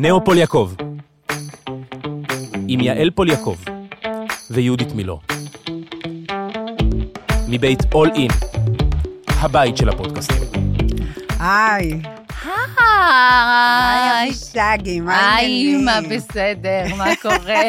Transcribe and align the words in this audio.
נאו 0.00 0.24
פול 0.24 0.38
יעקב, 0.38 0.72
עם 2.68 2.80
יעל 2.80 3.10
פול 3.10 3.30
יעקב 3.30 3.56
ויהודית 4.50 4.92
מילוא. 4.92 5.18
מבית 7.48 7.78
אול 7.94 8.10
אין, 8.14 8.30
הבית 9.28 9.76
של 9.76 9.88
הפודקאסטים. 9.88 10.42
היי, 11.40 12.02
היי 12.44 12.62
היי. 12.78 14.28
אבישגי, 14.28 15.00
מה 15.00 15.36
היי, 15.36 15.76
מה 15.76 15.92
העניינים? 15.92 16.18
בסדר, 16.18 16.94
מה 16.96 17.04
קורה? 17.22 17.62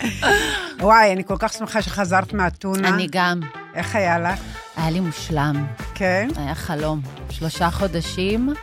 וואי, 0.80 1.12
אני 1.12 1.24
כל 1.24 1.36
כך 1.38 1.52
שמחה 1.52 1.82
שחזרת 1.82 2.32
מאתונה. 2.32 2.88
אני 2.88 3.06
גם. 3.10 3.40
איך 3.74 3.96
היה 3.96 4.18
לך? 4.18 4.40
היה 4.76 4.90
לי 4.90 5.00
מושלם, 5.00 5.66
כן? 5.94 6.28
היה 6.36 6.54
חלום. 6.54 7.00
שלושה 7.30 7.70
חודשים, 7.70 8.54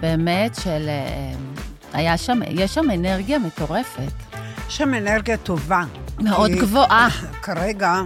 באמת, 0.00 0.54
של... 0.54 0.88
היה 1.92 2.16
שם, 2.16 2.40
יש 2.50 2.74
שם 2.74 2.90
אנרגיה 2.94 3.38
מטורפת. 3.38 4.12
יש 4.68 4.76
שם 4.76 4.94
אנרגיה 4.94 5.36
טובה. 5.36 5.82
מאוד 6.20 6.50
כי 6.50 6.58
גבוהה. 6.58 7.08
כרגע, 7.42 8.02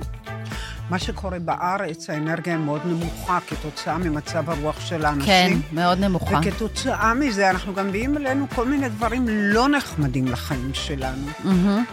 מה 0.90 0.98
שקורה 0.98 1.38
בארץ, 1.38 2.10
האנרגיה 2.10 2.54
היא 2.54 2.64
מאוד 2.64 2.80
נמוכה 2.84 3.38
כתוצאה 3.46 3.98
ממצב 3.98 4.50
הרוח 4.50 4.80
של 4.80 5.04
האנשים. 5.04 5.26
כן, 5.26 5.52
מאוד 5.72 5.98
נמוכה. 5.98 6.40
וכתוצאה 6.42 7.14
מזה, 7.14 7.50
אנחנו 7.50 7.74
גם 7.74 7.88
מביאים 7.88 8.16
אלינו 8.16 8.46
כל 8.54 8.66
מיני 8.66 8.88
דברים 8.88 9.26
לא 9.28 9.68
נחמדים 9.68 10.26
לחיים 10.28 10.70
שלנו. 10.74 11.26
מהמם. 11.44 11.84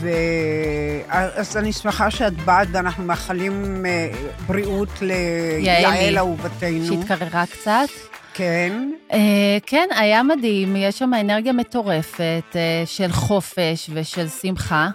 ואז 0.00 1.56
אני 1.56 1.72
שמחה 1.72 2.10
שאת 2.10 2.36
באת, 2.44 2.68
ואנחנו 2.72 3.04
מאחלים 3.04 3.86
אה, 3.86 4.10
בריאות 4.46 5.02
ליעל. 5.02 6.18
אהובתנו. 6.18 6.86
שהתקררה 6.86 7.44
קצת. 7.46 7.88
כן. 8.34 8.90
אה, 9.12 9.58
כן, 9.66 9.88
היה 9.96 10.22
מדהים, 10.22 10.76
יש 10.76 10.98
שם 10.98 11.10
אנרגיה 11.20 11.52
מטורפת 11.52 12.42
אה, 12.56 12.82
של 12.86 13.12
חופש 13.12 13.90
ושל 13.92 14.28
שמחה, 14.28 14.88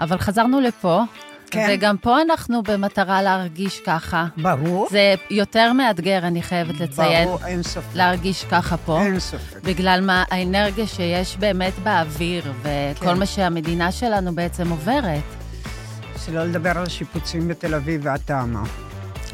אבל 0.00 0.18
חזרנו 0.18 0.60
לפה, 0.60 1.02
כן. 1.50 1.68
וגם 1.70 1.96
פה 1.96 2.22
אנחנו 2.22 2.62
במטרה 2.62 3.22
להרגיש 3.22 3.80
ככה. 3.86 4.26
ברור. 4.36 4.88
זה 4.90 5.14
יותר 5.30 5.72
מאתגר, 5.72 6.18
אני 6.18 6.42
חייבת 6.42 6.80
לציין, 6.80 7.28
ברור, 7.28 7.46
אין 7.46 7.62
ספק. 7.62 7.94
להרגיש 7.94 8.44
ככה 8.44 8.76
פה. 8.76 9.02
אין 9.02 9.20
ספק. 9.20 9.60
בגלל 9.64 10.00
מה, 10.00 10.24
האנרגיה 10.30 10.86
שיש 10.86 11.36
באמת 11.36 11.78
באוויר, 11.82 12.52
וכל 12.62 13.06
כן. 13.06 13.18
מה 13.18 13.26
שהמדינה 13.26 13.92
שלנו 13.92 14.34
בעצם 14.34 14.70
עוברת. 14.70 15.22
שלא 16.26 16.44
לדבר 16.44 16.70
על 16.78 16.82
השיפוצים 16.82 17.48
בתל 17.48 17.74
אביב 17.74 18.00
והתאמה. 18.04 18.62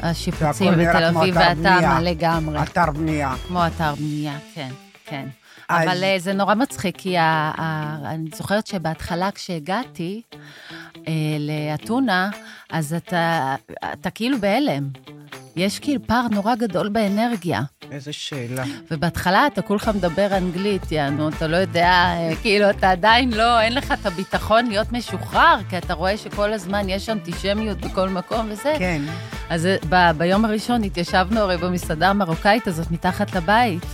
השיפוצים 0.01 0.73
בתל 0.73 1.03
אביב 1.03 1.35
והתאמה 1.37 1.55
בנייה. 1.79 1.99
לגמרי. 2.01 2.61
אתר 2.63 2.91
בנייה. 2.91 3.33
כמו 3.47 3.67
אתר 3.67 3.95
בנייה, 3.95 4.37
כן, 4.55 4.69
כן. 5.05 5.25
אז- 5.69 5.87
אבל 5.87 6.03
אה, 6.03 6.15
זה 6.19 6.33
נורא 6.33 6.55
מצחיק, 6.55 6.97
כי 6.97 7.17
ה- 7.17 7.23
ה- 7.57 7.97
אני 8.05 8.29
זוכרת 8.35 8.67
שבהתחלה 8.67 9.29
כשהגעתי 9.31 10.21
אה, 11.07 11.13
לאתונה, 11.39 12.29
אז 12.69 12.93
אתה, 12.93 13.55
אתה 13.93 14.09
כאילו 14.09 14.37
בהלם. 14.39 14.87
יש 15.55 15.79
כאילו 15.79 16.01
פער 16.07 16.27
נורא 16.31 16.55
גדול 16.55 16.89
באנרגיה. 16.89 17.61
איזה 17.91 18.13
שאלה. 18.13 18.63
ובהתחלה 18.91 19.47
אתה 19.47 19.61
כולך 19.61 19.87
מדבר 19.95 20.37
אנגלית, 20.37 20.91
יענו, 20.91 21.29
אתה 21.29 21.47
לא 21.47 21.57
יודע, 21.57 21.89
אה, 21.91 22.31
כאילו, 22.41 22.69
אתה 22.69 22.91
עדיין 22.91 23.33
לא, 23.33 23.59
אין 23.59 23.73
לך 23.75 23.91
את 23.91 24.05
הביטחון 24.05 24.65
להיות 24.65 24.91
משוחרר, 24.91 25.57
כי 25.69 25.77
אתה 25.77 25.93
רואה 25.93 26.17
שכל 26.17 26.53
הזמן 26.53 26.89
יש 26.89 27.09
אנטישמיות 27.09 27.77
בכל 27.81 28.09
מקום 28.09 28.47
וזה. 28.49 28.73
כן. 28.79 29.01
אז 29.51 29.67
ב- 29.89 30.11
ביום 30.17 30.45
הראשון 30.45 30.83
התיישבנו 30.83 31.39
הרי 31.39 31.57
במסעדה 31.57 32.09
המרוקאית 32.09 32.67
הזאת 32.67 32.91
מתחת 32.91 33.35
לבית 33.35 33.85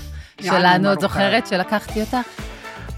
שלנו, 0.41 0.94
את. 0.94 1.02
זוכרת 1.02 1.47
שלקחתי 1.47 2.02
אותך? 2.02 2.17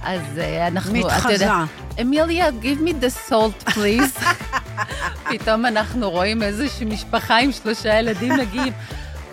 אז 0.03 0.21
אה, 0.37 0.67
אנחנו, 0.67 0.93
מתחזה. 0.93 1.33
יודע, 1.33 1.53
אמיליה, 2.01 2.47
give 2.49 2.79
me 2.87 2.91
the 3.03 3.29
salt, 3.31 3.69
please. 3.69 4.23
פתאום 5.29 5.65
אנחנו 5.65 6.09
רואים 6.09 6.43
איזושהי 6.43 6.85
משפחה 6.85 7.37
עם 7.39 7.51
שלושה 7.51 7.99
ילדים 7.99 8.33
מגיעים. 8.37 8.73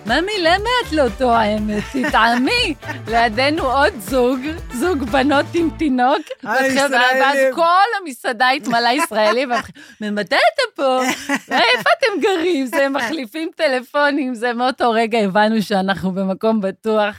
ממי, 0.06 0.33
למה 0.41 0.71
את 0.87 0.93
לא 0.93 1.05
טועמת? 1.19 1.83
תטעמי. 1.93 2.75
לידינו 3.09 3.62
עוד 3.62 3.93
זוג, 3.99 4.41
זוג 4.75 4.99
בנות 5.05 5.47
עם 5.55 5.71
תינוק. 5.78 6.22
הישראלים. 6.43 7.22
ואז 7.22 7.39
כל 7.55 7.87
המסעדה 8.00 8.50
התמלאה 8.50 8.93
ישראלים, 8.93 9.50
ממתי 10.00 10.37
אתה 10.37 10.62
פה? 10.83 11.00
איפה 11.33 11.91
אתם 11.99 12.21
גרים? 12.21 12.66
זה 12.66 12.89
מחליפים 12.89 13.50
טלפונים, 13.56 14.34
זה 14.34 14.53
מאותו 14.53 14.91
רגע 14.91 15.19
הבנו 15.19 15.62
שאנחנו 15.62 16.12
במקום 16.12 16.61
בטוח, 16.61 17.16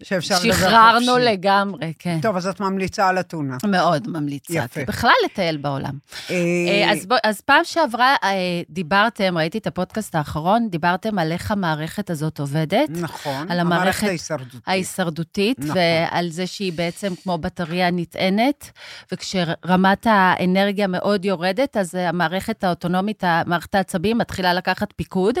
ושחררנו. 0.00 1.18
לגמרי, 1.18 1.92
כן. 1.98 2.18
טוב, 2.22 2.36
אז 2.36 2.46
את 2.46 2.60
ממליצה 2.60 3.08
על 3.08 3.20
אתונה. 3.20 3.56
מאוד 3.64 4.08
ממליצה. 4.08 4.54
יפה. 4.54 4.80
בכלל 4.86 5.10
לטייל 5.24 5.56
בעולם. 5.56 5.92
אה, 6.30 6.34
אה, 6.34 6.92
אז 7.24 7.40
פעם 7.40 7.64
שעברה 7.64 8.14
אה, 8.24 8.30
דיברתם, 8.70 9.38
ראיתי 9.38 9.58
את 9.58 9.66
הפודקאסט 9.66 10.14
האחרון, 10.14 10.68
דיברתם 10.70 11.18
על 11.18 11.32
איך 11.32 11.50
המערכת 11.50 11.95
הזאת 12.10 12.40
עובדת, 12.40 12.90
נכון. 12.90 13.50
על 13.50 13.60
המערכת 13.60 14.06
ההישרדותית. 14.06 14.60
ההישרדותית, 14.66 15.58
נכון. 15.58 15.76
ועל 15.76 16.30
זה 16.30 16.46
שהיא 16.46 16.72
בעצם 16.72 17.12
כמו 17.22 17.38
בטריה 17.38 17.90
נטענת, 17.90 18.70
וכשרמת 19.12 20.06
האנרגיה 20.10 20.86
מאוד 20.86 21.24
יורדת, 21.24 21.76
אז 21.76 21.94
אה, 21.94 22.08
המערכת 22.08 22.64
האוטונומית, 22.64 23.24
מערכת 23.46 23.74
העצבים, 23.74 24.18
מתחילה 24.18 24.54
לקחת 24.54 24.92
פיקוד, 24.96 25.38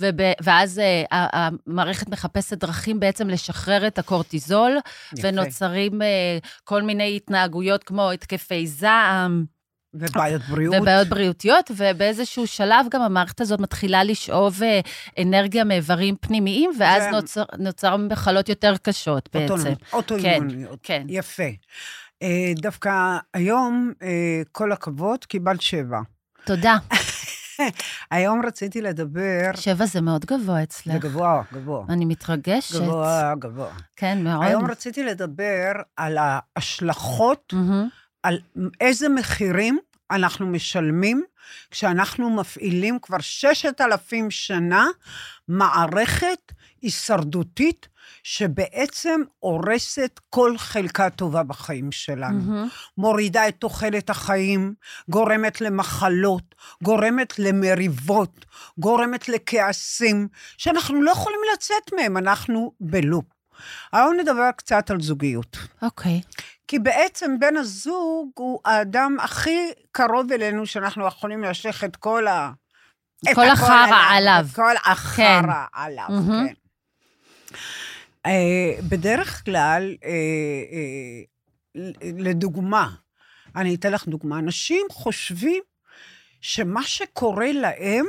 וב, 0.00 0.16
ואז 0.42 0.78
אה, 0.78 1.04
המערכת 1.10 2.08
מחפשת 2.08 2.58
דרכים 2.58 3.00
בעצם 3.00 3.28
לשחרר 3.28 3.86
את 3.86 3.98
הקורטיזול, 3.98 4.76
יפה. 5.12 5.28
ונוצרים 5.28 6.02
אה, 6.02 6.38
כל 6.64 6.82
מיני 6.82 7.16
התנהגויות 7.16 7.84
כמו 7.84 8.10
התקפי 8.10 8.66
זעם. 8.66 9.57
ובעיות 10.00 10.42
בריאות. 10.42 10.74
ובעיות 10.80 11.08
בריאותיות, 11.08 11.70
ובאיזשהו 11.76 12.46
שלב 12.46 12.86
גם 12.90 13.02
המערכת 13.02 13.40
הזאת 13.40 13.60
מתחילה 13.60 14.04
לשאוב 14.04 14.62
אה, 14.62 14.80
אנרגיה 15.22 15.64
מאיברים 15.64 16.14
פנימיים, 16.20 16.70
ואז 16.78 17.02
זה- 17.02 17.10
נוצר, 17.10 17.44
נוצר 17.58 17.96
מחלות 17.96 18.48
יותר 18.48 18.74
קשות 18.82 19.28
בעצם. 19.32 19.52
אוטונומיות, 19.52 19.78
אוטואימוניות. 19.92 20.78
כן. 20.82 21.06
יפה. 21.08 21.42
אה, 22.22 22.52
דווקא 22.56 22.90
היום, 23.34 23.92
אה, 24.02 24.08
כל 24.52 24.72
הכבוד, 24.72 25.24
קיבלת 25.24 25.60
שבע. 25.60 25.98
תודה. 26.44 26.76
היום 28.10 28.42
רציתי 28.46 28.80
לדבר... 28.80 29.50
שבע 29.54 29.86
זה 29.86 30.00
מאוד 30.00 30.24
גבוה 30.24 30.62
אצלך. 30.62 30.92
זה 30.92 30.98
גבוה, 30.98 31.42
גבוה. 31.52 31.84
אני 31.88 32.04
מתרגשת. 32.04 32.74
גבוה, 32.80 33.34
גבוה. 33.38 33.70
כן, 33.96 34.24
מאוד. 34.24 34.44
היום 34.46 34.70
רציתי 34.70 35.02
לדבר 35.04 35.72
על 35.96 36.18
ההשלכות, 36.20 37.52
מהמם. 37.52 37.88
על 38.22 38.38
איזה 38.80 39.08
מחירים 39.08 39.78
אנחנו 40.10 40.46
משלמים 40.46 41.24
כשאנחנו 41.70 42.30
מפעילים 42.30 42.98
כבר 43.02 43.20
ששת 43.20 43.80
אלפים 43.80 44.30
שנה 44.30 44.86
מערכת 45.48 46.52
הישרדותית 46.82 47.88
שבעצם 48.22 49.20
הורסת 49.38 50.20
כל 50.30 50.58
חלקה 50.58 51.10
טובה 51.10 51.42
בחיים 51.42 51.92
שלנו. 51.92 52.40
מהמם. 52.40 52.68
מורידה 52.98 53.48
את 53.48 53.56
תוחלת 53.58 54.10
החיים, 54.10 54.74
גורמת 55.08 55.60
למחלות, 55.60 56.54
גורמת 56.82 57.38
למריבות, 57.38 58.44
גורמת 58.78 59.28
לכעסים, 59.28 60.28
שאנחנו 60.56 61.02
לא 61.02 61.10
יכולים 61.10 61.40
לצאת 61.54 61.92
מהם, 61.96 62.16
אנחנו 62.16 62.72
בלופ. 62.80 63.24
היום 63.92 64.16
נדבר 64.20 64.50
קצת 64.56 64.90
על 64.90 65.00
זוגיות. 65.00 65.56
אוקיי. 65.82 66.20
כי 66.68 66.78
בעצם 66.78 67.38
בן 67.38 67.56
הזוג 67.56 68.30
הוא 68.34 68.60
האדם 68.64 69.16
הכי 69.20 69.72
קרוב 69.92 70.32
אלינו 70.32 70.66
שאנחנו 70.66 71.06
יכולים 71.06 71.42
להשליך 71.42 71.84
את 71.84 71.96
כל 71.96 72.26
ה... 72.26 72.50
כל 73.24 73.30
הכל 73.30 73.50
החרא 73.50 74.02
עליו. 74.10 74.44
את 74.50 74.56
כל 74.56 74.74
החרא 74.84 75.16
כן. 75.16 75.50
עליו. 75.72 76.08
כן. 76.08 76.54
אה, 78.26 78.80
בדרך 78.88 79.44
כלל, 79.44 79.96
אה, 80.04 80.10
אה, 80.72 81.82
לדוגמה, 82.18 82.88
אני 83.56 83.74
אתן 83.74 83.92
לך 83.92 84.08
דוגמה, 84.08 84.38
אנשים 84.38 84.86
חושבים 84.90 85.62
שמה 86.40 86.82
שקורה 86.82 87.52
להם, 87.52 88.06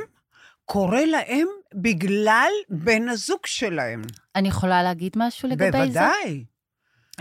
קורה 0.64 1.04
להם 1.04 1.46
בגלל 1.74 2.50
בן 2.68 3.08
הזוג 3.08 3.46
שלהם. 3.46 4.02
אני 4.36 4.48
יכולה 4.48 4.82
להגיד 4.82 5.12
משהו 5.16 5.48
לגבי 5.48 5.70
זה? 5.70 5.78
בוודאי. 5.78 6.44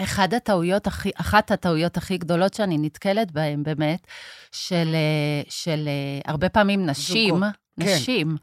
אחד 0.03 0.33
הטעויות 0.33 0.87
הכי, 0.87 1.09
אחת 1.15 1.51
הטעויות 1.51 1.97
הכי 1.97 2.17
גדולות 2.17 2.53
שאני 2.53 2.77
נתקלת 2.77 3.31
בהן, 3.31 3.63
באמת, 3.63 4.07
של, 4.51 4.95
אה, 4.95 5.41
של 5.49 5.87
אה, 5.87 6.31
הרבה 6.31 6.49
פעמים 6.49 6.85
נשים, 6.85 7.35
זוגות, 7.35 7.53
כן. 7.79 7.85
נשים, 7.95 8.37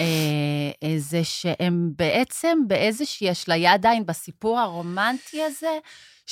אה, 0.00 0.96
זה 0.98 1.24
שהם 1.24 1.90
בעצם 1.96 2.58
באיזושהי 2.66 3.32
אשליה 3.32 3.72
עדיין 3.72 4.06
בסיפור 4.06 4.58
הרומנטי 4.58 5.42
הזה, 5.42 5.78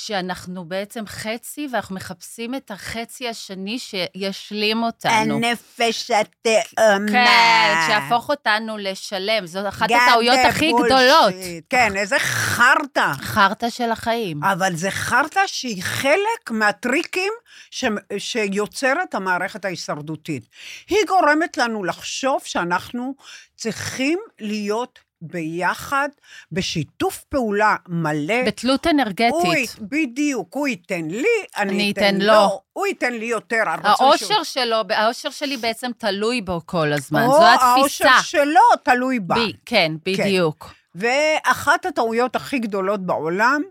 שאנחנו 0.05 0.65
בעצם 0.65 1.03
חצי, 1.07 1.67
ואנחנו 1.71 1.95
מחפשים 1.95 2.55
את 2.55 2.71
החצי 2.71 3.29
השני 3.29 3.79
שישלים 3.79 4.83
אותנו. 4.83 5.35
הנפש 5.35 6.11
התאומה. 6.11 7.11
כן, 7.11 7.75
שיהפוך 7.87 8.29
אותנו 8.29 8.77
לשלם. 8.77 9.47
זו 9.47 9.67
אחת 9.67 9.87
הטעויות 9.91 10.39
הכי 10.49 10.71
bullshit. 10.71 10.85
גדולות. 10.85 11.33
כן, 11.69 11.97
איזה 11.97 12.19
חרטא. 12.19 13.13
חרטא 13.21 13.69
של 13.69 13.91
החיים. 13.91 14.43
אבל 14.43 14.75
זה 14.75 14.91
חרטא 14.91 15.41
שהיא 15.47 15.83
חלק 15.83 16.51
מהטריקים 16.51 17.33
ש... 17.71 17.85
שיוצרת 18.17 19.15
המערכת 19.15 19.65
ההישרדותית. 19.65 20.47
היא 20.89 20.99
גורמת 21.07 21.57
לנו 21.57 21.83
לחשוב 21.83 22.41
שאנחנו 22.43 23.15
צריכים 23.55 24.19
להיות 24.39 24.99
ביחד, 25.21 26.09
בשיתוף 26.51 27.23
פעולה 27.29 27.75
מלא. 27.87 28.43
בתלות 28.47 28.87
אנרגטית. 28.87 29.31
הוא, 29.31 29.53
י- 29.55 29.65
בדיוק, 29.81 30.53
הוא 30.53 30.67
ייתן 30.67 31.05
לי, 31.11 31.23
אני, 31.57 31.69
אני 31.71 31.91
אתן 31.91 32.01
אתן 32.01 32.25
לו. 32.25 32.33
לו. 32.33 32.61
הוא 32.73 32.87
ייתן 32.87 33.13
לי 33.13 33.25
יותר. 33.25 33.63
האושר 33.65 34.25
שהוא- 34.25 34.43
שלו, 34.43 34.75
האושר 34.89 35.29
שלי 35.29 35.57
בעצם 35.57 35.91
תלוי 35.97 36.41
בו 36.41 36.61
כל 36.65 36.93
הזמן. 36.93 37.25
זו 37.27 37.43
האושר 37.43 38.05
התפיסה. 38.07 38.23
שלו 38.23 38.61
תלוי 38.83 39.19
בה. 39.19 39.35
בי, 39.35 39.53
כן, 39.65 39.91
בדיוק. 40.05 40.73
ואחת 40.95 41.85
הטעויות 41.85 42.35
הכי 42.35 42.59
גדולות 42.59 43.05
בעולם, 43.05 43.61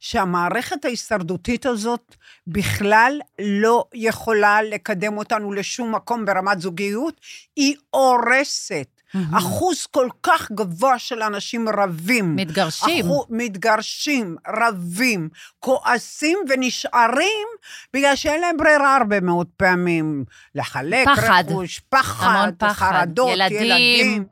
שהמערכת 0.00 0.84
ההישרדותית 0.84 1.66
הזאת 1.66 2.14
בכלל 2.46 3.20
לא 3.40 3.84
יכולה 3.94 4.62
לקדם 4.62 5.18
אותנו 5.18 5.52
לשום 5.52 5.94
מקום 5.94 6.24
ברמת 6.24 6.60
זוגיות, 6.60 7.20
היא 7.56 7.74
הורסת. 7.90 8.91
אחוז 9.32 9.86
כל 9.86 10.08
כך 10.22 10.52
גבוה 10.52 10.98
של 10.98 11.22
אנשים 11.22 11.68
רבים. 11.68 12.36
מתגרשים. 12.36 13.06
אחו, 13.06 13.26
מתגרשים, 13.30 14.36
רבים, 14.48 15.28
כועסים 15.60 16.38
ונשארים 16.48 17.48
בגלל 17.94 18.16
שאין 18.16 18.40
להם 18.40 18.56
ברירה 18.56 18.96
הרבה 18.96 19.20
מאוד 19.20 19.46
פעמים. 19.56 20.24
לחלק 20.54 21.08
פחד. 21.08 21.44
רכוש, 21.48 21.80
פחד, 21.88 22.26
המון 22.26 22.54
פחד. 22.58 22.92
חרדות, 22.92 23.30
ילדים. 23.32 23.62
ילדים. 23.62 24.24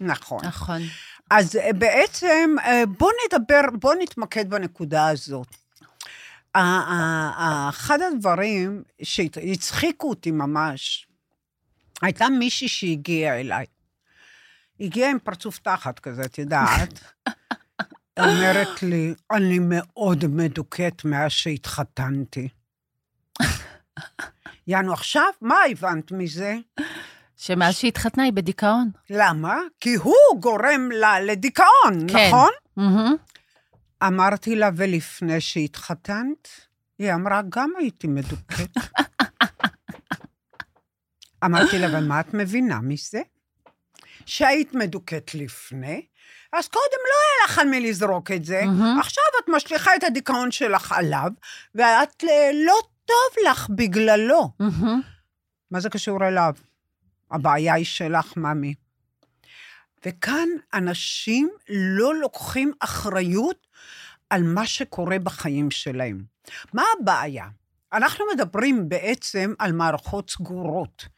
נכון. 0.00 0.44
נכון. 0.44 0.80
אז 1.30 1.56
אה, 1.56 1.72
בעצם, 1.72 2.54
אה, 2.64 2.82
בואו 2.98 3.10
נדבר, 3.26 3.60
בואו 3.72 3.94
נתמקד 3.98 4.50
בנקודה 4.50 5.08
הזאת. 5.08 5.46
אחד 6.52 7.98
הדברים 8.12 8.82
שהצחיקו 9.02 10.08
אותי 10.08 10.30
ממש, 10.30 11.06
הייתה 12.02 12.28
מישהי 12.28 12.68
שהגיעה 12.68 13.40
אליי. 13.40 13.66
הגיעה 14.80 15.10
עם 15.10 15.18
פרצוף 15.18 15.58
תחת 15.58 15.98
כזה, 15.98 16.24
את 16.24 16.38
יודעת. 16.38 17.00
אומרת 18.20 18.82
לי, 18.82 19.14
אני 19.30 19.58
מאוד 19.60 20.26
מדוכאת 20.26 21.04
מאז 21.04 21.30
שהתחתנתי. 21.30 22.48
יענו, 24.66 24.92
עכשיו, 24.92 25.26
מה 25.40 25.56
הבנת 25.70 26.12
מזה? 26.12 26.56
שמאז 27.36 27.74
שהתחתנה 27.74 28.24
היא 28.24 28.32
בדיכאון. 28.32 28.90
למה? 29.10 29.58
כי 29.80 29.94
הוא 29.94 30.40
גורם 30.40 30.90
לה 30.92 31.20
לדיכאון, 31.20 32.08
כן. 32.08 32.28
נכון? 32.28 32.50
מהמם. 32.76 33.14
אמרתי 34.02 34.56
לה, 34.56 34.70
ולפני 34.76 35.40
שהתחתנת? 35.40 36.48
היא 36.98 37.14
אמרה, 37.14 37.40
גם 37.48 37.70
הייתי 37.78 38.06
מדוכאת. 38.06 38.76
אמרתי 41.44 41.78
לה, 41.78 41.98
ומה 41.98 42.20
את 42.20 42.34
מבינה 42.34 42.80
מזה? 42.80 43.20
שהיית 44.26 44.74
מדוכאת 44.74 45.34
לפני, 45.34 46.06
אז 46.52 46.68
קודם 46.68 47.02
לא 47.08 47.14
היה 47.22 47.44
לך 47.48 47.58
על 47.58 47.68
מי 47.68 47.80
לזרוק 47.80 48.30
את 48.30 48.44
זה, 48.44 48.62
מהמם. 48.64 48.98
עכשיו 49.00 49.24
את 49.44 49.48
משליכה 49.48 49.96
את 49.96 50.04
הדיכאון 50.04 50.50
שלך 50.50 50.92
עליו, 50.92 51.30
ואת 51.74 52.24
אה, 52.24 52.50
לא 52.66 52.78
טוב 53.04 53.44
לך 53.50 53.68
בגללו. 53.70 54.50
מהמם. 54.60 55.00
מה 55.70 55.80
זה 55.80 55.90
קשור 55.90 56.28
אליו? 56.28 56.54
הבעיה 57.30 57.74
היא 57.74 57.84
שלך, 57.84 58.36
ממי. 58.36 58.74
וכאן 60.06 60.48
אנשים 60.74 61.50
לא 61.68 62.14
לוקחים 62.14 62.72
אחריות 62.80 63.66
על 64.30 64.42
מה 64.42 64.66
שקורה 64.66 65.18
בחיים 65.18 65.70
שלהם. 65.70 66.24
מה 66.72 66.82
הבעיה? 67.00 67.46
אנחנו 67.92 68.24
מדברים 68.34 68.88
בעצם 68.88 69.54
על 69.58 69.72
מערכות 69.72 70.30
סגורות. 70.30 71.08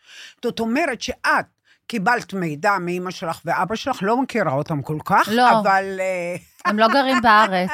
זאת 0.44 0.60
אומרת 0.60 1.02
שאת 1.02 1.46
קיבלת 1.88 2.34
מידע 2.34 2.78
מאמא 2.80 3.10
שלך 3.10 3.40
ואבא 3.44 3.76
שלך, 3.76 3.98
לא 4.02 4.22
מכירה 4.22 4.52
אותם 4.52 4.82
כל 4.82 4.98
כך, 5.04 5.28
לא. 5.32 5.60
אבל... 5.60 6.00
אה, 6.00 6.36
הם 6.64 6.78
לא 6.78 6.88
גרים 6.88 7.22
בארץ. 7.22 7.70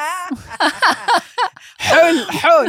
חול, 1.89 2.41
חול. 2.41 2.67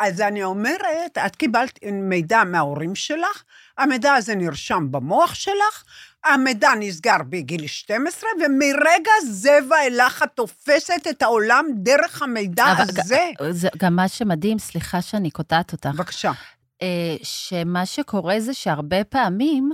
אז 0.00 0.20
אני 0.20 0.44
אומרת, 0.44 1.18
את 1.26 1.36
קיבלת 1.36 1.78
מידע 1.92 2.44
מההורים 2.44 2.94
שלך, 2.94 3.42
המידע 3.78 4.14
הזה 4.14 4.34
נרשם 4.34 4.86
במוח 4.90 5.34
שלך, 5.34 5.84
המידע 6.24 6.70
נסגר 6.80 7.16
בגיל 7.28 7.66
12, 7.66 8.30
ומרגע 8.44 9.12
זה 9.30 9.58
ואילך 9.70 10.22
את 10.22 10.30
תופסת 10.34 11.06
את 11.10 11.22
העולם 11.22 11.66
דרך 11.74 12.22
המידע 12.22 12.66
הזה. 12.78 13.30
זה 13.50 13.68
גם 13.76 13.96
מה 13.96 14.08
שמדהים, 14.08 14.58
סליחה 14.58 15.02
שאני 15.02 15.30
קוטעת 15.30 15.72
אותך, 15.72 15.86
בבקשה. 15.86 16.32
אה, 16.82 17.16
שמה 17.22 17.86
שקורה 17.86 18.40
זה 18.40 18.54
שהרבה 18.54 19.04
פעמים, 19.04 19.72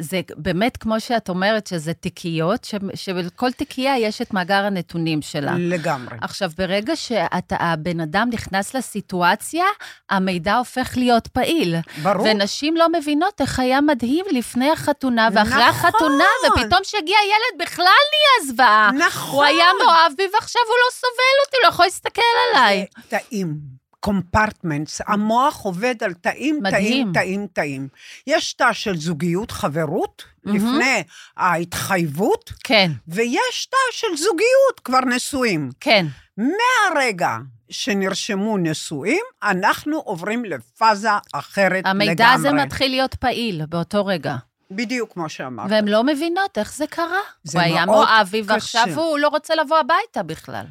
זה 0.00 0.20
באמת, 0.36 0.76
כמו 0.76 1.00
שאת 1.00 1.28
אומרת, 1.28 1.66
שזה 1.66 1.92
תיקיות, 1.94 2.64
ש- 2.64 2.74
שבכל 2.94 3.52
תיקייה 3.52 3.98
יש 3.98 4.22
את 4.22 4.34
מאגר 4.34 4.64
הנתונים 4.64 5.22
שלה. 5.22 5.52
לגמרי. 5.58 6.16
עכשיו, 6.22 6.50
ברגע 6.58 6.96
שהבן 6.96 8.00
אדם 8.00 8.28
נכנס 8.32 8.74
לסיטואציה, 8.74 9.64
המידע 10.10 10.56
הופך 10.56 10.92
להיות 10.96 11.26
פעיל. 11.26 11.74
ברור. 12.02 12.26
ונשים 12.26 12.76
לא 12.76 12.86
מבינות 12.98 13.40
איך 13.40 13.58
היה 13.58 13.80
מדהים 13.80 14.24
לפני 14.32 14.70
החתונה 14.70 15.28
ואחרי 15.34 15.68
נכון. 15.68 15.88
החתונה, 15.90 16.24
ופתאום 16.46 16.80
כשהגיע 16.82 17.16
ילד 17.24 17.62
בכלל 17.66 17.84
נהיה 17.84 18.52
זוועה. 18.52 18.90
נכון. 18.98 19.34
הוא 19.34 19.44
היה 19.44 19.66
מאוהב 19.82 20.12
בי 20.16 20.26
ועכשיו 20.34 20.62
הוא 20.66 20.74
לא 20.86 20.92
סובל 20.92 21.46
אותי, 21.46 21.56
הוא 21.56 21.62
לא 21.62 21.68
יכול 21.68 21.84
להסתכל 21.84 22.22
עליי. 22.54 22.86
זה 23.10 23.18
תאים. 23.18 23.77
קומפרטמנטס, 24.08 25.00
המוח 25.06 25.60
עובד 25.62 25.94
על 26.02 26.14
תאים, 26.14 26.58
מדהים. 26.62 26.82
תאים, 26.82 27.12
תאים, 27.12 27.46
תאים. 27.52 27.88
יש 28.26 28.52
תא 28.52 28.72
של 28.72 28.96
זוגיות, 28.96 29.50
חברות, 29.50 30.24
מהמם. 30.44 30.56
לפני 30.56 31.02
ההתחייבות, 31.36 32.52
כן, 32.64 32.90
ויש 33.08 33.66
תא 33.70 33.76
של 33.92 34.16
זוגיות, 34.16 34.80
כבר 34.84 35.00
נשואים. 35.00 35.70
כן. 35.80 36.06
מהרגע 36.36 37.36
שנרשמו 37.70 38.58
נשואים, 38.58 39.24
אנחנו 39.42 39.98
עוברים 39.98 40.44
לפאזה 40.44 41.08
אחרת 41.32 41.84
לגמרי. 41.84 42.04
המידע 42.04 42.30
הזה 42.30 42.52
מתחיל 42.52 42.90
להיות 42.90 43.14
פעיל 43.14 43.66
באותו 43.66 44.06
רגע. 44.06 44.36
בדיוק 44.70 45.12
כמו 45.12 45.28
שאמרת. 45.28 45.66
והן 45.70 45.88
לא 45.88 46.04
מבינות 46.04 46.58
איך 46.58 46.74
זה 46.74 46.86
קרה. 46.86 47.20
זה 47.44 47.58
הוא 47.58 47.64
היה 47.64 47.86
מאוד 47.86 47.96
מאוהב 47.96 48.28
בי 48.28 48.42
קשה. 48.42 48.52
ועכשיו 48.52 48.98
הוא 48.98 49.18
לא 49.18 49.28
רוצה 49.28 49.54
לבוא 49.54 49.78
הביתה 49.78 50.22
בכלל. 50.22 50.64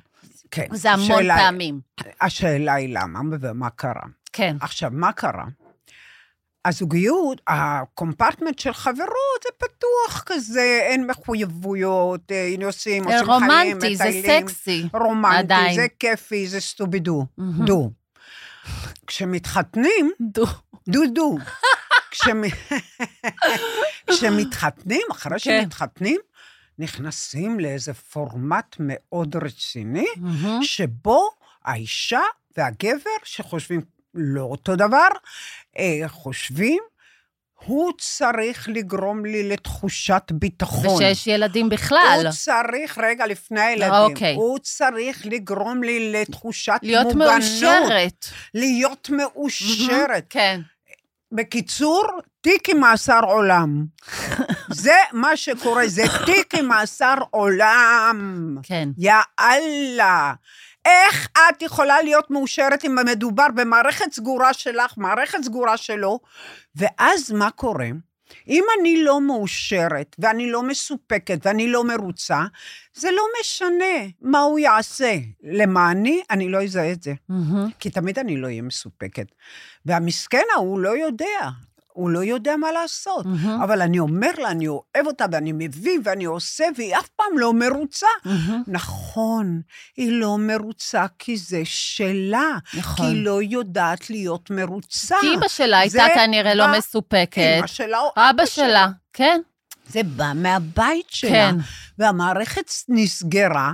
כן. 0.52 0.68
זה 0.72 0.92
המון 0.92 1.12
השאלה 1.12 1.38
פעמים. 1.38 1.80
השאלה 2.22 2.74
היא 2.74 2.98
למה 3.00 3.20
ומה 3.42 3.70
קרה. 3.70 4.02
כן. 4.34 4.58
עכשיו, 4.62 4.90
מה 4.94 5.12
קרה? 5.12 5.46
הזוגיות, 6.66 7.42
הקומפרטמנט 7.48 8.60
של 8.60 8.74
חברות, 8.74 9.44
זה 9.44 9.50
פתוח 9.58 10.24
כזה, 10.26 10.80
אין 10.82 11.08
מחויבויות, 11.08 12.32
אה, 12.32 12.54
נוסעים, 12.60 13.04
עושים 13.04 13.18
חיים, 13.18 13.30
רומנטי, 13.30 13.96
זה 13.96 14.04
מטיילים. 14.04 14.48
סקסי. 14.48 14.88
רומנטי, 14.94 15.38
עדיין. 15.38 15.76
זה 15.76 15.86
כיפי, 16.00 16.48
זה 16.48 16.60
סטובידו. 16.62 17.26
דו. 17.40 17.92
כשמתחתנים, 19.08 20.12
דו. 20.22 20.46
דודו. 20.88 21.38
כשמ... 22.12 22.42
כשמתחתנים, 24.10 25.02
אחרי 25.12 25.40
כן. 25.40 25.62
שמתחתנים, 25.62 26.20
נכנסים 26.80 27.60
לאיזה 27.60 27.94
פורמט 27.94 28.76
מאוד 28.80 29.36
רציני, 29.36 30.08
מהמם. 30.18 30.64
שבו 30.64 31.30
האישה 31.66 32.22
והגבר, 32.58 33.18
שחושבים 33.24 33.82
לא 34.14 34.42
אותו 34.42 34.76
דבר, 34.76 35.08
אה, 35.78 36.02
חושבים, 36.08 36.84
הוא 37.66 37.92
צריך 37.98 38.70
לגרום 38.70 39.26
לי 39.26 39.50
לתחושת 39.50 40.24
ביטחון. 40.32 41.04
ושיש 41.04 41.28
ילדים 41.28 41.70
בכלל. 41.70 42.22
הוא 42.24 42.32
צריך, 42.32 42.98
רגע, 42.98 43.26
לפני 43.28 43.62
הילדים, 43.62 43.94
אוקיי. 43.94 44.36
הוא 44.36 44.60
צריך 44.60 45.26
לגרום 45.26 45.84
לי 45.84 46.12
לתחושת 46.12 46.80
להיות 46.82 47.06
מוגנות. 47.06 47.28
מאושרת. 47.30 48.26
להיות 48.54 49.10
מאושרת. 49.10 50.26
כן. 50.30 50.62
בקיצור, 51.32 52.04
תיק 52.42 52.70
עם 52.70 52.80
מאסר 52.80 53.20
עולם. 53.24 53.86
זה 54.72 54.96
מה 55.14 55.38
שקורה, 55.38 55.88
זה 55.88 56.04
תיק 56.26 56.56
עם 56.56 56.68
מאסר 56.68 57.16
עולם. 57.30 58.58
כן. 58.64 58.90
יא 58.98 59.14
אללה. 59.40 60.34
איך 60.86 61.28
את 61.50 61.62
יכולה 61.62 62.02
להיות 62.02 62.32
מאושרת 62.32 62.86
אם 62.86 62.96
מדובר 63.06 63.48
במערכת 63.56 64.12
סגורה 64.12 64.54
שלך, 64.54 64.94
מערכת 64.98 65.38
סגורה 65.44 65.78
שלו? 65.78 66.20
ואז 66.76 67.32
מה 67.32 67.52
קורה? 67.52 67.88
אם 68.48 68.64
אני 68.80 69.04
לא 69.04 69.22
מאושרת, 69.22 70.16
ואני 70.20 70.52
לא 70.52 70.64
מסופקת, 70.64 71.40
ואני 71.46 71.68
לא 71.68 71.84
מרוצה, 71.84 72.44
זה 72.94 73.12
לא 73.12 73.24
משנה 73.42 74.08
מה 74.22 74.40
הוא 74.40 74.60
יעשה. 74.60 75.16
למעני, 75.44 76.22
אני 76.30 76.50
לא 76.50 76.64
אזהה 76.64 76.92
את 76.92 77.04
זה. 77.04 77.14
מהמם. 77.30 77.70
כי 77.80 77.90
תמיד 77.90 78.20
אני 78.20 78.38
לא 78.38 78.48
אהיה 78.48 78.62
מסופקת. 78.62 79.28
והמסכן 79.86 80.44
ההוא 80.56 80.80
לא 80.80 80.98
יודע, 80.98 81.50
הוא 81.98 82.10
לא 82.10 82.24
יודע 82.24 82.56
מה 82.58 82.72
לעשות. 82.72 83.26
מהמם. 83.26 83.62
אבל 83.62 83.82
אני 83.82 84.00
אומר 84.00 84.32
לה, 84.38 84.52
אני 84.52 84.68
אוהב 84.68 85.06
אותה, 85.08 85.26
ואני 85.32 85.52
מביא, 85.56 86.00
ואני 86.04 86.26
עושה, 86.26 86.66
והיא 86.76 86.96
אף 86.96 87.08
פעם 87.08 87.38
לא 87.38 87.54
מרוצה. 87.54 88.08
מהמם. 88.26 88.64
נכון, 88.68 89.62
היא 89.98 90.12
לא 90.12 90.38
מרוצה 90.38 91.06
כי 91.20 91.38
זה 91.38 91.62
שלה. 91.66 92.58
נכון. 92.74 93.06
כי 93.06 93.12
היא 93.12 93.26
לא 93.26 93.40
יודעת 93.44 94.10
להיות 94.10 94.50
מרוצה. 94.50 95.16
כי 95.22 95.28
אימא 95.28 95.48
שלה 95.48 95.80
הייתה 95.80 96.06
כנראה 96.16 96.54
לא 96.54 96.78
מסופקת. 96.78 97.58
אמא 97.60 97.68
שלה 97.68 98.00
או 98.00 98.12
אבא 98.18 98.46
שלה, 98.46 98.88
כן, 99.14 99.42
זה 99.88 100.04
בא 100.04 100.32
מהבית 100.36 101.10
שלה. 101.10 101.30
כן. 101.32 101.56
והמערכת 101.98 102.72
נסגרה, 102.90 103.72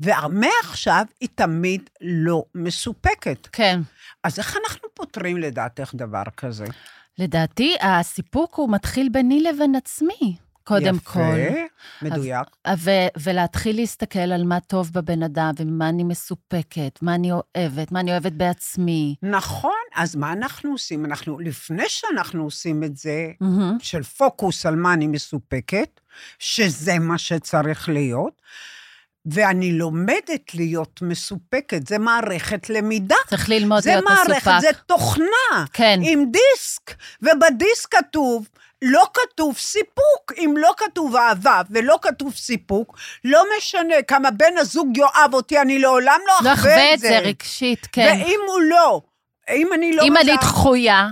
ומעכשיו 0.00 1.04
היא 1.20 1.28
תמיד 1.34 1.90
לא 2.00 2.44
מסופקת. 2.54 3.48
כן. 3.52 3.80
אז 4.24 4.38
איך 4.38 4.56
אנחנו 4.64 4.88
פותרים 4.94 5.36
לדעתך 5.36 5.92
דבר 5.94 6.22
כזה? 6.36 6.64
לדעתי, 7.18 7.76
הסיפוק 7.80 8.54
הוא 8.54 8.70
מתחיל 8.72 9.08
ביני 9.08 9.40
לבין 9.42 9.74
עצמי, 9.74 10.36
קודם 10.64 10.98
כל. 10.98 11.20
יפה, 11.20 11.60
מדויק. 12.02 12.46
ו- 12.78 12.90
ולהתחיל 13.22 13.76
להסתכל 13.76 14.18
על 14.18 14.44
מה 14.44 14.60
טוב 14.60 14.90
בבן 14.92 15.22
אדם, 15.22 15.52
ומה 15.58 15.88
אני 15.88 16.04
מסופקת, 16.04 16.98
מה 17.02 17.14
אני 17.14 17.30
אוהבת, 17.32 17.92
מה 17.92 18.00
אני 18.00 18.10
אוהבת 18.10 18.32
בעצמי. 18.32 19.14
נכון, 19.22 19.70
אז 19.94 20.16
מה 20.16 20.32
אנחנו 20.32 20.72
עושים? 20.72 21.04
אנחנו, 21.04 21.38
לפני 21.40 21.84
שאנחנו 21.88 22.44
עושים 22.44 22.84
את 22.84 22.96
זה, 22.96 23.30
מהמם. 23.40 23.76
של 23.82 24.02
פוקוס 24.02 24.66
על 24.66 24.76
מה 24.76 24.92
אני 24.92 25.06
מסופקת, 25.06 26.00
שזה 26.38 26.98
מה 26.98 27.18
שצריך 27.18 27.88
להיות, 27.88 28.42
ואני 29.26 29.72
לומדת 29.72 30.54
להיות 30.54 31.00
מסופקת, 31.02 31.86
זה 31.86 31.98
מערכת 31.98 32.70
למידה. 32.70 33.14
צריך 33.28 33.48
ללמוד 33.48 33.82
זה 33.82 33.90
להיות 33.90 34.04
מערכת, 34.04 34.30
מסופק. 34.30 34.60
זה 34.60 34.68
תוכנה. 34.86 35.64
כן. 35.72 36.00
עם 36.02 36.24
דיסק, 36.30 36.94
ובדיסק 37.22 37.94
כתוב, 37.96 38.48
לא 38.82 39.04
כתוב 39.14 39.56
סיפוק. 39.58 40.32
אם 40.38 40.54
לא 40.58 40.70
כתוב 40.76 41.16
אהבה 41.16 41.62
ולא 41.70 41.98
כתוב 42.02 42.34
סיפוק, 42.34 42.96
לא 43.24 43.42
משנה 43.58 43.94
כמה 44.08 44.30
בן 44.30 44.58
הזוג 44.58 44.96
יאהב 44.96 45.34
אותי, 45.34 45.60
אני 45.60 45.78
לעולם 45.78 46.18
לא 46.26 46.32
לא 46.48 46.52
אחווה 46.52 46.52
אחווה 46.72 46.94
את 46.94 46.98
זה. 46.98 47.18
רגשית, 47.18 47.86
כן. 47.92 48.20
ואם 48.24 48.40
הוא 48.46 48.60
לא, 48.70 49.00
אם 49.54 49.68
אני 49.74 49.92
לא 49.96 50.02
אם 50.02 50.16
אני 50.16 50.32
רוצה- 50.32 50.42
דחויה, 50.46 51.08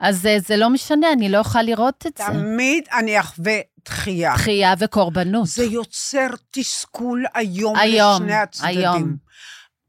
אז 0.00 0.22
זה- 0.22 0.36
זה 0.46 0.56
לא 0.56 0.70
משנה, 0.70 1.12
אני 1.12 1.28
לא 1.28 1.38
אוכל 1.38 1.62
לראות 1.62 2.04
את 2.06 2.16
זה. 2.18 2.24
תמיד 2.24 2.84
אני 2.92 3.20
אחווה 3.20 3.52
דחייה. 3.90 4.34
דחייה 4.34 4.74
וקורבנות. 4.78 5.46
זה 5.46 5.64
יוצר 5.64 6.26
תסכול 6.50 7.24
איום 7.36 7.76
היום, 7.76 8.22
לשני 8.22 8.34
הצדדים. 8.34 8.78
היום. 8.78 9.16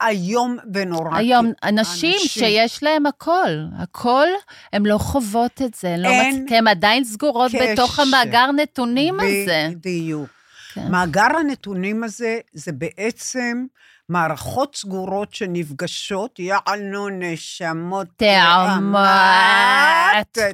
איום 0.08 0.58
ונורא. 0.74 1.18
היום, 1.18 1.52
אנשים 1.64 2.14
אנשים. 2.14 2.30
שיש 2.30 2.84
להם 2.84 3.06
הכל, 3.06 3.50
הכל, 3.78 4.28
הן 4.74 4.86
לא 4.86 4.98
חוות 4.98 5.62
את 5.62 5.74
זה, 5.74 5.94
הן 5.94 6.00
לא 6.00 6.10
מצ... 6.10 6.36
כי 6.48 6.58
הן 6.58 6.68
עדיין 6.68 7.04
סגורות 7.04 7.52
קשר. 7.52 7.66
בתוך 7.74 8.00
המאגר 8.00 8.52
נתונים 8.52 9.20
הזה. 9.20 9.68
בדיוק. 9.72 10.30
כן. 10.74 10.92
מאגר 10.92 11.38
הנתונים 11.40 12.04
הזה, 12.04 12.40
זה 12.54 12.72
בעצם 12.72 13.66
מערכות 14.10 14.76
סגורות 14.76 15.34
שנפגשות, 15.34 16.40
יענו 16.40 17.10
נשמות 17.10 18.08
תאומות. 18.16 19.02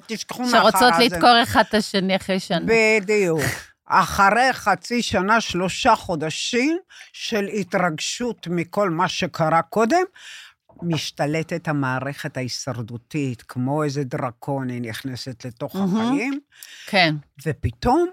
תשכחו 0.07 0.49
שרוצות 0.49 0.93
הזה. 0.93 1.03
לדקור 1.03 1.43
אחד 1.43 1.63
את 1.69 1.73
השני 1.73 2.15
אחרי 2.15 2.39
שנה. 2.39 2.65
בדיוק. 2.65 3.41
אחרי 3.85 4.53
חצי 4.53 5.01
שנה, 5.01 5.41
שלושה 5.41 5.95
חודשים 5.95 6.77
של 7.13 7.47
התרגשות 7.47 8.47
מכל 8.47 8.89
מה 8.89 9.07
שקרה 9.07 9.61
קודם, 9.61 10.03
משתלטת 10.81 11.67
המערכת 11.67 12.37
ההישרדותית, 12.37 13.41
כמו 13.41 13.83
איזה 13.83 14.03
דרקון, 14.03 14.69
היא 14.69 14.81
נכנסת 14.81 15.45
לתוך 15.45 15.75
מהמם. 15.75 15.97
החיים, 15.97 16.39
כן. 16.87 17.15
ופתאום 17.45 18.09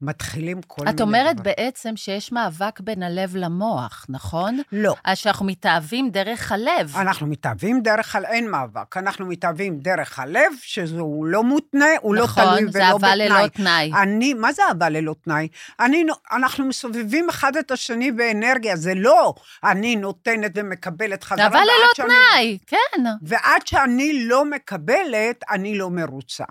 מתחילים 0.00 0.62
כל 0.62 0.82
מיני 0.84 0.96
את 0.96 1.00
אומרת 1.00 1.36
דברים. 1.36 1.54
בעצם 1.56 1.96
שיש 1.96 2.32
מאבק 2.32 2.80
בין 2.80 3.02
הלב 3.02 3.36
למוח, 3.36 4.06
נכון? 4.08 4.58
לא. 4.72 4.94
אז 5.04 5.18
שאנחנו 5.18 5.46
מתאהבים 5.46 6.10
דרך 6.10 6.52
הלב. 6.52 6.96
אנחנו 6.96 7.26
מתאהבים 7.26 7.82
דרך, 7.82 8.16
ה- 8.16 8.24
אין 8.24 8.50
מאבק, 8.50 8.96
אנחנו 8.96 9.26
מתאהבים 9.26 9.78
דרך 9.78 10.18
הלב, 10.18 10.52
שהוא 10.62 11.26
לא 11.26 11.42
מותנה, 11.44 11.84
הוא 12.00 12.14
לא 12.14 12.26
תלוי 12.34 12.44
נכון, 12.46 12.62
ולא 12.62 12.70
זה 12.72 12.84
אהבה 12.84 12.96
בתנאי. 13.08 13.28
ללא 13.28 13.46
תנאי. 13.48 13.92
אני, 14.02 14.34
מה 14.34 14.52
זה 14.52 14.62
אהבה 14.68 14.88
ללא 14.88 15.14
תנאי? 15.24 15.48
אני, 15.80 16.04
נו- 16.04 16.14
אנחנו 16.32 16.64
מסובבים 16.64 17.28
אחד 17.28 17.56
את 17.56 17.70
השני 17.70 18.12
באנרגיה, 18.12 18.76
זה 18.76 18.94
לא 18.94 19.34
אני 19.64 19.96
נותנת 19.96 20.50
ומקבלת 20.54 21.24
חזרה. 21.24 21.44
אהבה 21.44 21.60
ללא 21.60 21.88
שאני- 21.96 22.08
תנאי, 22.08 22.58
כן. 22.66 23.02
ועד 23.22 23.66
שאני 23.66 24.24
לא 24.26 24.44
מקבלת, 24.44 25.44
אני 25.50 25.78
לא 25.78 25.90
מרוצה. 25.90 26.44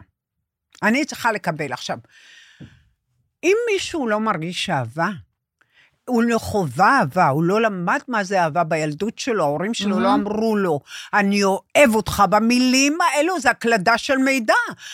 אני 0.83 1.05
צריכה 1.05 1.31
לקבל. 1.31 1.73
עכשיו, 1.73 1.97
אם 3.45 3.55
מישהו 3.73 4.07
לא 4.07 4.19
מרגיש 4.19 4.69
אהבה, 4.69 5.09
הוא 6.05 6.23
לא 6.23 6.37
חווה 6.37 6.99
אהבה, 6.99 7.27
הוא 7.27 7.43
לא 7.43 7.61
למד 7.61 7.99
מה 8.07 8.23
זה 8.23 8.41
אהבה 8.41 8.63
בילדות 8.63 9.19
שלו, 9.19 9.43
ההורים 9.43 9.73
שלו 9.73 9.99
לא 9.99 10.09
מהמם. 10.09 10.27
אמרו 10.27 10.57
לו, 10.57 10.79
אני 11.13 11.43
אוהב 11.43 11.95
אותך. 11.95 12.23
במילים 12.29 12.97
האלו 13.01 13.39
זה 13.39 13.49
הקלדה 13.49 13.97
של 13.97 14.17
מידע. 14.17 14.53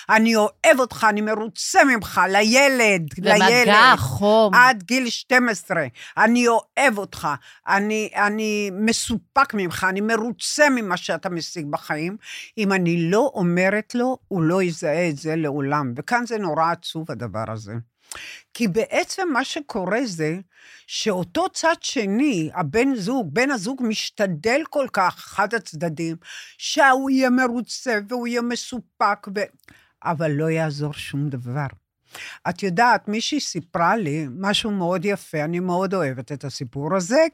אני 0.10 0.36
אוהב 0.36 0.80
אותך, 0.80 1.08
אני 1.10 1.22
מרוצה 1.22 1.84
ממך, 1.84 2.22
לילד, 2.30 3.10
לילד. 3.18 3.42
ומגע, 3.42 3.94
חום. 3.98 4.54
עד 4.54 4.84
גיל 4.84 5.10
12. 5.10 5.86
אני 6.18 6.46
אוהב 6.48 6.98
אותך, 6.98 7.28
אני, 7.68 8.10
אני 8.16 8.72
מסופק 8.74 9.54
ממך, 9.54 9.86
אני 9.90 10.02
מרוצה 10.02 10.70
ממה 10.70 10.98
שאתה 10.98 11.30
משיג 11.30 11.66
בחיים. 11.70 12.18
אם 12.58 12.74
אני 12.74 13.12
לא 13.12 13.32
אומרת 13.34 13.96
לו, 13.96 14.18
הוא 14.28 14.42
לא 14.42 14.64
יזהה 14.64 15.10
את 15.10 15.18
זה 15.18 15.36
לעולם. 15.36 15.94
וכאן 15.96 16.26
זה 16.26 16.38
נורא 16.38 16.72
עצוב, 16.72 17.12
הדבר 17.12 17.46
הזה. 17.48 17.74
כי 18.54 18.68
בעצם 18.68 19.28
מה 19.34 19.44
שקורה 19.44 20.00
זה 20.06 20.40
שאותו 20.88 21.50
צד 21.50 21.76
שני, 21.82 22.50
הבן 22.54 22.96
זוג, 22.96 23.34
בן 23.34 23.52
הזוג 23.52 23.82
משתדל 23.84 24.62
כל 24.70 24.88
כך, 24.94 25.16
אחד 25.18 25.54
הצדדים, 25.54 26.16
שהוא 26.58 27.10
יהיה 27.10 27.30
מרוצה 27.30 28.00
והוא 28.10 28.28
יהיה 28.28 28.42
מסופק, 28.42 29.28
ו... 29.36 29.40
אבל 30.04 30.32
לא 30.32 30.50
יעזור 30.50 30.94
שום 30.94 31.30
דבר. 31.30 31.68
את 32.50 32.64
יודעת, 32.64 33.08
מישהי 33.08 33.40
סיפרה 33.40 33.98
לי 33.98 34.28
משהו 34.40 34.72
מאוד 34.72 35.06
יפה, 35.06 35.44
אני 35.44 35.60
מאוד 35.60 35.94
אוהבת 35.94 36.32
את 36.32 36.44
הסיפור 36.44 36.96
הזה. 36.96 37.26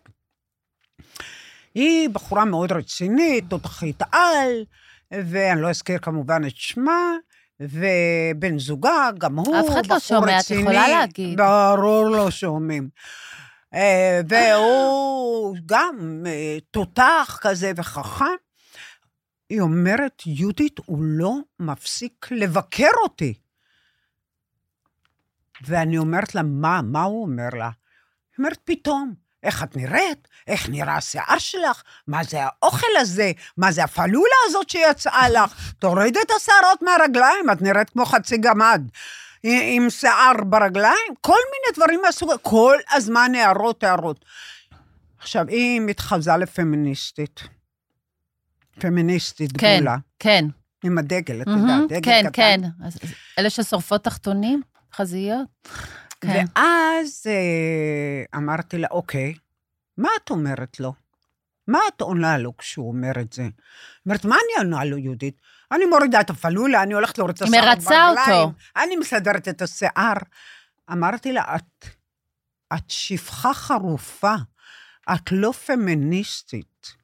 היא 1.74 2.10
בחורה 2.10 2.46
מאוד 2.46 2.72
רצינית, 2.72 3.44
תותחית 3.50 4.02
על, 4.12 4.66
ואני 5.12 5.62
לא 5.62 5.70
אזכיר 5.70 6.00
כמובן 6.00 6.42
את 6.48 6.56
שמה, 6.56 7.16
ובן 7.60 8.60
זוגה, 8.60 9.10
גם 9.18 9.40
הוא 9.40 9.60
אף 9.60 9.70
אחד 9.70 9.86
לא 9.86 9.96
בחור 9.96 10.00
שומע, 10.00 10.36
את 10.36 10.40
רציני. 10.40 10.62
יכולה 10.62 10.88
להגיד. 10.88 11.38
ברור 11.38 12.10
לא 12.10 12.32
שומעים. 12.32 12.90
אה, 13.74 14.22
והוא 14.30 15.58
גם 15.66 16.24
אה, 16.26 16.58
תותח 16.72 17.40
כזה 17.42 17.72
וחכם. 17.76 18.26
היא 19.50 19.62
אומרת, 19.62 20.24
יהודית, 20.26 20.80
הוא 20.86 21.00
לא 21.02 21.36
מפסיק 21.60 22.28
לבקר 22.32 22.92
אותי. 23.04 23.34
ואני 25.62 25.98
אומרת 25.98 26.36
לה, 26.36 26.44
מה? 26.44 26.82
מה 26.82 27.04
הוא 27.04 27.22
אומר 27.24 27.50
לה? 27.54 27.70
היא 27.70 28.38
אומרת, 28.40 28.60
פתאום, 28.64 29.14
איך 29.48 29.64
את 29.64 29.76
נראית? 29.76 30.28
איך 30.48 30.70
נראה 30.70 30.96
השיער 30.96 31.38
שלך? 31.38 31.84
מה 32.08 32.24
זה 32.24 32.38
האוכל 32.44 32.98
הזה? 33.00 33.32
מה 33.58 33.72
זה 33.72 33.84
הפלולה 33.84 34.36
הזאת 34.46 34.70
שיצאה 34.70 35.30
לך? 35.30 35.74
תוריד 35.80 36.18
את 36.18 36.32
השערות 36.38 36.82
מהרגליים, 36.82 37.50
את 37.52 37.62
נראית 37.62 37.90
כמו 37.90 38.06
חצי 38.06 38.38
גמד. 38.38 38.82
עם 39.44 39.90
שיער 39.90 40.44
ברגליים, 40.46 41.14
כל 41.22 41.32
מיני 41.52 41.76
דברים 41.76 42.02
מהסוג, 42.02 42.32
כל 42.42 42.76
הזמן 42.92 43.32
הערות, 43.36 43.84
הערות. 43.84 44.26
עכשיו, 45.20 45.46
היא 45.48 45.82
מתחזה 45.82 46.38
לפמיניסטית. 46.38 47.42
פמיניסטית 48.80 49.52
כן, 49.58 49.76
גדולה. 49.76 49.98
כן. 50.20 50.46
עם 50.84 50.98
הדגל, 50.98 51.42
את 51.42 51.48
מהמם, 51.48 51.70
יודעת, 51.70 51.90
דגל 51.90 52.02
כן, 52.02 52.24
קטן. 52.30 52.62
כן. 52.62 52.86
אז 52.86 52.98
אלה 53.40 53.50
ששורפות 53.50 54.04
תחתונים? 54.04 54.62
חזיות? 54.94 55.70
כן. 56.22 56.46
ואז 56.56 57.24
אה, 57.28 58.40
אמרתי 58.40 58.78
לה, 58.78 58.88
אוקיי, 58.92 59.34
מה 59.98 60.10
את 60.24 60.30
אומרת 60.30 60.80
לו? 60.80 60.94
מה 61.68 61.80
את 61.88 62.02
עונה 62.02 62.38
לו 62.38 62.58
כשהוא 62.58 62.88
אומר 62.88 63.12
את 63.22 63.34
זה? 63.34 63.48
אומרת, 64.06 64.26
מה 64.26 64.36
אני 64.36 64.64
עונה 64.64 64.86
לו, 64.86 64.98
יהודית? 64.98 65.42
אני 65.72 65.86
מורידה 65.86 66.22
את 66.22 66.30
הפלולה, 66.30 66.84
אני 66.84 66.94
הולכת 66.94 67.18
להוריד 67.18 67.36
את 67.36 67.42
השיער 67.42 67.66
מרצה 67.66 67.90
ברגליים, 67.90 68.42
אותו. 68.42 68.54
אני 68.78 68.96
מסדרת 68.96 69.48
את 69.48 69.62
השיער. 69.62 70.14
אמרתי 70.92 71.34
לה, 71.34 71.56
את, 71.56 71.86
את 72.74 72.84
שפחה 72.88 73.54
חרופה, 73.54 74.36
את 75.14 75.32
לא 75.32 75.52
פמיניסטית. 75.52 76.96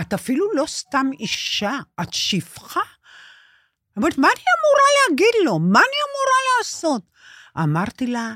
את 0.00 0.12
אפילו 0.12 0.52
לא 0.54 0.64
סתם 0.66 1.10
אישה, 1.20 1.72
את 2.02 2.12
שפחה. 2.12 2.80
היא 2.80 3.96
אומרת, 3.96 4.18
מה 4.18 4.28
אני 4.28 4.44
אמורה 4.58 4.88
להגיד 5.08 5.34
לו? 5.44 5.58
מה 5.58 5.78
אני 5.78 5.98
אמורה 6.08 6.58
לעשות? 6.58 7.11
אמרתי 7.58 8.06
לה, 8.06 8.34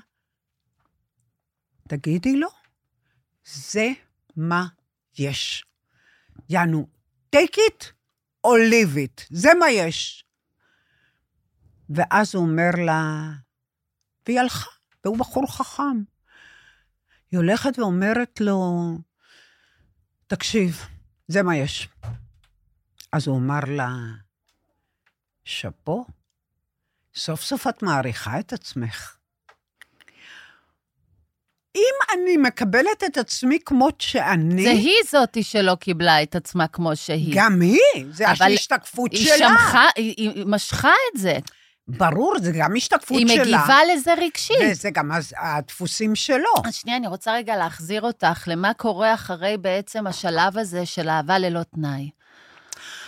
תגידי 1.89 2.37
לו, 2.37 2.49
זה 3.45 3.89
מה 4.37 4.67
יש. 5.19 5.65
יענו, 6.49 6.89
take 7.37 7.57
it 7.57 7.85
or 8.47 8.59
leave 8.71 8.97
it, 8.97 9.27
זה 9.31 9.49
מה 9.59 9.71
יש. 9.71 10.25
ואז 11.91 12.35
הוא 12.35 12.47
אומר 12.49 12.71
לה, 12.87 13.31
והיא 14.27 14.41
הלכה, 14.41 14.71
והוא 15.05 15.19
בחור 15.19 15.47
חכם. 15.47 16.03
היא 17.31 17.39
הולכת 17.39 17.79
ואומרת 17.79 18.41
לו, 18.41 18.61
תקשיב, 20.27 20.81
זה 21.29 21.43
מה 21.43 21.57
יש. 21.57 21.89
אז 23.13 23.27
הוא 23.27 23.39
אמר 23.39 23.61
לה, 23.69 23.89
שאפו, 25.45 26.07
סוף 27.17 27.43
סוף 27.43 27.67
את 27.67 27.83
מעריכה 27.83 28.39
את 28.39 28.53
עצמך. 28.53 29.17
אם 31.77 32.15
אני 32.15 32.37
מקבלת 32.37 33.05
את 33.07 33.17
עצמי 33.17 33.59
כמות 33.67 34.01
שאני... 34.01 34.63
זה 34.63 34.71
היא 34.71 34.95
זאתי 35.11 35.43
שלא 35.43 35.75
קיבלה 35.75 36.23
את 36.23 36.37
עצמה 36.37 36.67
כמו 36.67 36.97
שהיא. 36.97 37.35
גם 37.37 37.61
היא, 37.61 38.05
זה 38.11 38.31
אבל 38.31 38.43
ההשתקפות 38.43 39.13
היא 39.13 39.27
שלה. 39.27 39.37
שמחה, 39.49 39.85
היא, 39.97 40.15
היא 40.17 40.45
משכה 40.47 40.89
את 40.89 41.21
זה. 41.21 41.39
ברור, 41.89 42.35
זה 42.43 42.53
גם 42.59 42.77
השתקפות 42.77 43.19
היא 43.19 43.29
שלה. 43.29 43.43
מגיבה 43.43 43.79
לזה 43.95 44.15
רגשית. 44.15 44.57
וזה 44.71 44.91
גם 44.91 45.11
הדפוסים 45.37 46.15
שלו. 46.15 46.53
אז 46.65 46.75
שנייה, 46.75 46.99
אני 46.99 47.07
רוצה 47.07 47.35
רגע 47.35 47.57
להחזיר 47.57 48.03
אותך 48.03 48.45
למה 48.47 48.75
קורה 48.75 49.15
אחרי 49.15 49.57
בעצם 49.57 50.07
השלב 50.07 50.59
הזה 50.59 50.87
של 50.87 51.09
אהבה 51.09 51.39
ללא 51.39 51.63
תנאי. 51.63 52.11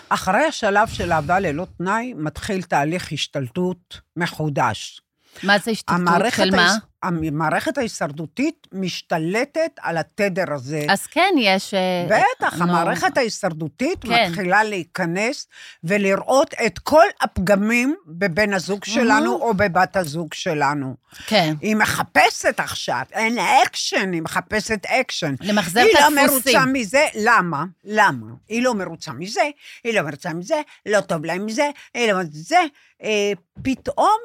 אחרי 0.09 0.45
השלב 0.45 0.89
של 0.89 1.13
אהבה 1.13 1.41
ללא 1.41 1.67
תנאי, 1.79 2.15
מתחיל 2.17 2.63
תהליך 2.63 3.13
השתלטות 3.13 4.01
מחודש. 4.17 5.01
מה 5.43 5.59
זה 5.59 5.71
המערכת 5.89 6.45
של 6.45 6.57
מה? 6.57 6.77
המערכת 7.03 7.79
ההישרדותית 7.79 8.67
משתלטת 8.73 9.71
על 9.81 9.97
התדר 9.97 10.55
הזה. 10.55 10.87
אז 10.89 11.07
כן, 11.07 11.35
יש... 11.39 11.75
אה, 11.75 12.07
בטח, 12.07 12.55
נו, 12.59 12.65
המערכת 12.65 13.19
ההישרדותית 13.19 14.03
כן. 14.03 14.31
מתחילה 14.31 14.65
להיכנס 14.65 15.47
ולראות 15.85 16.55
את 16.67 16.79
כל 16.79 17.05
הפגמים 17.21 17.97
בבן 18.07 18.53
הזוג 18.53 18.85
שלנו 18.85 19.33
או 19.35 19.55
בבת 19.55 19.97
הזוג 19.97 20.35
שלנו. 20.35 20.95
כן. 21.27 21.55
היא 21.61 21.77
מחפשת 21.77 22.61
עכשיו, 22.61 23.03
אין 23.13 23.35
לה 23.35 23.63
אקשן, 23.63 24.13
היא 24.13 24.23
מחפשת 24.23 24.87
אקשן. 24.87 25.35
למחזר 25.41 25.81
היא 25.81 25.91
את 25.91 26.01
לא 26.01 26.21
הדפוסים. 26.21 26.57
מרוצה 26.57 26.67
מזה, 26.73 27.07
למה? 27.15 27.65
למה? 27.85 28.27
היא 28.49 28.63
לא 28.63 28.75
מרוצה 28.75 29.13
מזה, 29.13 29.49
היא 29.85 29.95
לא 29.95 30.03
מרוצה 30.03 30.35
מזה, 30.35 30.61
לא 30.87 31.01
טוב 31.01 31.25
להם 31.25 31.47
מזה, 31.47 31.71
היא 31.95 32.13
לא 32.13 32.19
מרוצה 32.19 32.39
מזה. 32.39 32.61
אה, 33.03 33.33
פתאום 33.63 34.19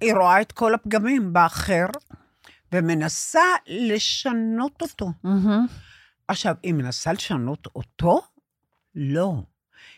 היא 0.00 0.14
רואה 0.14 0.40
את 0.40 0.52
כל 0.52 0.74
הפגמים 0.74 1.32
באחר, 1.32 1.86
ומנסה 2.72 3.42
לשנות 3.66 4.82
אותו. 4.82 5.12
מהמם. 5.24 5.66
עכשיו, 6.28 6.54
היא 6.62 6.74
מנסה 6.74 7.12
לשנות 7.12 7.66
אותו? 7.74 8.20
לא. 8.94 9.34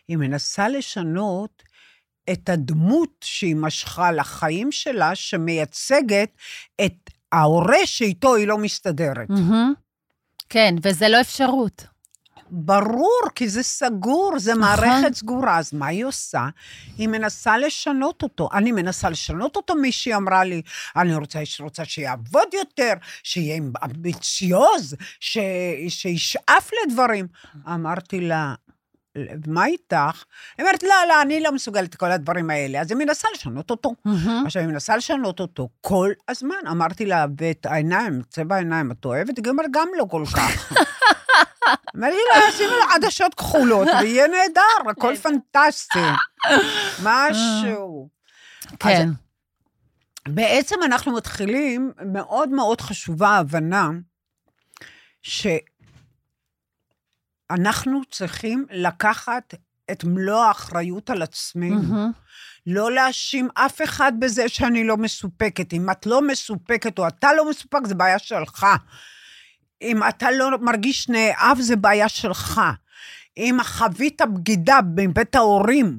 היא 0.09 0.17
מנסה 0.17 0.69
לשנות 0.69 1.63
את 2.33 2.49
הדמות 2.49 3.11
שהיא 3.25 3.57
משכה 3.57 4.13
לחיים 4.13 4.73
שלה, 4.73 5.15
שמייצגת 5.15 6.31
את 6.85 7.11
ההורה 7.33 7.87
שאיתו 7.87 8.35
היא 8.35 8.47
לא 8.47 8.59
מסתדרת. 8.59 9.31
מהמם. 9.31 9.73
כן, 10.49 10.75
וזה 10.83 11.09
לא 11.09 11.21
אפשרות. 11.21 11.87
ברור, 12.55 13.21
כי 13.35 13.49
זה 13.49 13.63
סגור, 13.63 14.33
זה 14.39 14.55
נכון. 14.55 14.63
מערכת 14.63 15.15
סגורה. 15.15 15.59
אז 15.59 15.73
מה 15.75 15.87
היא 15.87 16.05
עושה? 16.05 16.49
היא 16.99 17.09
מנסה 17.09 17.59
לשנות 17.59 18.23
אותו. 18.23 18.49
אני 18.53 18.73
מנסה 18.73 19.11
לשנות 19.11 19.57
אותו, 19.57 19.75
מישהי 19.75 20.15
אמרה 20.15 20.45
לי, 20.45 20.63
אני 20.97 21.15
רוצה, 21.15 21.41
רוצה 21.61 21.85
שיעבוד 21.85 22.55
יותר, 22.55 22.93
שיהיה 23.23 23.63
אמביציוז, 23.85 24.97
ש, 25.21 25.39
שישאף 25.89 26.71
לדברים. 26.85 27.27
אמרתי 27.69 28.21
לה, 28.21 28.55
מה 29.47 29.67
איתך? 29.67 30.25
היא 30.59 30.65
אומרת, 30.65 30.83
לא, 30.83 30.95
לא, 31.09 31.23
אני 31.23 31.41
לא 31.41 31.53
מסוגלת 31.53 31.95
כל 31.95 32.11
הדברים 32.11 32.51
האלה. 32.51 32.81
אז 32.81 32.91
היא 32.91 32.99
מנסה 32.99 33.29
לשנות 33.35 33.71
אותו. 33.71 33.95
עכשיו, 34.47 34.63
היא 34.63 34.69
מנסה 34.69 34.97
לשנות 34.97 35.41
אותו 35.41 35.69
כל 35.81 36.11
הזמן. 36.29 36.57
אמרתי 36.71 37.07
לה, 37.07 37.27
ואת 37.39 37.67
העיניים, 37.67 38.23
צבע 38.31 38.55
העיניים, 38.55 38.91
את 38.91 39.05
אוהבת? 39.05 39.37
היא 39.37 39.45
אומרת, 39.49 39.67
גם 39.71 39.89
לא 39.99 40.05
כל 40.11 40.25
כך. 40.37 40.73
אמרתי 41.97 42.17
לה, 42.35 42.53
שימי 42.53 42.73
לה 42.73 42.95
עדשות 42.95 43.35
כחולות, 43.35 43.89
ויהיה 44.01 44.27
נהדר, 44.27 44.91
הכל 44.91 45.17
פנטסטי. 45.17 45.99
משהו. 47.05 48.09
כן. 48.79 49.09
בעצם 50.29 50.77
אנחנו 50.85 51.13
מתחילים, 51.13 51.93
מאוד 52.13 52.49
מאוד 52.49 52.81
חשובה 52.81 53.29
ההבנה 53.29 53.89
שאנחנו 57.53 58.01
צריכים 58.11 58.67
לקחת 58.71 59.55
את 59.91 60.05
מלוא 60.05 60.45
האחריות 60.45 61.11
על 61.11 61.23
עצמנו. 61.23 61.83
מהמם. 61.83 62.11
לא 62.67 62.93
להאשים 62.93 63.49
אף 63.55 63.83
אחד 63.83 64.13
בזה 64.19 64.49
שאני 64.49 64.85
לא 64.85 64.97
מסופקת. 64.97 65.73
אם 65.73 65.91
את 65.91 66.07
לא 66.07 66.23
מסופקת 66.23 66.99
או 66.99 67.09
אתה 67.09 67.33
לא 67.33 67.51
מסופק, 67.51 67.81
זה 67.85 67.95
בעיה 67.95 68.19
שלך. 68.19 68.67
אם 69.83 70.01
אתה 70.09 70.31
לא 70.31 70.51
מרגיש 70.61 71.09
נאהב, 71.09 71.61
זה 71.61 71.77
בעיה 71.77 72.09
שלך. 72.09 72.61
אם 73.37 73.59
חווית 73.63 74.23
בגידה 74.35 74.79
מבית 74.97 75.35
ההורים, 75.35 75.99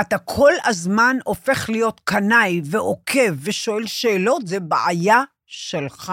אתה 0.00 0.18
כל 0.18 0.52
הזמן 0.64 1.16
הופך 1.24 1.70
להיות 1.70 2.00
קנאי 2.04 2.60
ועוקב 2.64 3.34
ושואל 3.42 3.86
שאלות, 3.86 4.46
זה 4.46 4.60
בעיה 4.60 5.22
שלך. 5.46 6.12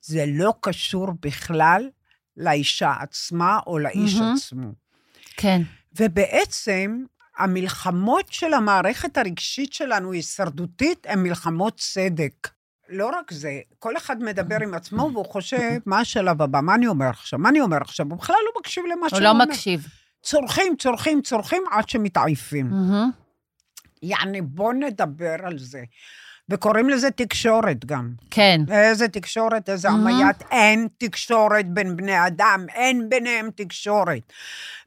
זה 0.00 0.24
לא 0.28 0.54
קשור 0.60 1.08
בכלל 1.20 1.88
לאישה 2.36 2.92
עצמה 3.00 3.58
או 3.66 3.78
לאיש 3.78 4.14
מהמם. 4.14 4.34
עצמו. 4.34 4.72
כן. 5.36 5.62
ובעצם, 6.00 7.04
המלחמות 7.38 8.32
של 8.32 8.54
המערכת 8.54 9.18
הרגשית 9.18 9.72
שלנו, 9.72 10.12
הישרדותית, 10.12 11.06
הן 11.08 11.22
מלחמות 11.22 11.76
צדק. 11.76 12.48
לא 12.92 13.10
רק 13.18 13.32
זה, 13.32 13.60
כל 13.78 13.96
אחד 13.96 14.22
מדבר 14.22 14.56
עם 14.62 14.74
עצמו 14.74 15.10
והוא 15.12 15.24
חושב, 15.24 15.78
מה 15.86 16.00
השלב 16.00 16.42
הבא? 16.42 16.60
מה 16.60 16.74
אני 16.74 16.86
אומר 16.86 17.06
עכשיו? 17.08 17.38
מה 17.38 17.48
אני 17.48 17.60
אומר 17.60 17.76
עכשיו? 17.80 18.06
הוא 18.10 18.18
בכלל 18.18 18.36
לא 18.44 18.60
מקשיב 18.60 18.84
למה 18.84 19.00
הוא 19.00 19.08
שהוא 19.08 19.20
לא 19.20 19.30
אומר. 19.30 19.44
מקשיב. 19.44 19.86
צורכים, 20.22 20.76
צורכים, 20.78 21.22
צורכים 21.22 21.62
עד 21.70 21.88
שמתעייפים. 21.88 22.70
יעני, 24.02 24.40
בוא 24.42 24.72
נדבר 24.72 25.36
על 25.42 25.58
זה. 25.58 25.82
וקוראים 26.48 26.88
לזה 26.88 27.10
תקשורת 27.10 27.84
גם. 27.84 28.12
כן. 28.30 28.60
איזה 28.70 29.08
תקשורת, 29.08 29.68
איזה 29.68 29.88
Mhm. 29.88 29.92
עמיית, 29.92 30.42
אין 30.50 30.88
תקשורת 30.98 31.68
בין 31.68 31.96
בני 31.96 32.26
אדם, 32.26 32.66
אין 32.74 33.08
ביניהם 33.08 33.50
תקשורת. 33.54 34.32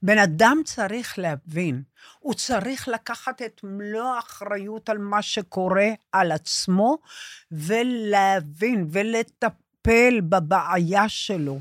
בן 0.03 0.17
אדם 0.17 0.61
צריך 0.65 1.19
להבין, 1.19 1.81
הוא 2.19 2.33
צריך 2.33 2.87
לקחת 2.87 3.41
את 3.41 3.61
מלוא 3.63 4.15
האחריות 4.15 4.89
על 4.89 4.97
מה 4.97 5.21
שקורה 5.21 5.87
על 6.11 6.31
עצמו, 6.31 6.97
ולהבין 7.51 8.87
ולטפל 8.91 10.21
בבעיה 10.29 11.09
שלו, 11.09 11.59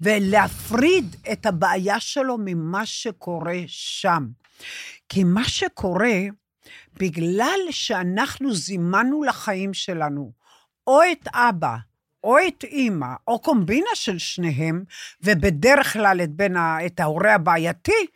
ולהפריד 0.00 1.16
את 1.32 1.46
הבעיה 1.46 2.00
שלו 2.00 2.36
ממה 2.44 2.86
שקורה 2.86 3.58
שם. 3.66 4.26
כי 5.08 5.24
מה 5.24 5.44
שקורה, 5.44 6.12
בגלל 6.98 7.60
שאנחנו 7.70 8.54
זימנו 8.54 9.22
לחיים 9.22 9.74
שלנו 9.74 10.32
או 10.86 11.00
את 11.12 11.28
אבא, 11.34 11.76
או 12.24 12.36
את 12.48 12.64
אימא, 12.64 13.14
או 13.28 13.38
קומבינה 13.38 13.90
של 13.94 14.18
שניהם, 14.18 14.84
ובדרך 15.22 15.92
כלל 15.92 16.20
את, 16.24 16.30
בין 16.30 16.56
ה, 16.56 16.86
את 16.86 17.00
ההורה 17.00 17.34
הבעייתי, 17.34 18.06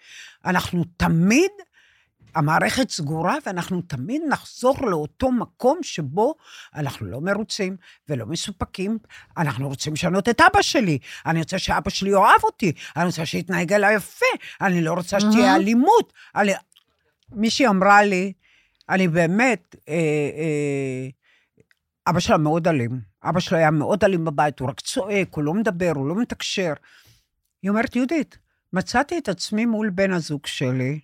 אנחנו 0.44 0.84
תמיד, 0.96 1.50
המערכת 2.34 2.90
סגורה, 2.90 3.36
ואנחנו 3.46 3.82
תמיד 3.82 4.22
נחזור 4.28 4.76
לאותו 4.82 5.32
מקום 5.32 5.78
שבו 5.82 6.34
אנחנו 6.74 7.06
לא 7.06 7.20
מרוצים 7.20 7.76
ולא 8.08 8.26
מסופקים. 8.26 8.98
אנחנו 9.36 9.68
רוצים 9.68 9.92
לשנות 9.92 10.28
את 10.28 10.40
אבא 10.40 10.62
שלי. 10.62 10.98
אני 11.26 11.38
רוצה 11.38 11.58
שאבא 11.58 11.90
שלי 11.90 12.10
יאהב 12.10 12.44
אותי. 12.44 12.72
אני 12.96 13.04
רוצה 13.04 13.26
שיתנהג 13.26 13.72
אליי 13.72 13.94
יפה. 13.94 14.26
אני 14.60 14.80
לא 14.80 14.92
רוצה 14.92 15.20
שתהיה. 15.20 15.56
אלימות. 15.56 16.12
אני... 16.34 16.52
מישהי 17.32 17.66
אמרה 17.66 18.02
לי, 18.02 18.32
אני 18.90 19.08
באמת, 19.08 19.76
אה, 19.88 19.94
אה, 19.94 21.08
אבא 22.06 22.20
שלה 22.20 22.38
מאוד 22.38 22.68
אלים. 22.68 23.00
אבא 23.22 23.40
שלה 23.40 23.58
היה 23.58 23.70
מאוד 23.70 24.04
אלים 24.04 24.24
בבית, 24.24 24.60
הוא 24.60 24.68
רק 24.68 24.80
צועק, 24.80 25.34
הוא 25.34 25.44
לא 25.44 25.54
מדבר, 25.54 25.92
הוא 25.94 26.08
לא 26.08 26.14
מתקשר. 26.14 26.72
היא 27.62 27.70
אומרת, 27.70 27.96
יהודית, 27.96 28.38
מצאתי 28.72 29.18
את 29.18 29.28
עצמי 29.28 29.66
מול 29.66 29.90
בן 29.90 30.12
הזוג 30.12 30.46
שלי, 30.46 31.00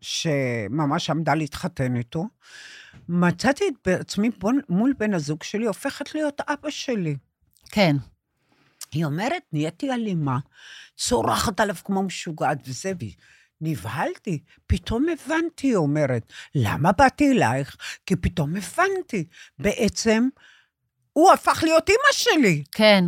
שממש 0.00 1.10
עמדה 1.10 1.34
להתחתן 1.34 1.96
איתו, 1.96 2.24
מצאתי 3.08 3.64
את 3.68 3.88
עצמי 3.88 4.30
מול 4.68 4.92
בן 4.98 5.14
הזוג 5.14 5.42
שלי, 5.42 5.66
הופכת 5.66 6.14
להיות 6.14 6.40
אבא 6.40 6.70
שלי. 6.70 7.16
כן. 7.70 7.96
היא 8.92 9.04
אומרת, 9.04 9.42
נהייתי 9.52 9.92
אלימה, 9.92 10.38
צורחת 10.96 11.60
עליו 11.60 11.76
כמו 11.84 12.02
משוגעת 12.02 12.58
וזה, 12.64 12.92
והיא 12.98 13.14
נבהלתי, 13.60 14.38
פתאום 14.66 15.06
הבנתי, 15.08 15.66
היא 15.66 15.76
אומרת. 15.76 16.32
למה 16.54 16.92
באתי 16.92 17.32
אלייך? 17.32 17.76
כי 18.06 18.16
פתאום 18.16 18.56
הבנתי. 18.56 19.24
בעצם, 19.58 20.28
הוא 21.12 21.32
הפך 21.32 21.60
להיות 21.62 21.88
אימא 21.88 22.12
שלי. 22.12 22.64
כן. 22.72 23.04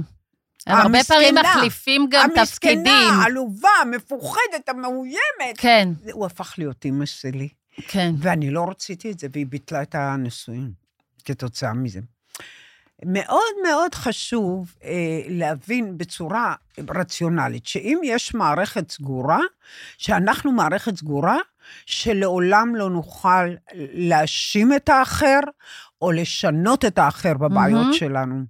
הם 0.66 0.76
הרבה 0.76 0.98
פעמים 1.04 1.34
מחליפים 1.34 2.06
גם 2.10 2.28
תפקידים. 2.34 2.78
המסכנה, 2.78 3.22
העלובה, 3.22 3.68
המפוחדת, 3.82 4.68
המאוימת. 4.68 5.56
כן. 5.56 5.88
הוא 6.12 6.26
הפך 6.26 6.54
להיות 6.58 6.84
אימא 6.84 7.06
שלי. 7.06 7.48
כן. 7.88 8.14
ואני 8.18 8.50
לא 8.50 8.66
רציתי 8.70 9.10
את 9.10 9.18
זה, 9.18 9.26
והיא 9.32 9.46
ביטלה 9.46 9.82
את 9.82 9.94
הנישואים 9.94 10.72
כתוצאה 11.24 11.72
מזה. 11.74 12.00
מאוד 13.04 13.54
מאוד 13.68 13.94
חשוב 13.94 14.74
אה, 14.84 14.90
להבין 15.28 15.98
בצורה 15.98 16.54
רציונלית, 16.90 17.66
שאם 17.66 18.00
יש 18.04 18.34
מערכת 18.34 18.90
סגורה, 18.90 19.40
שאנחנו 19.98 20.52
מערכת 20.52 20.96
סגורה, 20.96 21.36
שלעולם 21.86 22.76
לא 22.76 22.90
נוכל 22.90 23.48
להאשים 23.74 24.72
את 24.72 24.88
האחר, 24.88 25.40
או 26.02 26.12
לשנות 26.12 26.84
את 26.84 26.98
האחר 26.98 27.34
בבעיות 27.34 27.86
mm-hmm. 27.90 27.98
שלנו. 27.98 28.44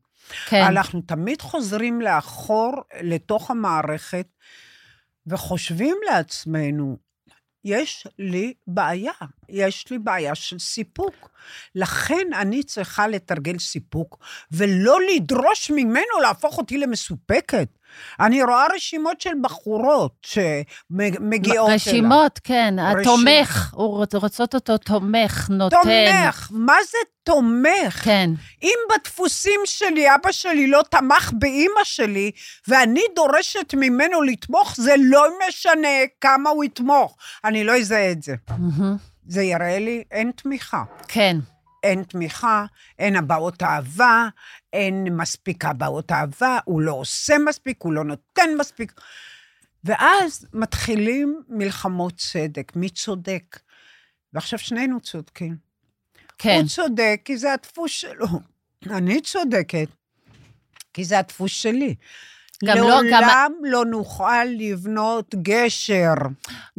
כן. 0.46 0.62
אנחנו 0.62 1.00
תמיד 1.00 1.42
חוזרים 1.42 2.00
לאחור, 2.00 2.72
לתוך 3.02 3.50
המערכת, 3.50 4.26
וחושבים 5.26 5.96
לעצמנו, 6.10 6.96
יש 7.64 8.06
לי 8.18 8.54
בעיה, 8.66 9.12
יש 9.48 9.90
לי 9.90 9.98
בעיה 9.98 10.34
של 10.34 10.58
סיפוק. 10.58 11.30
לכן 11.74 12.32
אני 12.34 12.62
צריכה 12.62 13.06
לתרגל 13.06 13.58
סיפוק, 13.58 14.18
ולא 14.52 14.98
לדרוש 15.14 15.70
ממנו 15.70 16.20
להפוך 16.22 16.58
אותי 16.58 16.78
למסופקת. 16.78 17.77
אני 18.20 18.42
רואה 18.42 18.66
רשימות 18.74 19.20
של 19.20 19.30
בחורות 19.42 20.26
שמגיעות 20.26 21.68
אליו. 21.68 21.74
רשימות, 21.74 22.40
כן, 22.44 22.74
התומך, 22.78 23.74
רוצות 23.74 24.54
אותו 24.54 24.78
תומך, 24.78 25.50
נותן. 25.50 25.76
תומך, 25.82 26.48
מה 26.50 26.76
זה 26.90 26.98
תומך? 27.22 28.04
כן. 28.04 28.30
אם 28.62 28.78
בדפוסים 28.94 29.60
שלי 29.64 30.14
אבא 30.14 30.32
שלי 30.32 30.66
לא 30.66 30.82
תמך 30.90 31.32
באימא 31.38 31.84
שלי, 31.84 32.30
ואני 32.68 33.02
דורשת 33.16 33.74
ממנו 33.74 34.22
לתמוך, 34.22 34.74
זה 34.76 34.94
לא 34.98 35.26
משנה 35.48 35.88
כמה 36.20 36.50
הוא 36.50 36.64
יתמוך. 36.64 37.16
אני 37.44 37.64
לא 37.64 37.76
אזהה 37.76 38.10
את 38.12 38.22
זה. 38.22 38.34
זה 39.26 39.42
יראה 39.42 39.78
לי, 39.78 40.02
אין 40.10 40.30
תמיכה. 40.36 40.82
כן. 41.08 41.36
אין 41.82 42.02
תמיכה, 42.02 42.66
אין 42.98 43.16
הבעות 43.16 43.62
אהבה, 43.62 44.28
אין 44.72 45.16
מספיק 45.16 45.64
הבעות 45.64 46.12
אהבה, 46.12 46.58
הוא 46.64 46.80
לא 46.80 46.92
עושה 46.92 47.38
מספיק, 47.38 47.82
הוא 47.82 47.92
לא 47.92 48.04
נותן 48.04 48.50
מספיק. 48.58 48.92
ואז 49.84 50.46
מתחילים 50.52 51.42
מלחמות 51.48 52.16
צדק, 52.16 52.72
מי 52.76 52.88
צודק? 52.88 53.60
ועכשיו 54.32 54.58
שנינו 54.58 55.00
צודקים. 55.00 55.56
כן. 56.38 56.58
הוא 56.60 56.68
צודק 56.68 57.20
כי 57.24 57.36
זה 57.36 57.52
הדפוס 57.52 57.90
שלו. 57.90 58.26
אני 58.90 59.20
צודקת 59.20 59.88
כי 60.92 61.04
זה 61.04 61.18
הדפוס 61.18 61.50
שלי. 61.50 61.94
גם 62.64 62.76
לעולם 62.76 63.04
לא, 63.04 63.20
גם... 63.20 63.52
לא 63.64 63.84
נוכל 63.84 64.44
לבנות 64.44 65.34
גשר. 65.34 66.14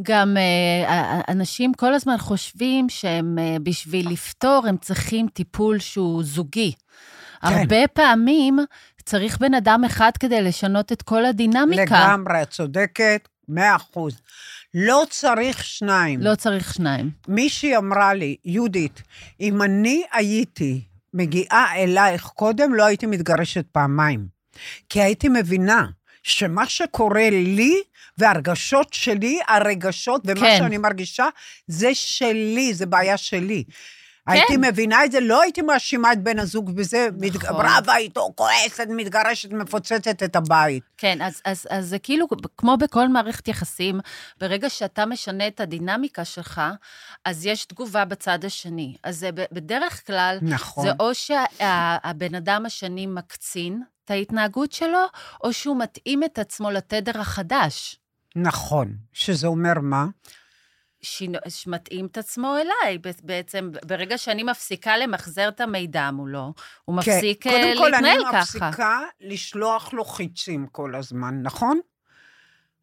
גם 0.02 0.36
אה, 0.36 1.20
אנשים 1.28 1.74
כל 1.74 1.94
הזמן 1.94 2.18
חושבים 2.18 2.88
שהם, 2.88 3.38
אה, 3.38 3.56
בשביל 3.62 4.08
לפתור, 4.10 4.66
הם 4.68 4.76
צריכים 4.76 5.28
טיפול 5.28 5.78
שהוא 5.78 6.22
זוגי. 6.24 6.72
כן. 6.72 7.46
הרבה 7.46 7.88
פעמים 7.92 8.58
צריך 9.04 9.38
בן 9.38 9.54
אדם 9.54 9.84
אחד 9.84 10.10
כדי 10.20 10.42
לשנות 10.42 10.92
את 10.92 11.02
כל 11.02 11.24
הדינמיקה. 11.24 11.82
לגמרי, 11.82 12.42
את 12.42 12.50
צודקת, 12.50 13.28
מאה 13.48 13.76
אחוז. 13.76 14.20
לא 14.74 15.02
צריך 15.10 15.64
שניים. 15.64 16.20
לא 16.20 16.34
צריך 16.34 16.74
שניים. 16.74 17.10
מישהי 17.28 17.76
אמרה 17.76 18.14
לי, 18.14 18.36
יהודית, 18.44 19.02
אם 19.40 19.62
אני 19.62 20.02
הייתי 20.12 20.80
מגיעה 21.14 21.76
אלייך 21.76 22.26
קודם, 22.26 22.74
לא 22.74 22.84
הייתי 22.84 23.06
מתגרשת 23.06 23.64
פעמיים. 23.72 24.39
כי 24.88 25.02
הייתי 25.02 25.28
מבינה 25.28 25.86
שמה 26.22 26.66
שקורה 26.66 27.30
לי, 27.30 27.82
והרגשות 28.18 28.92
שלי, 28.94 29.38
הרגשות 29.48 30.22
ומה 30.24 30.40
כן. 30.40 30.56
שאני 30.58 30.78
מרגישה, 30.78 31.26
זה 31.66 31.94
שלי, 31.94 32.74
זה 32.74 32.86
בעיה 32.86 33.16
שלי. 33.16 33.64
כן. 34.26 34.32
הייתי 34.32 34.56
מבינה 34.56 35.04
את 35.04 35.12
זה, 35.12 35.20
לא 35.20 35.42
הייתי 35.42 35.62
מאשימה 35.62 36.12
את 36.12 36.22
בן 36.22 36.38
הזוג 36.38 36.70
בזה, 36.70 37.08
נכון. 37.34 37.66
רבה 37.66 37.96
איתו, 37.96 38.32
כועסת, 38.34 38.86
מתגרשת, 38.88 39.52
מפוצצת 39.52 40.22
את 40.22 40.36
הבית. 40.36 40.82
כן, 40.96 41.22
אז, 41.22 41.40
אז, 41.44 41.66
אז 41.70 41.88
זה 41.88 41.98
כאילו, 41.98 42.26
כמו 42.56 42.76
בכל 42.76 43.08
מערכת 43.08 43.48
יחסים, 43.48 44.00
ברגע 44.40 44.70
שאתה 44.70 45.06
משנה 45.06 45.46
את 45.46 45.60
הדינמיקה 45.60 46.24
שלך, 46.24 46.60
אז 47.24 47.46
יש 47.46 47.64
תגובה 47.64 48.04
בצד 48.04 48.44
השני. 48.44 48.96
אז 49.04 49.18
זה 49.18 49.30
בדרך 49.32 50.06
כלל, 50.06 50.38
נכון. 50.42 50.84
זה 50.84 50.92
או 51.00 51.14
שהבן 51.14 52.34
אדם 52.34 52.66
השני 52.66 53.06
מקצין, 53.06 53.82
את 54.04 54.10
ההתנהגות 54.10 54.72
שלו, 54.72 54.98
או 55.44 55.52
שהוא 55.52 55.78
מתאים 55.78 56.24
את 56.24 56.38
עצמו 56.38 56.70
לתדר 56.70 57.20
החדש. 57.20 58.00
נכון, 58.36 58.96
שזה 59.12 59.46
אומר 59.46 59.72
מה? 59.82 60.06
שמתאים 61.48 62.06
את 62.06 62.18
עצמו 62.18 62.56
אליי. 62.56 62.98
בעצם, 63.22 63.70
ברגע 63.84 64.18
שאני 64.18 64.42
מפסיקה 64.42 64.96
למחזר 64.96 65.48
את 65.48 65.60
המידע 65.60 66.10
מולו, 66.10 66.52
הוא 66.84 67.02
כן, 67.02 67.10
מפסיק 67.12 67.46
להתנהל 67.46 67.74
ככה. 67.74 67.78
קודם 67.78 68.00
כל, 68.00 68.06
אני 68.06 68.24
ככה. 68.32 68.68
מפסיקה 68.68 69.00
לשלוח 69.20 69.92
לו 69.92 70.04
חיצים 70.04 70.66
כל 70.66 70.94
הזמן, 70.94 71.42
נכון? 71.42 71.80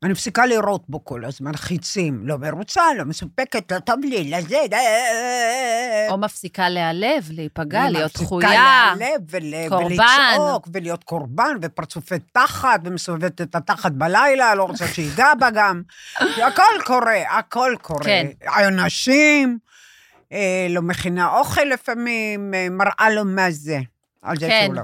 אני 0.04 0.12
מפסיקה 0.12 0.46
לראות 0.46 0.84
בו 0.90 1.06
כל 1.06 1.26
הזמן 1.26 1.56
חיצים, 1.56 2.28
לא 2.28 2.38
מרוצה, 2.38 2.82
לא 2.98 3.06
מסופקת, 3.06 3.72
לא 3.72 3.80
טוב 3.80 4.00
לי, 4.04 4.32
לזה, 4.32 4.56
אה, 4.56 4.62
אה, 4.74 6.06
אה, 6.06 6.08
או 6.10 6.18
מפסיקה 6.18 6.70
להיעלב, 6.70 7.30
להיפגע, 7.32 7.90
להיות 7.90 8.14
דחויה, 8.14 8.50
להיעלב 8.98 9.22
ולצעוק, 9.30 10.68
ולהיות 10.74 11.04
קורבן, 11.04 11.58
ופרצופי 11.62 12.16
תחת, 12.32 12.80
ומסובבת 12.84 13.42
את 13.42 13.56
התחת 13.56 13.92
בלילה, 13.92 14.56
לא 14.56 14.64
רוצה 14.64 14.88
שיגע 14.88 15.34
בה 15.40 15.50
גם. 15.50 15.82
הכל 16.20 16.84
קורה, 16.86 17.38
הכל 17.38 17.76
קורה. 17.82 18.04
כן. 18.04 18.28
אנשים, 18.68 19.58
לא 20.70 20.82
מכינה 20.82 21.38
אוכל 21.38 21.64
לפעמים, 21.64 22.54
מראה 22.72 23.10
לו 23.10 23.26
מה 23.26 23.52
זה. 23.52 23.80
על 24.22 24.38
זה 24.38 24.48
כן. 24.48 24.72
לא. 24.74 24.82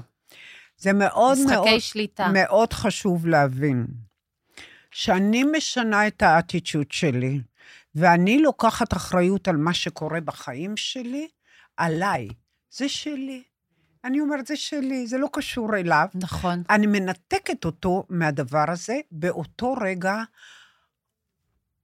זה 0.77 0.93
מאוד 0.93 1.37
מאוד, 1.49 1.79
שליטה. 1.79 2.27
מאוד 2.33 2.73
חשוב 2.73 3.27
להבין. 3.27 4.02
שאני 4.93 5.43
משנה 5.43 6.07
את 6.07 6.21
האטיטוד 6.21 6.91
שלי, 6.91 7.41
ואני 7.95 8.39
לוקחת 8.39 8.93
אחריות 8.93 9.47
על 9.47 9.57
מה 9.57 9.73
שקורה 9.73 10.21
בחיים 10.21 10.77
שלי, 10.77 11.27
עליי. 11.77 12.27
זה 12.71 12.89
שלי. 12.89 13.43
אני 14.03 14.19
אומרת, 14.19 14.47
זה 14.47 14.55
שלי, 14.55 15.07
זה 15.07 15.17
לא 15.17 15.29
קשור 15.33 15.75
אליו. 15.75 16.07
נכון. 16.15 16.63
אני 16.69 16.87
מנתקת 16.87 17.65
אותו 17.65 18.05
מהדבר 18.09 18.65
הזה 18.67 18.99
באותו 19.11 19.73
רגע, 19.73 20.15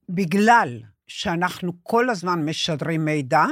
בגלל 0.10 0.80
שאנחנו 1.08 1.74
כל 1.84 2.10
הזמן 2.10 2.46
משדרים 2.46 3.06
מידע, 3.06 3.46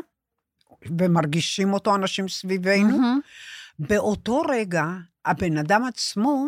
ומרגישים 0.97 1.73
אותו 1.73 1.95
אנשים 1.95 2.27
סביבנו, 2.27 2.97
mm-hmm. 2.97 3.85
באותו 3.87 4.41
רגע 4.41 4.85
הבן 5.25 5.57
אדם 5.57 5.83
עצמו 5.83 6.45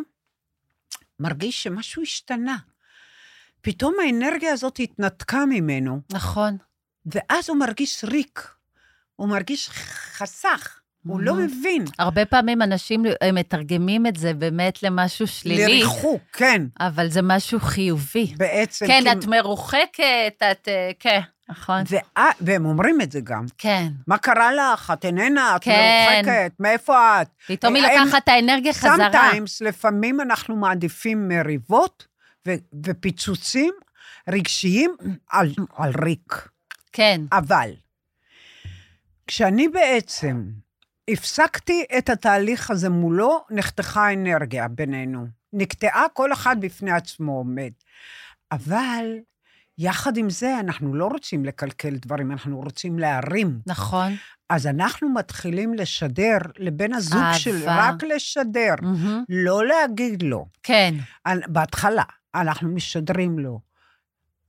מרגיש 1.19 1.63
שמשהו 1.63 2.01
השתנה. 2.01 2.57
פתאום 3.61 3.95
האנרגיה 4.05 4.53
הזאת 4.53 4.79
התנתקה 4.79 5.45
ממנו. 5.45 5.99
נכון. 6.11 6.57
ואז 7.05 7.49
הוא 7.49 7.57
מרגיש 7.57 8.03
ריק, 8.03 8.51
הוא 9.15 9.29
מרגיש 9.29 9.69
חסך. 10.13 10.79
הוא 11.07 11.21
לא 11.21 11.33
מבין. 11.33 11.85
הרבה 11.99 12.25
פעמים 12.25 12.61
אנשים 12.61 13.03
מתרגמים 13.33 14.07
את 14.07 14.15
זה 14.15 14.33
באמת 14.33 14.83
למשהו 14.83 15.27
שלילי. 15.27 15.79
לריחוק, 15.79 16.21
כן. 16.33 16.61
אבל 16.79 17.09
זה 17.09 17.21
משהו 17.21 17.59
חיובי. 17.59 18.33
בעצם. 18.37 18.87
כן, 18.87 19.01
כי... 19.03 19.11
את 19.11 19.25
מרוחקת, 19.25 20.43
את... 20.51 20.67
אה, 20.67 20.91
כן, 20.99 21.19
נכון. 21.49 21.83
ו... 21.89 21.95
והם 22.41 22.65
אומרים 22.65 23.01
את 23.01 23.11
זה 23.11 23.19
גם. 23.23 23.45
כן. 23.57 23.87
מה 24.07 24.17
קרה 24.17 24.51
לך? 24.53 24.93
את 24.93 25.05
איננה, 25.05 25.55
את 25.55 25.63
כן. 25.63 26.15
מרוחקת, 26.15 26.51
מאיפה 26.59 27.21
את? 27.21 27.27
פתאום 27.47 27.75
היא 27.75 27.83
לוקחת 27.83 28.23
את 28.23 28.29
האנרגיה 28.29 28.73
חזרה. 28.73 28.95
סמטיימס, 28.97 29.61
לפעמים 29.61 30.21
אנחנו 30.21 30.55
מעדיפים 30.55 31.27
מריבות 31.27 32.08
ו- 32.49 32.85
ופיצוצים 32.85 33.73
רגשיים 34.29 34.95
על, 35.29 35.53
על 35.75 35.91
ריק. 36.03 36.47
כן. 36.91 37.21
אבל 37.31 37.71
כשאני 39.27 39.67
בעצם 39.67 40.43
הפסקתי 41.09 41.83
את 41.97 42.09
התהליך 42.09 42.71
הזה 42.71 42.89
מולו, 42.89 43.45
נחתכה 43.49 44.07
האנרגיה 44.07 44.67
בינינו. 44.67 45.27
נקטעה 45.53 46.05
כל 46.13 46.33
אחד 46.33 46.55
בפני 46.59 46.91
עצמו 46.91 47.31
עומד. 47.31 47.71
אבל 48.51 49.05
יחד 49.77 50.17
עם 50.17 50.29
זה, 50.29 50.59
אנחנו 50.59 50.93
לא 50.95 51.07
רוצים 51.07 51.45
לקלקל 51.45 51.95
דברים, 51.95 52.31
אנחנו 52.31 52.59
רוצים 52.59 52.99
להרים. 52.99 53.59
נכון. 53.65 54.15
אז 54.49 54.67
אנחנו 54.67 55.09
מתחילים 55.09 55.73
לשדר 55.73 56.37
לבן 56.57 56.93
הזוג 56.93 57.23
שלי, 57.33 57.65
רק 57.65 58.03
לשדר, 58.03 58.73
mm-hmm. 58.81 59.25
לא 59.29 59.65
להגיד 59.65 60.23
לו. 60.23 60.45
כן. 60.63 60.93
בהתחלה. 61.47 62.03
אנחנו 62.35 62.69
משדרים 62.69 63.39
לו, 63.39 63.59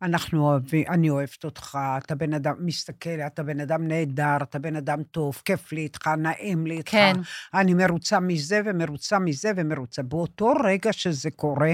אנחנו 0.02 0.46
אוהבים, 0.46 0.84
אני 0.88 1.10
אוהבת 1.10 1.44
אותך, 1.44 1.78
אתה 1.98 2.14
בן 2.14 2.34
אדם, 2.34 2.54
מסתכל, 2.58 3.20
אתה 3.26 3.42
בן 3.42 3.60
אדם 3.60 3.88
נהדר, 3.88 4.36
אתה 4.42 4.58
בן 4.58 4.76
אדם 4.76 5.02
טוב, 5.02 5.42
כיף 5.44 5.72
לי 5.72 5.80
איתך, 5.80 6.06
נעים 6.18 6.66
לי 6.66 6.76
איתך. 6.76 6.90
כן. 6.90 7.12
אני 7.54 7.74
מרוצה 7.74 8.20
מזה 8.20 8.60
ומרוצה 8.64 9.18
מזה 9.18 9.52
ומרוצה. 9.56 10.02
באותו 10.02 10.52
רגע 10.64 10.92
שזה 10.92 11.30
קורה, 11.30 11.72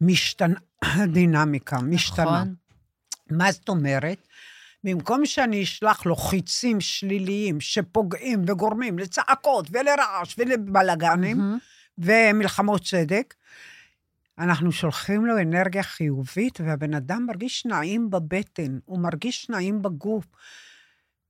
משתנה 0.00 0.58
הדינמיקה, 0.82 1.78
משתנה. 1.92 2.24
נכון. 2.24 2.54
מה 3.30 3.52
זאת 3.52 3.68
אומרת? 3.68 4.28
במקום 4.84 5.26
שאני 5.26 5.62
אשלח 5.62 6.06
לו 6.06 6.16
חיצים 6.16 6.80
שליליים 6.80 7.60
שפוגעים 7.60 8.42
וגורמים 8.46 8.98
לצעקות 8.98 9.66
ולרעש 9.70 10.34
ולבלאגנים 10.38 11.38
מהמם. 11.38 11.58
ומלחמות 11.98 12.84
צדק, 12.84 13.34
אנחנו 14.42 14.72
שולחים 14.72 15.26
לו 15.26 15.38
אנרגיה 15.38 15.82
חיובית, 15.82 16.60
והבן 16.60 16.94
אדם 16.94 17.26
מרגיש 17.26 17.66
נעים 17.66 18.10
בבטן, 18.10 18.78
הוא 18.84 18.98
מרגיש 18.98 19.50
נעים 19.50 19.82
בגוף. 19.82 20.24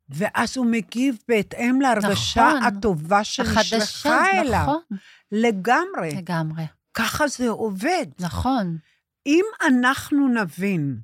ואז 0.08 0.56
הוא 0.56 0.66
מגיב 0.66 1.18
בהתאם 1.28 1.80
להרגשה 1.80 2.48
נכון. 2.48 2.62
הטובה 2.62 3.24
שנשלחה 3.24 3.60
החדשה, 3.60 4.40
אליו. 4.40 4.62
נכון, 4.62 4.80
לגמרי. 5.32 6.14
לגמרי. 6.16 6.62
ככה 6.94 7.28
זה 7.28 7.48
עובד. 7.48 8.06
נכון. 8.20 8.76
אם 9.26 9.44
אנחנו 9.66 10.28
נבין 10.28 10.98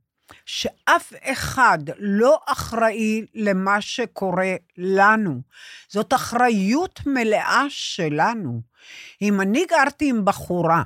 שאף 0.46 1.12
אחד 1.22 1.78
לא 1.98 2.40
אחראי 2.46 3.24
למה 3.34 3.80
שקורה 3.80 4.54
לנו, 4.78 5.40
זאת 5.88 6.14
אחריות 6.14 7.00
מלאה 7.06 7.62
שלנו. 7.68 8.62
אם 9.22 9.40
אני 9.40 9.64
גרתי 9.70 10.10
עם 10.10 10.24
בחורה, 10.24 10.82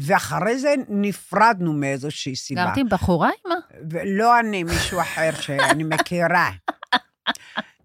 ואחרי 0.00 0.58
זה 0.58 0.74
נפרדנו 0.88 1.72
מאיזושהי 1.72 2.36
סיבה, 2.36 2.64
גרתי 2.64 2.80
עם 2.80 2.88
בחורה, 2.88 3.30
אמא? 3.46 3.54
ולא 3.90 4.40
אני, 4.40 4.62
מישהו 4.62 5.00
אחר 5.00 5.30
שאני 5.40 5.84
מכירה, 5.84 6.50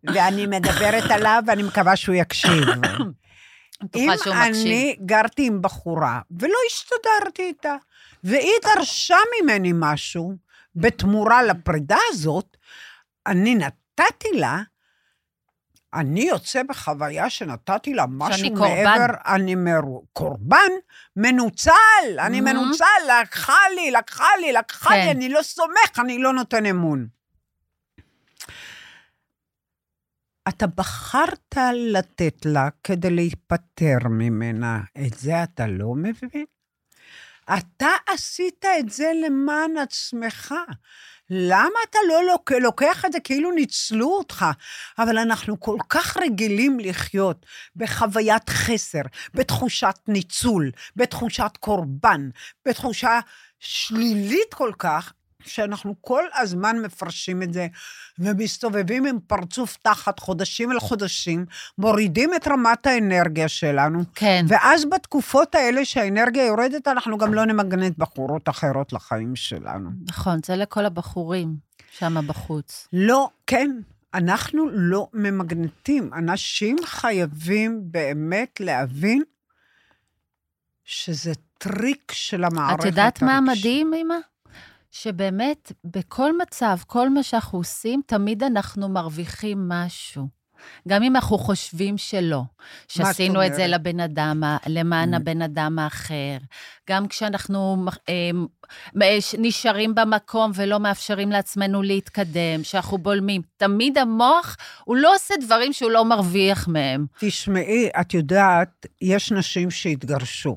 ואני 0.03 0.45
מדברת 0.45 1.11
עליו, 1.11 1.43
ואני 1.47 1.63
מקווה 1.63 1.95
שהוא 1.95 2.15
יקשיב. 2.15 2.63
אם. 3.95 4.09
אני 4.31 4.95
גרתי 5.05 5.47
עם 5.47 5.61
בחורה 5.61 6.21
ולא 6.39 6.57
הסתדרתי 6.71 7.43
איתה, 7.43 7.75
והיא 8.23 8.53
דרשה 8.63 9.17
ממני 9.41 9.71
משהו 9.75 10.35
בתמורה 10.75 11.43
לפרידה 11.43 11.97
הזאת, 12.09 12.57
אני 13.27 13.55
נתתי 13.55 14.29
לה, 14.33 14.61
אני 15.93 16.21
יוצא 16.21 16.63
בחוויה 16.63 17.29
שנתתי 17.29 17.93
לה 17.93 18.05
משהו 18.09 18.49
קורבן. 18.55 18.83
מעבר, 18.83 19.05
אני 19.25 19.55
מר... 19.55 19.81
קורבן, 20.13 20.71
מנוצל, 21.15 21.71
אני 22.19 22.39
Mhm. 22.39 22.41
מנוצל, 22.41 22.85
לקחה 23.21 23.57
לי, 23.75 23.91
לקחה 23.91 24.27
לי, 24.41 24.51
לקחה 24.53 24.89
כן. 24.89 24.95
לי, 25.05 25.11
אני 25.11 25.29
לא 25.29 25.41
סומך, 25.43 25.99
אני 25.99 26.17
לא 26.19 26.33
נותן 26.33 26.65
אמון. 26.65 27.07
אתה 30.49 30.67
בחרת 30.67 31.55
לתת 31.93 32.45
לה 32.45 32.69
כדי 32.83 33.09
להיפטר 33.09 33.97
ממנה, 34.09 34.79
את 35.07 35.13
זה 35.13 35.43
אתה 35.43 35.67
לא 35.67 35.93
מבין? 35.97 36.45
אתה 37.57 37.87
עשית 38.13 38.65
את 38.79 38.89
זה 38.89 39.11
למען 39.25 39.77
עצמך. 39.77 40.53
למה 41.35 41.79
אתה 41.89 41.97
לא 42.09 42.23
לוק... 42.23 42.51
לוקח 42.51 43.05
את 43.05 43.11
זה 43.11 43.19
כאילו 43.19 43.51
ניצלו 43.51 44.17
אותך? 44.17 44.45
אבל 44.99 45.17
אנחנו 45.17 45.59
כל 45.59 45.77
כך 45.89 46.17
רגילים 46.17 46.79
לחיות 46.79 47.45
בחוויית 47.75 48.49
חסר, 48.49 49.01
בתחושת 49.33 49.95
ניצול, 50.07 50.71
בתחושת 50.95 51.51
קורבן, 51.59 52.29
בתחושה 52.65 53.19
שלילית 53.59 54.53
כל 54.53 54.71
כך, 54.79 55.13
שאנחנו 55.45 55.95
כל 56.01 56.23
הזמן 56.35 56.77
מפרשים 56.81 57.43
את 57.43 57.53
זה, 57.53 57.67
ומסתובבים 58.19 59.05
עם 59.05 59.19
פרצוף 59.27 59.77
תחת 59.81 60.19
חודשים 60.19 60.71
על 60.71 60.79
חודשים, 60.79 61.45
מורידים 61.77 62.33
את 62.35 62.47
רמת 62.47 62.87
האנרגיה 62.87 63.47
שלנו, 63.47 63.99
כן. 64.15 64.45
ואז 64.47 64.85
בתקופות 64.85 65.55
האלה 65.55 65.85
שהאנרגיה 65.85 66.45
יורדת, 66.45 66.87
אנחנו 66.87 67.17
גם 67.17 67.33
לא 67.33 67.45
נמגנט 67.45 67.97
בחורות 67.97 68.49
אחרות 68.49 68.93
לחיים 68.93 69.35
שלנו. 69.35 69.89
נכון, 70.07 70.39
זה 70.45 70.55
לכל 70.55 70.85
הבחורים 70.85 71.55
שם 71.97 72.27
בחוץ. 72.27 72.87
לא, 72.93 73.29
כן, 73.47 73.71
אנחנו 74.13 74.69
לא 74.71 75.07
ממגנטים. 75.13 76.13
אנשים 76.13 76.75
חייבים 76.85 77.81
באמת 77.83 78.59
להבין 78.59 79.23
שזה 80.85 81.33
טריק 81.57 82.11
של 82.11 82.43
המערכת 82.43 82.79
את 82.79 82.85
יודעת 82.85 83.21
מה 83.21 83.37
הרגשית. 83.37 83.65
המדהים, 83.65 83.93
אמא? 83.93 84.15
שבאמת, 84.95 85.71
בכל 85.83 86.37
מצב, 86.41 86.77
כל 86.87 87.09
מה 87.09 87.23
שאנחנו 87.23 87.59
עושים, 87.59 88.01
תמיד 88.05 88.43
אנחנו 88.43 88.89
מרוויחים 88.89 89.69
משהו. 89.69 90.27
גם 90.87 91.03
אם 91.03 91.15
אנחנו 91.15 91.37
חושבים 91.37 91.97
שלא, 91.97 92.41
שעשינו 92.87 93.45
את 93.45 93.53
זה? 93.53 93.67
לבן 93.67 93.99
אדם, 93.99 94.43
למען 94.67 95.13
Mm. 95.13 95.17
הבן 95.17 95.41
אדם 95.41 95.79
האחר, 95.79 96.37
גם 96.89 97.07
כשאנחנו 97.07 97.85
אה, 98.09 98.13
אה, 99.01 99.17
נשארים 99.37 99.95
במקום 99.95 100.51
ולא 100.55 100.79
מאפשרים 100.79 101.31
לעצמנו 101.31 101.81
להתקדם, 101.81 102.63
שאנחנו 102.63 102.97
בולמים, 102.97 103.41
תמיד 103.57 103.97
המוח, 103.97 104.57
הוא 104.83 104.95
לא 104.97 105.15
עושה 105.15 105.33
דברים 105.41 105.73
שהוא 105.73 105.91
לא 105.91 106.05
מרוויח 106.05 106.67
מהם. 106.67 107.05
תשמעי, 107.19 107.89
את 108.01 108.13
יודעת, 108.13 108.85
יש 109.01 109.31
נשים 109.31 109.71
שהתגרשו. 109.71 110.55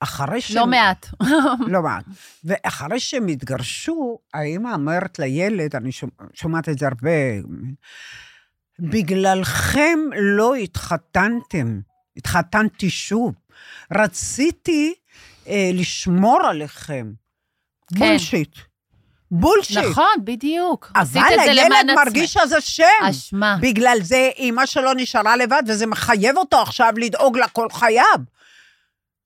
אחרי 0.00 0.40
שהם... 0.40 0.56
לא 0.56 0.66
מעט. 0.66 1.06
לא 1.72 1.82
מעט. 1.82 2.04
ואחרי 2.44 3.00
שהם 3.00 3.26
התגרשו, 3.26 4.18
האמא 4.34 4.74
אומרת 4.74 5.18
לילד, 5.18 5.76
אני 5.76 5.92
שומע, 5.92 6.12
שומעת 6.34 6.68
את 6.68 6.78
זה 6.78 6.86
הרבה, 6.86 7.10
בגללכם 8.78 9.98
לא 10.16 10.54
התחתנתם, 10.54 11.80
התחתנתי 12.16 12.90
שוב. 12.90 13.34
רציתי 13.92 14.94
אה, 15.48 15.70
לשמור 15.74 16.40
עליכם. 16.46 17.12
כן. 17.94 17.98
בולשיט. 17.98 18.56
בולשיט. 19.30 19.78
נכון, 19.78 20.14
בדיוק. 20.24 20.92
אבל 20.94 21.20
הילד. 21.38 21.90
מרגיש 21.96 22.32
שזה 22.32 22.60
שם. 22.60 22.84
אשמה. 23.10 23.56
בגלל 23.60 23.98
זה 24.02 24.30
אימא 24.36 24.66
שלו 24.66 24.92
נשארה 24.92 25.36
לבד, 25.36 25.62
וזה 25.66 25.86
מחייב 25.86 26.36
אותו 26.36 26.62
עכשיו 26.62 26.92
לדאוג 26.96 27.38
לה 27.38 27.48
כל 27.48 27.66
חייו. 27.72 28.18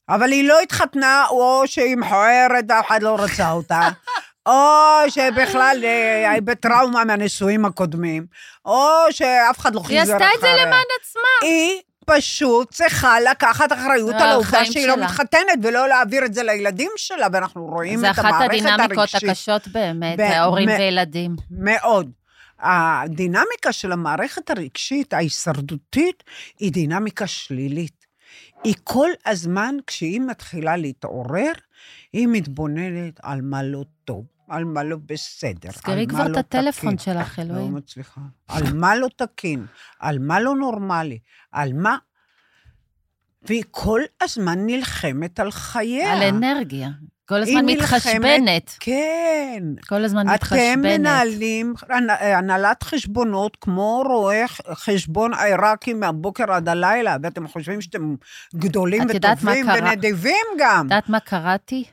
אבל 0.09 0.33
היא 0.33 0.49
לא 0.49 0.61
התחתנה, 0.61 1.25
או 1.31 1.62
שהיא 1.67 1.97
מכוערת 1.97 2.65
ואף 2.69 2.87
אחד 2.87 3.03
לא 3.03 3.17
רצה 3.19 3.51
אותה, 3.51 3.81
או 4.49 4.53
שבכלל 5.09 5.81
אה, 5.85 6.31
היא 6.31 6.43
בטראומה 6.43 7.05
מהנישואים 7.05 7.65
הקודמים, 7.65 8.27
או 8.65 8.83
שאף 9.11 9.59
אחד 9.59 9.75
לא 9.75 9.81
היא 9.81 9.87
חיזר 10.01 10.15
עשתה 10.15 10.27
את 10.35 10.41
זה 10.41 10.47
אחריה. 10.47 10.67
למען 10.67 10.85
עצמה. 11.01 11.49
היא 11.49 11.81
פשוט 12.07 12.71
צריכה 12.75 13.21
לקחת 13.21 13.73
אחריות 13.73 14.15
על 14.15 14.23
על 14.23 14.29
העובדה 14.29 14.65
שהיא 14.65 14.87
לא 14.87 14.95
שלה. 14.95 15.05
מתחתנת, 15.05 15.59
ולא 15.62 15.88
להעביר 15.88 16.25
את 16.25 16.35
זה 16.35 16.43
לילדים 16.43 16.91
שלה, 16.97 17.27
ואנחנו 17.33 17.65
רואים 17.67 17.99
זה 17.99 18.07
את 18.11 18.12
אחת 18.15 18.25
המערכת 18.25 18.51
הדינמיקות 18.51 18.99
הרגשית. 18.99 19.23
הקשות 19.29 19.69
באמת, 19.69 20.19
ב- 20.19 20.21
ההורים 20.21 20.69
מ- 20.69 20.73
וילדים. 20.79 21.37
מאוד. 21.51 22.11
הדינמיקה 22.61 23.73
של 23.73 23.93
המערכת 23.93 24.51
הרגשית, 24.51 25.12
ההישרדותית, 25.12 26.23
היא 26.59 26.73
דינמיקה 26.73 27.27
שלילית. 27.27 28.02
היא 28.64 28.75
כל 28.85 29.09
הזמן, 29.27 29.75
כשהיא 29.87 30.20
מתחילה 30.20 30.77
להתעורר, 30.77 31.53
היא 32.12 32.29
מתבוננת 32.31 33.20
על 33.22 33.42
מה 33.42 33.62
לא 33.62 33.85
טוב, 34.05 34.27
על 34.48 34.64
מה 34.64 34.83
לא 34.83 34.96
בסדר, 35.07 35.70
מה 35.88 36.07
כבר 36.09 36.29
לא 36.29 36.33
את 36.33 36.37
הטלפון 36.37 36.96
תקין. 36.96 37.14
שלך, 37.14 37.38
לא 37.38 37.44
אלוהים. 37.44 37.75
מצליחה. 37.75 38.20
על 38.48 38.72
מה 38.75 38.96
לא 38.96 39.09
תקין, 39.16 39.66
על 40.01 40.18
מה 40.18 40.40
לא 40.40 40.55
נורמלי, 40.55 41.18
על 41.53 41.72
מה... 41.72 41.96
והיא 43.42 43.64
כל 43.70 44.01
הזמן 44.22 44.59
נלחמת 44.66 45.40
על 45.40 45.51
חייה. 45.51 46.12
על 46.12 46.22
אנרגיה. 46.22 46.88
כל 47.29 47.35
הזמן 47.43 47.65
מתחשבנת. 47.65 48.77
כן. 48.81 49.63
כל 49.89 50.05
הזמן 50.05 50.27
אתם 50.27 50.35
מתחשבנת. 50.35 50.77
מנהלים 51.01 51.75
הנ- 51.89 52.11
הנהלת 52.11 52.83
חשבונות 52.83 53.57
כמו 53.61 54.03
רואה 54.07 54.45
חשבון 54.73 55.35
עיראקי 55.35 55.95
מהבוקר 55.95 56.53
עד 56.53 56.69
הלילה, 56.69 57.17
ואתם 57.23 57.49
חושבים 57.49 57.81
שאתם 57.81 58.15
גדולים 58.55 59.03
את 59.11 59.17
וטובים 59.17 59.67
קרה? 59.67 59.75
ונדיבים 59.79 60.47
גם. 60.59 60.79
את 60.87 60.91
יודעת 60.91 61.09
מה 61.09 61.21
קראתי? 61.21 61.85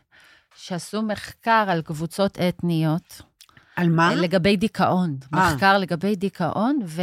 שעשו 0.55 1.01
מחקר 1.01 1.65
על 1.67 1.81
קבוצות 1.81 2.37
אתניות. 2.39 3.21
על 3.75 3.89
מה? 3.89 4.15
לגבי 4.15 4.57
דיכאון. 4.57 5.15
אה. 5.35 5.53
מחקר 5.53 5.77
לגבי 5.77 6.15
דיכאון, 6.15 6.79
ו... 6.85 7.01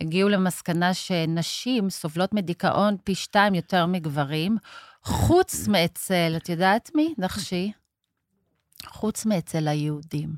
והגיעו 0.00 0.28
למסקנה 0.28 0.94
שנשים 0.94 1.90
סובלות 1.90 2.34
מדיכאון 2.34 2.96
פי 3.04 3.14
שתיים 3.14 3.54
יותר 3.54 3.86
מגברים, 3.86 4.56
חוץ 5.04 5.68
מאצל, 5.68 6.34
את 6.36 6.48
יודעת 6.48 6.90
מי? 6.94 7.14
נחשי. 7.18 7.72
חוץ 8.86 9.26
מאצל 9.26 9.68
היהודים. 9.68 10.28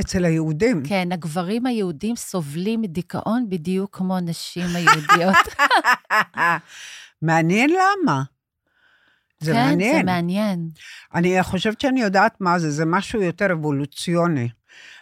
אצל 0.00 0.24
היהודים. 0.24 0.82
כן, 0.88 1.12
הגברים 1.12 1.66
היהודים 1.66 2.16
סובלים 2.16 2.82
מדיכאון 2.82 3.46
בדיוק 3.48 3.96
כמו 3.96 4.20
נשים 4.20 4.66
היהודיות. 4.74 5.36
מעניין 7.22 7.70
למה. 7.70 8.22
זה 9.40 9.52
כן, 9.52 9.58
מעניין. 9.58 9.96
זה 9.96 10.02
מעניין. 10.02 10.68
אני 11.14 11.42
חושבת 11.42 11.80
שאני 11.80 12.00
יודעת 12.02 12.40
מה 12.40 12.58
זה, 12.58 12.70
זה 12.70 12.84
משהו 12.86 13.22
יותר 13.22 13.52
אבולוציוני. 13.52 14.48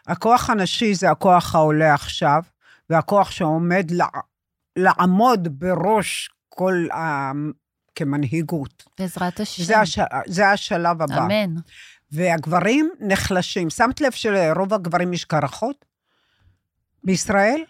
הכוח 0.07 0.51
הנשי 0.51 0.95
זה 0.95 1.11
הכוח 1.11 1.55
העולה 1.55 1.95
עכשיו, 1.95 2.43
והכוח 2.91 3.31
שעומד 3.31 3.91
לע... 3.91 4.07
לעמוד 4.77 5.49
בראש 5.59 6.31
כל. 6.49 6.87
כמנהיגות. 7.95 8.85
בעזרת 8.99 9.41
השם. 9.41 9.63
זה, 9.65 9.81
הש... 9.81 9.99
זה 10.27 10.49
השלב 10.51 11.03
הבא. 11.03 11.19
אמן. 11.19 11.55
והגברים 12.13 12.91
נחלשים. 13.01 13.71
שמת 13.71 14.01
לב 14.01 14.13
שלרוב 14.13 14.75
הגברים 14.75 15.13
יש 15.13 15.25
קרחות? 15.25 15.85
בישראל? 17.05 17.65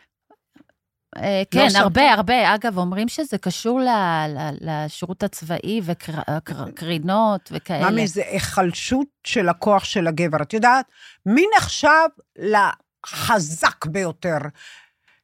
אה, 1.16 1.42
כן, 1.50 1.70
שמת? 1.70 1.80
הרבה, 1.80 2.12
הרבה. 2.12 2.54
אגב, 2.54 2.78
אומרים 2.78 3.08
שזה 3.08 3.38
קשור 3.38 3.80
ל- 3.80 3.88
ל- 4.28 4.50
לשירות 4.60 5.22
הצבאי 5.22 5.80
וקרינות 5.84 7.52
וכאלה. 7.54 7.90
ממי, 7.90 8.06
זה 8.06 8.22
היחלשות 8.26 9.06
של 9.24 9.48
הכוח 9.48 9.84
של 9.84 10.06
הגבר. 10.06 10.42
את 10.42 10.52
יודעת, 10.52 10.86
מי 11.26 11.44
נחשב 11.58 12.08
לחזק 12.36 13.86
ביותר 13.86 14.38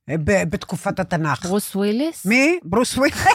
אה, 0.08 0.14
בתקופת 0.44 1.00
התנ"ך? 1.00 1.46
ברוס 1.46 1.76
וויליס? 1.76 2.26
מי? 2.26 2.58
ברוס 2.62 2.96
וויליס? 2.96 3.24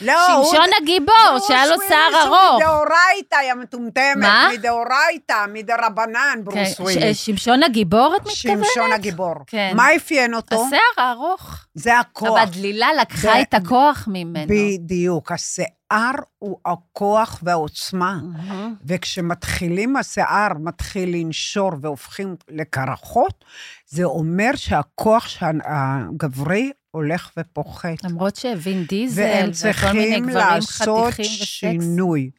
לא, 0.00 0.32
הוא- 0.36 0.44
שמשון 0.50 0.66
הגיבור, 0.82 1.14
ברוס 1.30 1.48
שהיה 1.48 1.66
לו 1.66 1.76
שיער 1.88 2.00
וויליס 2.10 2.26
הוא 2.26 2.36
ארוך. 2.36 2.62
מדאורייתא, 2.62 3.36
יא 3.48 3.54
מטומטמת. 3.54 4.16
מה? 4.16 4.48
מדאורייתא, 4.52 5.44
מדרבנן, 5.52 6.34
כן, 6.38 6.44
ברוס 6.44 6.68
ש- 6.76 6.80
וויליס. 6.80 7.16
שמשון 7.18 7.62
הגיבור, 7.62 8.14
את 8.16 8.20
מתכוונת? 8.20 8.36
שמשון 8.66 8.92
הגיבור. 8.92 9.34
כן. 9.46 9.72
מה 9.76 9.96
אפיין 9.96 10.34
אותו? 10.34 10.66
השיער 10.66 11.06
הארוך. 11.06 11.54
זה 11.74 11.98
הכוח. 11.98 12.28
אבל 12.28 12.44
דלילה 12.50 12.88
לקחה 13.00 13.28
ב- 13.34 13.36
את 13.42 13.54
הכוח 13.54 14.04
ממנו. 14.12 14.46
בדיוק. 14.48 15.32
השיער 15.32 16.12
הוא 16.38 16.58
הכוח 16.66 17.40
והעוצמה. 17.42 18.14
מהמם. 18.22 18.74
וכשמתחילים, 18.86 19.96
השיער 19.96 20.48
מתחיל 20.60 21.16
לנשור 21.16 21.70
והופכים 21.80 22.36
לקרחות, 22.48 23.44
זה 23.86 24.04
אומר 24.04 24.50
שהכוח 24.56 25.26
הגברי 25.64 26.72
הולך 26.96 27.30
ופוחת. 27.38 28.04
למרות 28.04 28.36
שווין 28.36 28.84
דיזל 28.84 29.22
והם 29.22 29.32
וכל 29.34 29.36
מיני 29.42 29.52
צריכים 29.52 30.26
גברים 30.26 30.28
לעשות 30.28 31.12
חתיכים 31.12 31.32
וסקס. 31.34 31.46
שינוי. 31.48 32.30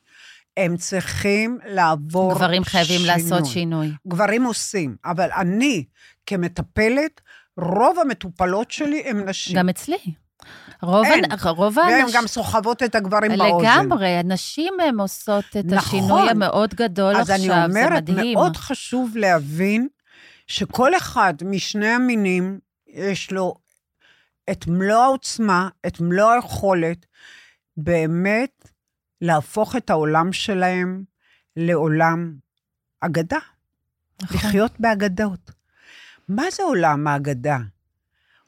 הם 0.58 0.78
צריכים 0.78 1.58
לעבור 1.66 2.34
גברים 2.36 2.64
חייבים 2.64 3.06
לעשות 3.06 3.46
שינוי. 3.46 3.92
גברים 4.08 4.44
עושים, 4.44 4.96
אבל 5.06 5.30
אני, 5.38 5.84
כמטפלת, 6.26 7.22
רוב 7.58 8.00
המטופלות 8.00 8.72
שלי 8.72 9.04
הן 9.06 9.30
נשים. 9.30 9.58
גם 9.58 9.70
אצלי. 9.70 9.98
רוב 10.82 11.06
אין. 11.06 11.24
הנ- 11.32 11.48
רוב 11.50 11.78
והן 11.78 11.92
האנשים... 11.94 12.16
גם 12.20 12.28
סוחבות 12.28 12.84
את 12.84 12.96
הגברים 12.96 13.32
באוזן. 13.38 13.68
לגמרי, 13.68 14.08
הנשים 14.08 14.74
הן 14.88 15.00
עושות 15.00 15.46
את 15.60 15.66
נכון. 15.66 15.78
השינוי 16.00 16.30
המאוד 16.30 16.74
גדול 16.74 17.16
אז 17.16 17.30
עכשיו, 17.30 17.36
אני 17.36 17.48
זה 17.48 17.66
אומרת, 17.86 18.10
מדהים. 18.10 18.34
מאוד 18.38 18.58
חשוב 18.58 19.18
להבין 19.18 19.88
שכל 20.48 20.98
אחד 20.98 21.34
משני 21.46 21.88
המינים, 21.88 22.60
יש 22.88 23.32
לו 23.32 23.56
את 24.52 24.68
מלוא 24.68 25.04
העוצמה, 25.04 25.70
את 25.88 26.02
מלוא 26.02 26.32
היכולת, 26.32 27.06
באמת 27.78 28.70
להפוך 29.22 29.76
את 29.76 29.90
העולם 29.90 30.34
שלהם 30.34 31.04
לעולם 31.56 32.34
אגדה, 33.00 33.38
נכון. 34.22 34.38
לחיות 34.38 34.80
באגדות. 34.80 35.52
מה 36.30 36.44
זה 36.52 36.64
עולם 36.64 37.08
האגדה? 37.08 37.58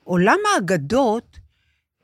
עולם 0.04 0.38
האגדות 0.56 1.40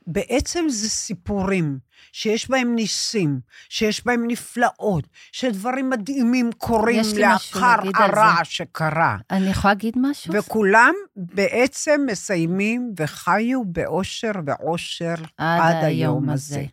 בעצם 0.07 0.65
זה 0.69 0.89
סיפורים 0.89 1.79
שיש 2.13 2.49
בהם 2.49 2.75
ניסים, 2.75 3.39
שיש 3.69 4.05
בהם 4.05 4.27
נפלאות, 4.27 5.07
שדברים 5.31 5.89
מדהימים 5.89 6.49
קורים 6.57 7.03
לאחר. 7.17 7.75
הרע 7.95 8.35
שקרה. 8.43 9.17
אני 9.31 9.49
יכולה 9.49 9.73
להגיד 9.73 9.93
משהו? 9.97 10.33
וכולם 10.33 10.93
בעצם 11.15 12.01
מסיימים 12.11 12.93
וחיו 12.99 13.63
באושר 13.65 14.31
ועושר 14.45 15.15
עד 15.37 15.83
היום 15.83 16.29
הזה. 16.29 16.63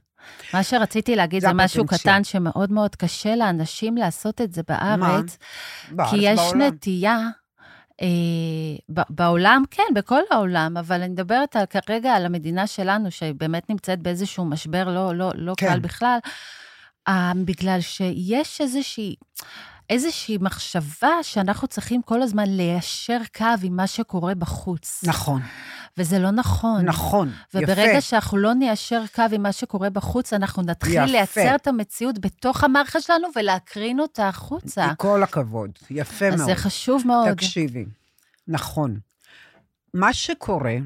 מה 0.54 0.62
שרציתי 0.62 1.16
להגיד 1.16 1.40
זה 1.40 1.46
זה 1.46 1.52
משהו. 1.52 1.86
קטן 1.86 2.24
שמאוד 2.24 2.72
מאוד 2.72 2.96
קשה 2.96 3.36
לאנשים 3.36 3.96
לעשות 3.96 4.40
את 4.40 4.52
זה 4.52 4.62
בארץ, 4.68 5.38
בארץ, 5.90 6.10
כי 6.10 6.16
יש 6.20 6.40
בעולם. 6.40 6.62
נטייה, 6.62 7.18
בעולם, 9.08 9.62
כן, 9.70 9.82
בכל 9.94 10.20
העולם, 10.30 10.76
אבל 10.76 11.02
אני 11.02 11.12
מדברת 11.12 11.56
על, 11.56 11.66
כרגע 11.66 12.12
על 12.12 12.26
המדינה 12.26 12.66
שלנו, 12.66 13.10
שבאמת 13.10 13.70
נמצאת 13.70 13.98
באיזשהו 13.98 14.44
משבר 14.44 14.84
לא, 14.84 15.14
לא, 15.14 15.30
לא 15.34 15.54
כן. 15.56 15.68
קל 15.68 15.78
בכלל, 15.78 16.18
אה, 17.08 17.32
בגלל 17.44 17.80
שיש 17.80 18.60
איזושהי... 18.60 19.14
איזושהי 19.90 20.38
מחשבה 20.40 21.22
שאנחנו 21.22 21.68
צריכים 21.68 22.02
כל 22.02 22.22
הזמן 22.22 22.48
ליישר 22.48 23.18
קו 23.36 23.44
עם 23.62 23.76
מה 23.76 23.86
שקורה 23.86 24.34
בחוץ. 24.34 25.04
נכון, 25.06 25.42
וזה 25.98 26.18
לא 26.18 26.30
נכון. 26.30 26.84
נכון, 26.84 27.32
וברגע 27.54 27.90
יפה. 27.90 28.00
שאנחנו 28.00 28.38
לא 28.38 28.54
ניישר 28.54 29.02
קו 29.14 29.22
עם 29.32 29.42
מה 29.42 29.52
שקורה 29.52 29.90
בחוץ, 29.90 30.32
אנחנו 30.32 30.62
נתחיל 30.62 30.94
יפה. 30.94 31.04
לייצר 31.04 31.54
את 31.54 31.66
המציאות 31.66 32.18
בתוך 32.18 32.64
המערכת 32.64 33.02
שלנו 33.02 33.28
ולהקרין 33.36 34.00
אותה 34.00 34.28
החוצה. 34.28 34.88
כל 34.96 35.22
הכבוד, 35.22 35.70
יפה 35.90 36.26
אז 36.28 36.34
מאוד. 36.34 36.46
זה 36.48 36.54
חשוב 36.54 37.02
מאוד. 37.06 37.32
תקשיבי, 37.32 37.84
נכון. 38.48 38.98
מה 39.94 40.12
שקורה, 40.12 40.76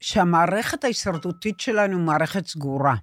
שהמערכת 0.00 0.84
ההישרדותית 0.84 1.60
שלנו 1.60 1.96
היא 1.98 2.06
מערכת 2.06 2.46
סגורה. 2.46 2.94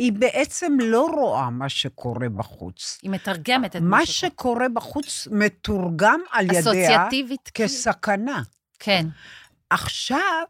היא 0.00 0.12
בעצם 0.12 0.76
לא 0.80 1.06
רואה 1.06 1.50
מה 1.50 1.68
שקורה 1.68 2.28
בחוץ. 2.28 2.98
היא 3.02 3.10
מתרגמת 3.10 3.76
את 3.76 3.80
מה 3.82 4.06
שקורה. 4.06 4.30
שקורה 4.30 4.68
בחוץ 4.68 5.28
מתורגם 5.30 6.20
על 6.30 6.44
ידיה 6.44 6.60
אסוציאטיבית. 6.60 7.50
כאילו. 7.54 7.68
כסכנה. 7.68 8.42
כן. 8.78 9.06
עכשיו, 9.70 10.42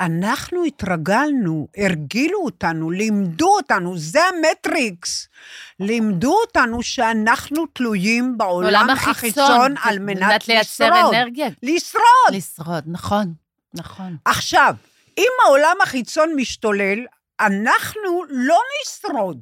אנחנו 0.00 0.64
התרגלנו, 0.64 1.68
הרגילו 1.76 2.38
אותנו, 2.44 2.90
לימדו 2.90 3.56
אותנו, 3.56 3.98
זה 3.98 4.20
המטריקס. 4.24 5.28
לימדו 5.80 6.36
אותנו 6.46 6.82
שאנחנו 6.82 7.66
תלויים 7.66 8.38
בעולם 8.38 8.90
החיצון 8.90 9.74
על 9.82 9.98
מנת 9.98 10.48
לייצר 10.48 10.90
לשרוד. 10.90 11.14
אנרגיה. 11.14 11.48
לשרוד. 11.62 12.04
לשרוד, 12.32 12.84
נכון, 12.86 13.34
נכון. 13.74 14.16
עכשיו, 14.24 14.74
אם 15.18 15.30
העולם 15.46 15.76
החיצון 15.82 16.32
משתולל, 16.36 16.98
אנחנו 17.40 18.24
לא 18.28 18.58
נשרוד. 18.82 19.40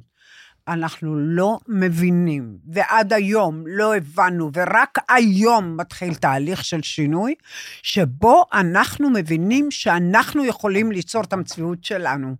אנחנו 0.67 1.15
לא 1.17 1.59
מבינים, 1.67 2.57
ועד 2.67 3.13
היום 3.13 3.63
לא 3.67 3.95
הבנו, 3.95 4.51
ורק 4.53 4.97
היום 5.09 5.77
מתחיל 5.77 6.15
תהליך 6.15 6.65
של 6.65 6.81
שינוי, 6.81 7.35
שבו 7.83 8.45
אנחנו 8.53 9.09
מבינים 9.09 9.71
שאנחנו 9.71 10.45
יכולים 10.45 10.91
ליצור 10.91 11.23
את 11.23 11.33
המציאות 11.33 11.83
שלנו. 11.83 12.35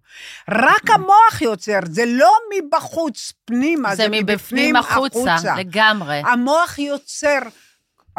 רק 0.52 0.90
המוח 0.90 1.42
יוצר, 1.42 1.80
זה 1.90 2.04
לא 2.06 2.32
מבחוץ 2.56 3.34
פנימה, 3.46 3.96
זה, 3.96 4.04
זה 4.04 4.10
מבפנים 4.12 4.76
החוצה, 4.76 5.36
לגמרי. 5.58 6.22
המוח 6.26 6.80
יוצר, 6.80 7.40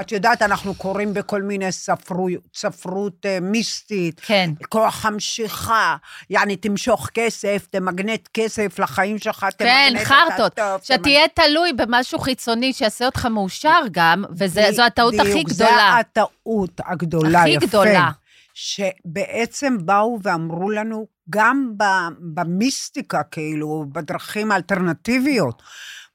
את 0.01 0.13
יודעת, 0.13 0.43
אנחנו 0.43 0.75
קוראים 0.75 1.15
בכל 1.15 1.43
מיני 1.43 1.73
ספרו, 1.73 2.29
ספרות 2.55 3.27
אה, 3.27 3.39
מיסטית, 3.41 4.21
כן. 4.21 4.51
כוח 4.69 5.07
המשיכה, 5.07 5.97
יעני 6.31 6.57
תמשוך 6.57 7.09
כסף, 7.15 7.67
תמגנט 7.71 8.29
כסף 8.35 8.79
לחיים 8.79 9.19
שלך, 9.19 9.47
כן, 9.59 9.89
תמגנט 9.91 10.03
את 10.03 10.07
חרטות. 10.07 10.59
שתהיה 10.83 11.29
תלוי 11.35 11.73
במשהו 11.73 12.19
חיצוני 12.19 12.73
שיעשה 12.73 13.07
אותך 13.07 13.27
מאושר 13.27 13.81
גם, 13.91 14.25
וזו 14.37 14.83
הטעות 14.87 15.15
הכי 15.15 15.31
בדיוק, 15.31 15.49
גדולה. 15.49 15.91
זו 15.93 15.99
הטעות 16.01 16.81
הגדולה, 16.85 17.41
הכי 17.41 17.51
יפה. 17.51 17.67
גדולה. 17.67 18.11
שבעצם 18.55 19.77
באו 19.81 20.19
ואמרו 20.23 20.71
לנו, 20.71 21.07
גם 21.31 21.73
במיסטיקה, 22.21 23.23
כאילו, 23.23 23.85
בדרכים 23.93 24.53
האלטרנטיביות, 24.53 25.63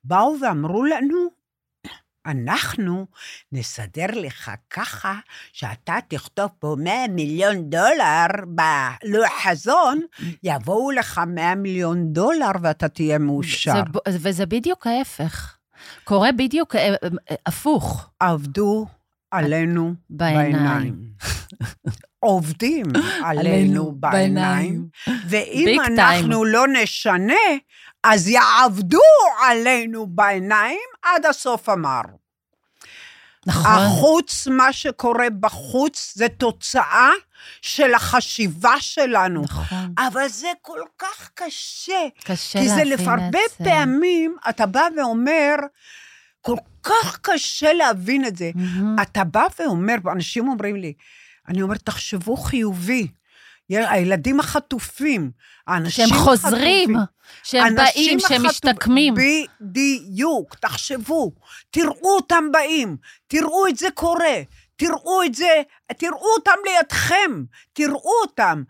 באו 0.04 0.36
ואמרו 0.41 0.84
לנו, 0.84 1.42
אנחנו 2.25 3.05
נסדר 3.51 4.05
לך 4.13 4.51
ככה 4.69 5.19
שאתה 5.53 5.97
תכתוב 6.07 6.49
פה 6.59 6.75
100 6.79 7.07
מיליון 7.07 7.69
דולר 7.69 8.27
בלוח 8.47 9.31
חזון, 9.43 10.01
יבואו 10.43 10.91
לך 10.91 11.21
100 11.27 11.55
מיליון 11.55 12.13
דולר 12.13 12.51
ואתה 12.62 12.89
תהיה 12.89 13.17
מאושר. 13.17 13.83
זה 14.07 14.17
וזה 14.21 14.45
בדיוק 14.45 14.88
ההפך. 14.88 15.57
קורה 16.03 16.32
בדיוק 16.32 16.76
אה, 16.76 16.89
אה, 16.89 17.36
הפוך. 17.45 18.09
עבדו 18.19 18.86
עלינו 19.32 19.93
בעיניים. 20.09 20.51
בעיניים. 20.51 20.95
עובדים 22.19 22.86
עלינו 23.26 23.91
בעיניים, 23.91 24.88
ואם 25.28 25.80
אנחנו 25.86 26.45
לא 26.45 26.65
נשנה, 26.67 27.43
אז 28.04 28.28
יעבדו 28.28 28.99
עלינו 29.41 30.08
בעיניים 30.08 30.80
עד 31.01 31.26
הסוף 31.26 31.70
אמר. 31.70 32.01
נכון. 33.45 33.72
החוץ, 33.72 34.47
מה 34.47 34.74
שקורה 34.74 35.30
בחוץ, 35.39 36.14
זה 36.16 36.28
תוצאה 36.30 37.10
של 37.62 37.93
החשיבה 37.93 38.74
שלנו. 38.80 39.41
נכון. 39.43 39.93
אבל 39.97 40.28
זה 40.28 40.47
כל 40.62 40.80
כך 40.99 41.30
קשה. 41.34 42.08
קשה 42.24 42.60
כי 42.60 42.70
זה 42.70 42.84
להבין 42.84 43.14
את 43.14 43.20
הרבה 43.24 43.39
זה. 43.58 43.66
פעמים 43.66 44.38
אתה 44.49 44.66
בא 44.66 44.88
ואומר, 44.97 45.56
כל 46.41 46.56
כך 46.84 47.20
קשה 47.22 47.74
להבין 47.74 48.26
את 48.26 48.36
זה. 48.36 48.51
מהמם. 48.56 48.95
אתה 49.01 49.24
בא 49.24 49.47
ואומר, 49.60 49.95
אנשים 50.12 50.47
אומרים 50.47 50.76
לי, 50.76 50.93
אני 51.47 51.62
אומרת, 51.62 51.82
תחשבו 51.82 52.38
חיובי. 52.38 53.08
הילדים 53.70 54.39
החטופים, 54.39 55.32
האנשים 55.68 56.07
שהם 56.07 56.18
חוזרים, 56.18 56.95
החטופים, 56.95 57.14
שהם 57.43 57.64
אנשים 57.66 58.18
באים, 58.18 58.20
שהם 58.20 58.45
משתקמים. 58.45 59.14
בדיוק, 59.61 60.55
תחשבו, 60.55 61.32
תראו 61.72 62.16
אותם 62.16 62.43
באים, 62.51 62.97
תראו 63.28 63.68
את 63.68 63.78
זה 63.78 63.88
קורה, 63.93 64.41
תראו 64.76 65.24
את 65.24 65.36
זה, 65.36 65.61
תראו 65.97 66.34
אותם 66.38 66.55
לידכם, 66.66 67.43
תראו 67.74 68.22
אותם. 68.22 68.64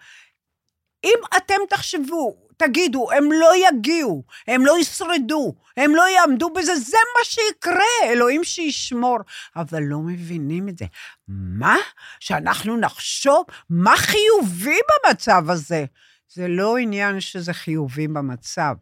אם 1.03 1.19
אתם 1.37 1.55
תחשבו, 1.69 2.42
תגידו, 2.67 3.11
הם 3.11 3.31
לא 3.31 3.51
יגיעו, 3.67 4.23
הם 4.47 4.65
לא 4.65 4.79
ישרדו, 4.79 5.55
הם 5.77 5.95
לא 5.95 6.03
יעמדו 6.09 6.49
בזה, 6.49 6.75
זה 6.75 6.97
מה 7.17 7.25
שיקרה, 7.25 8.11
אלוהים 8.11 8.43
שישמור. 8.43 9.17
אבל 9.55 9.83
לא 9.83 9.99
מבינים 9.99 10.69
את 10.69 10.77
זה. 10.77 10.85
מה? 11.27 11.75
שאנחנו 12.19 12.77
נחשוב 12.77 13.45
מה 13.69 13.93
חיובי 13.97 14.79
במצב 14.89 15.49
הזה? 15.49 15.85
זה 16.33 16.47
לא 16.47 16.77
עניין 16.77 17.19
שזה 17.19 17.53
חיובי 17.53 18.07
במצב. 18.07 18.75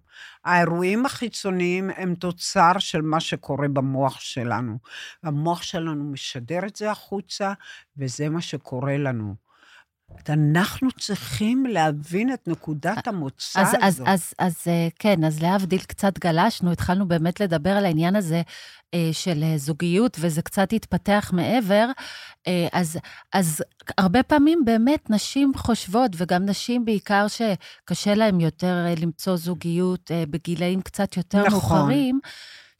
האירועים 0.45 1.05
החיצוניים 1.05 1.89
הם 1.95 2.15
תוצר 2.15 2.71
של 2.79 3.01
מה 3.01 3.19
שקורה 3.19 3.67
במוח 3.67 4.19
שלנו. 4.19 4.77
המוח 5.23 5.61
שלנו 5.61 6.11
משדר 6.11 6.59
את 6.67 6.75
זה 6.75 6.91
החוצה, 6.91 7.53
וזה 7.97 8.29
מה 8.29 8.41
שקורה 8.41 8.97
לנו. 8.97 9.35
אנחנו 10.29 10.91
צריכים 10.91 11.65
להבין 11.65 12.33
את 12.33 12.47
נקודת 12.47 13.07
המוצא 13.07 13.61
אז, 13.61 13.67
אז, 13.67 13.75
הזאת. 13.81 14.07
אז, 14.07 14.33
אז 14.39 14.55
אה, 14.67 14.87
כן, 14.99 15.23
אז 15.23 15.41
להבדיל 15.41 15.79
קצת 15.79 16.19
גלשנו, 16.19 16.71
התחלנו 16.71 17.07
באמת 17.07 17.39
לדבר 17.39 17.69
על 17.69 17.85
העניין 17.85 18.15
הזה 18.15 18.41
אה, 18.93 19.09
של 19.11 19.43
אה, 19.43 19.57
זוגיות, 19.57 20.17
וזה 20.19 20.41
קצת 20.41 20.73
התפתח 20.73 21.31
מעבר. 21.33 21.87
אז, 22.71 22.99
אז 23.33 23.63
הרבה 23.97 24.23
פעמים 24.23 24.65
באמת 24.65 25.09
נשים 25.09 25.51
חושבות, 25.57 26.11
וגם 26.17 26.45
נשים 26.45 26.85
בעיקר 26.85 27.25
שקשה 27.27 28.15
להן 28.15 28.39
יותר 28.39 28.85
למצוא 29.01 29.35
זוגיות 29.35 30.11
בגילאים 30.29 30.81
קצת 30.81 31.17
יותר 31.17 31.43
נכון. 31.47 31.51
מאוחרים, 31.51 32.19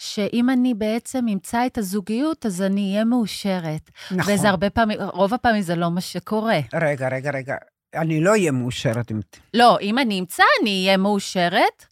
שאם 0.04 0.50
אני 0.50 0.74
בעצם 0.74 1.26
אמצא 1.34 1.66
את 1.66 1.78
הזוגיות, 1.78 2.46
אז 2.46 2.62
אני 2.62 2.92
אהיה 2.92 3.06
מאושרת. 3.06 3.92
נכון. 4.12 4.34
וזה 4.34 4.50
הרבה 4.50 4.70
פעמים, 4.70 5.00
רוב 5.02 5.34
הפעמים 5.34 5.62
זה 5.62 5.76
לא 5.76 5.92
מה 5.92 6.02
שקורה. 6.02 6.60
רגע, 6.74 7.10
רגע, 7.10 7.32
רגע. 7.32 7.56
אני 7.96 8.24
לא 8.24 8.32
אהיה 8.32 8.52
מאושרת. 8.52 9.12
לא, 9.54 9.78
אם 9.82 9.98
אני 9.98 10.20
אמצא, 10.20 10.44
אני 10.62 10.86
אהיה 10.86 10.98
מאושרת. 10.98 11.86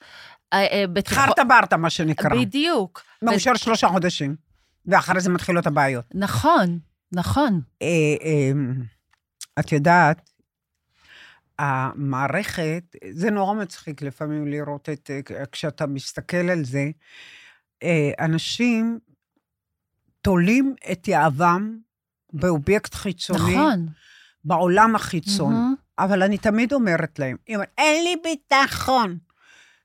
אה, 0.53 0.59
אה, 0.59 0.85
חרטה 1.07 1.43
ברטה, 1.43 1.77
מה 1.77 1.89
שנקרא. 1.89 2.29
בדיוק. 2.29 3.01
מאושר 3.21 3.55
שלושה 3.55 3.87
חודשים, 3.87 4.35
ואחרי 4.85 5.21
זה 5.21 5.29
מתחילות 5.29 5.67
הבעיות. 5.67 6.05
ו- 6.15 6.19
נכון, 6.19 6.79
נכון. 7.11 7.61
אה, 7.81 7.87
אה, 8.21 8.51
את 9.59 9.71
יודעת, 9.71 10.29
המערכת, 11.59 12.83
זה 13.11 13.31
נורא 13.31 13.53
מצחיק 13.53 14.01
לפעמים 14.01 14.47
לראות 14.47 14.89
את, 14.89 15.11
כשאתה 15.51 15.87
מסתכל 15.87 16.49
על 16.49 16.63
זה, 16.63 16.89
אנשים 18.19 18.99
תולים 20.21 20.75
את 20.91 21.07
יהבם 21.07 21.77
באובייקט 22.33 22.93
חיצוני, 22.93 23.55
נכון. 23.55 23.87
בעולם 24.43 24.95
החיצון. 24.95 25.53
מהמם. 25.53 25.75
אבל 25.99 26.23
אני 26.23 26.37
תמיד 26.37 26.73
אומרת 26.73 27.19
להם, 27.19 27.37
אין 27.77 28.03
לי 28.03 28.15
ביטחון. 28.23 29.17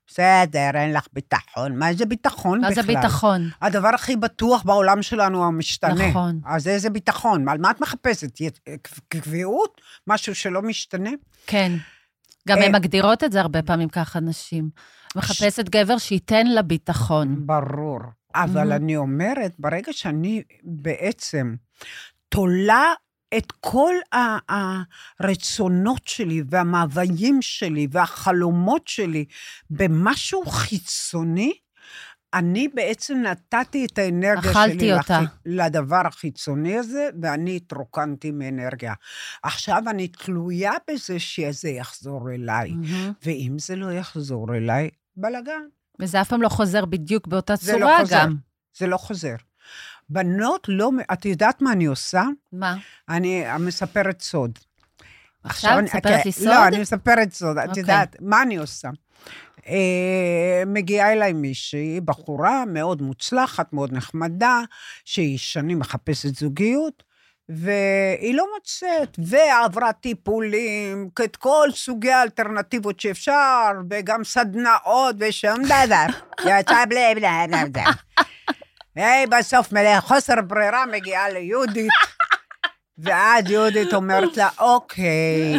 בסדר, 0.07 0.69
אין 0.75 0.93
לך 0.93 1.07
ביטחון. 1.13 1.79
מה 1.79 1.93
זה 1.93 2.05
ביטחון 2.05 2.61
מה 2.61 2.69
בכלל? 2.69 2.83
זה 2.83 2.87
ביטחון? 2.87 3.49
הדבר 3.61 3.89
הכי 3.93 4.15
בטוח 4.15 4.63
בעולם 4.63 5.01
שלנו 5.01 5.45
המשתנה. 5.45 6.09
נכון. 6.09 6.39
אז 6.45 6.67
איזה 6.67 6.89
ביטחון? 6.89 7.49
על 7.49 7.57
מה 7.57 7.71
את 7.71 7.81
מחפשת? 7.81 8.29
קביעות? 9.07 9.81
משהו 10.07 10.35
שלא 10.35 10.61
משתנה? 10.61 11.09
כן. 11.47 11.71
גם 12.47 12.57
אה, 12.57 12.65
הן 12.65 12.75
מגדירות 12.75 13.23
את 13.23 13.31
זה 13.31 13.41
הרבה 13.41 13.61
פעמים 13.61 13.89
ככה, 13.89 14.19
נשים. 14.19 14.69
מחפשת 15.15 15.69
גבר 15.69 15.97
שייתן 15.97 16.47
לה 16.47 16.61
ביטחון. 16.61 17.47
ברור. 17.47 17.99
אבל 18.35 18.71
Mhm. 18.71 18.75
אני 18.75 18.97
אומרת, 18.97 19.51
ברגע 19.59 19.93
שאני 19.93 20.41
בעצם 20.63 21.55
תולה 22.29 22.93
את 23.37 23.51
כל 23.59 23.93
הרצונות 25.19 26.07
שלי 26.07 26.43
והמאוויים 26.49 27.41
שלי 27.41 27.87
והחלומות 27.91 28.87
שלי 28.87 29.25
במשהו 29.69 30.45
חיצוני, 30.45 31.53
אני 32.33 32.67
בעצם 32.67 33.17
נתתי 33.17 33.85
את 33.85 33.97
האנרגיה 33.97 34.53
שלי 34.53 34.93
אותה. 34.93 35.21
לחי- 35.21 35.25
לדבר 35.45 36.01
החיצוני 36.07 36.77
הזה, 36.77 37.09
ואני 37.21 37.55
התרוקנתי 37.55 38.31
מאנרגיה. 38.31 38.93
עכשיו 39.43 39.83
אני 39.89 40.07
תלויה 40.07 40.71
בזה 40.91 41.19
שזה 41.19 41.69
יחזור 41.69 42.31
אליי, 42.31 42.71
מהמם. 42.71 43.11
ואם 43.25 43.55
זה 43.59 43.75
לא 43.75 43.91
יחזור 43.91 44.55
אליי, 44.55 44.89
בלאגן. 45.17 45.61
וזה 45.99 46.21
אף 46.21 46.29
פעם 46.29 46.41
לא 46.41 46.49
חוזר 46.49 46.85
בדיוק 46.85 47.27
באותה 47.27 47.53
לא 47.53 47.57
צורה 47.57 47.97
חוזר. 47.99 48.23
גם. 48.23 48.35
זה 48.77 48.87
לא 48.87 48.97
חוזר. 48.97 49.35
בנות 50.09 50.65
לא... 50.69 50.91
את 51.13 51.25
יודעת 51.25 51.61
מה 51.61 51.71
אני 51.71 51.85
עושה? 51.85 52.23
מה? 52.53 52.75
אני 53.09 53.43
מספרת 53.59 54.21
סוד. 54.21 54.59
עכשיו? 55.43 55.71
אני- 55.73 55.81
מספרת 55.81 56.05
לי 56.05 56.23
כן, 56.23 56.31
סוד? 56.31 56.47
לא, 56.47 56.67
אני 56.67 56.79
מספרת 56.79 57.33
סוד. 57.33 57.57
את 57.57 57.67
אוקיי. 57.69 57.81
יודעת, 57.81 58.15
מה 58.19 58.41
אני 58.41 58.57
עושה? 58.57 58.89
אה, 59.67 60.63
מגיעה 60.65 61.13
אליי 61.13 61.33
מישהי, 61.33 62.01
בחורה 62.01 62.65
מאוד 62.65 63.01
מוצלחת, 63.01 63.73
מאוד 63.73 63.93
נחמדה, 63.93 64.61
שהיא 65.05 65.37
שנים 65.37 65.79
מחפשת 65.79 66.35
זוגיות, 66.35 67.03
והיא 67.49 68.35
לא 68.35 68.45
מוצאת, 68.55 69.17
ועברה 69.17 69.93
טיפולים, 69.93 71.09
את 71.25 71.35
כל 71.35 71.69
סוגי 71.71 72.11
האלטרנטיבות 72.11 72.99
שאפשר, 72.99 73.71
וגם 73.89 74.23
סדנאות 74.23 75.15
ושום 75.19 75.63
דבר. 75.63 76.05
יצא 76.59 76.85
בלי 76.85 77.15
בלי 77.15 77.27
בלי 77.47 77.69
בלי. 77.69 77.83
והיא 78.95 79.27
בסוף 79.27 79.71
מלא 79.71 80.01
חוסר 80.01 80.41
ברירה 80.41 80.85
מגיעה 80.85 81.29
ליהודית, 81.29 81.91
ואז 82.97 83.49
יהודית 83.49 83.93
אומרת 83.93 84.37
לה, 84.37 84.49
אוקיי, 84.59 85.53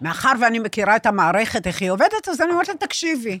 מאחר 0.00 0.32
ואני 0.40 0.58
מכירה 0.58 0.96
את 0.96 1.06
המערכת, 1.06 1.66
איך 1.66 1.80
היא 1.80 1.90
עובדת, 1.90 2.28
אז 2.28 2.40
אני 2.40 2.52
אומרת 2.52 2.68
לה, 2.68 2.74
תקשיבי, 2.74 3.40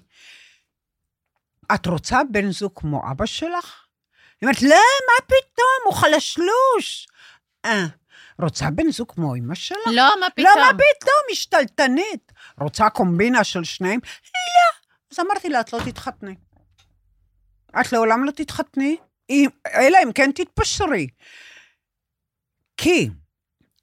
את 1.74 1.86
רוצה 1.86 2.20
בן 2.30 2.50
זוג 2.50 2.72
כמו 2.74 3.02
אבא 3.10 3.26
שלך? 3.26 3.79
היא 4.40 4.46
אומרת, 4.48 4.62
לא, 4.62 4.68
מה 5.06 5.26
פתאום, 5.26 5.80
הוא 5.84 5.94
חלשלוש. 5.94 7.08
אה, 7.64 7.86
רוצה 8.38 8.70
בן 8.70 8.90
זוג 8.90 9.12
כמו 9.12 9.36
אמא 9.36 9.54
שלך? 9.54 9.78
לא, 9.86 10.20
מה 10.20 10.30
פתאום? 10.30 10.46
לא, 10.56 10.62
מה 10.62 10.70
פתאום, 10.72 11.20
משתלטנית. 11.32 12.32
רוצה 12.60 12.90
קומבינה 12.90 13.44
של 13.44 13.64
שניהם? 13.64 14.00
לא. 14.24 14.90
אז 15.12 15.26
אמרתי 15.26 15.48
לה, 15.48 15.60
את 15.60 15.72
לא 15.72 15.78
תתחתני. 15.84 16.34
את 17.80 17.92
לעולם 17.92 18.24
לא 18.24 18.30
תתחתני, 18.30 18.96
אלא 19.74 19.98
אם 20.04 20.12
כן 20.12 20.30
תתפשרי. 20.34 21.06
כי 22.76 23.10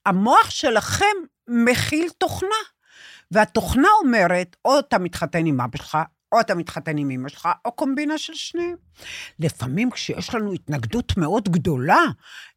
המוח 0.06 0.50
שלכם 0.50 1.16
מכיל 1.48 2.10
תוכנה, 2.10 2.56
והתוכנה 3.32 3.88
אומרת, 4.04 4.56
או 4.66 4.80
אתה 4.80 4.98
מתחתן 4.98 5.46
עם 5.46 5.62
אבא 5.62 5.78
שלך, 5.78 5.98
או 6.32 6.40
אתה 6.40 6.56
מתחתן 6.56 6.98
עם 6.98 7.10
אמא 7.10 7.30
שלך, 7.30 7.50
או 7.66 7.72
קומבינה 7.72 8.18
של 8.18 8.34
שניהם. 8.34 8.76
לפעמים 9.40 9.92
כשיש 9.92 10.36
לנו 10.36 10.54
התנגדות 10.54 11.18
מאוד 11.18 11.50
גדולה 11.50 12.04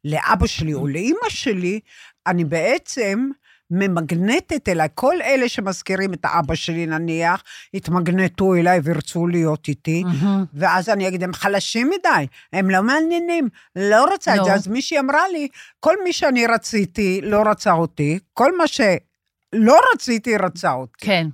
לאבא 0.05 0.47
שלי 0.47 0.73
או 0.73 0.87
לאימא 0.87 1.29
שלי, 1.29 1.79
אני 2.27 2.45
בעצם 2.45 3.29
ממגנטת 3.71 4.69
אליי, 4.69 4.87
כל 4.95 5.21
אלה 5.21 5.49
שמזכירים 5.49 6.13
את 6.13 6.25
האבא 6.25 6.55
שלי 6.55 6.85
נניח, 6.85 7.43
יתמגנטו 7.73 8.55
אליי 8.55 8.79
וירצו 8.83 9.27
להיות 9.27 9.67
איתי, 9.67 10.03
מהמם. 10.03 10.45
ואז 10.53 10.89
אני 10.89 11.07
אגיד, 11.07 11.23
הם 11.23 11.33
חלשים 11.33 11.89
מדי, 11.89 12.25
הם 12.53 12.69
לא 12.69 12.81
מעניינים, 12.81 13.49
לא 13.75 14.05
רוצה 14.05 14.33
את 14.33 14.37
לא. 14.39 14.43
זה. 14.43 14.53
אז 14.53 14.67
מישהי 14.67 14.99
אמרה 14.99 15.27
לי, 15.31 15.47
כל 15.79 15.95
מי 16.03 16.13
שאני 16.13 16.47
רציתי 16.47 17.21
לא 17.23 17.43
רצה 17.45 17.71
אותי, 17.71 18.19
כל 18.33 18.57
מה 18.57 18.67
שלא 18.67 19.79
רציתי 19.93 20.37
רצה 20.37 20.73
אותי. 20.73 21.05
כן. 21.05 21.27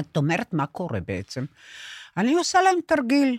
את 0.00 0.16
אומרת, 0.16 0.54
מה 0.54 0.66
קורה 0.66 1.00
בעצם? 1.00 1.44
אני 2.16 2.34
עושה 2.34 2.62
להם 2.62 2.78
תרגיל. 2.86 3.38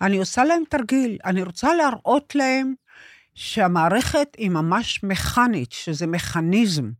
אני 0.00 0.18
עושה 0.18 0.44
להם 0.44 0.62
תרגיל. 0.68 1.18
אני 1.24 1.42
רוצה 1.42 1.74
להראות 1.74 2.34
להם 2.34 2.74
שהמערכת 3.34 4.28
היא 4.38 4.50
ממש 4.50 5.00
מכנית, 5.02 5.72
שזה 5.72 6.06
מכניזם. 6.06 6.90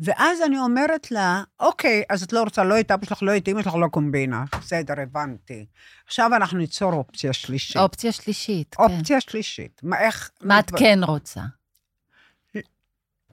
ואז 0.00 0.42
אני 0.42 0.58
אומרת 0.58 1.10
לה, 1.10 1.42
אוקיי, 1.60 2.02
אז 2.10 2.22
את 2.22 2.32
לא 2.32 2.42
רוצה 2.42 2.64
לא 2.64 2.80
את 2.80 2.90
אבא 2.90 3.06
שלך, 3.06 3.22
לא 3.22 3.36
את 3.36 3.48
אמא 3.48 3.62
שלך, 3.62 3.74
לא 3.74 3.86
קומבינה. 3.86 4.44
בסדר, 4.60 4.94
הבנתי. 5.02 5.66
עכשיו 6.06 6.30
אנחנו 6.36 6.58
ניצור 6.58 6.92
אופציה 6.92 7.32
שלישית. 7.32 7.76
אופציה 7.76 8.12
שלישית, 8.12 8.74
כן. 8.74 8.82
אופציה 8.82 9.20
שלישית. 9.20 9.80
מה, 9.82 10.00
איך... 10.00 10.30
מה 10.40 10.58
את 10.58 10.70
כן 10.78 10.98
רוצה? 11.02 11.40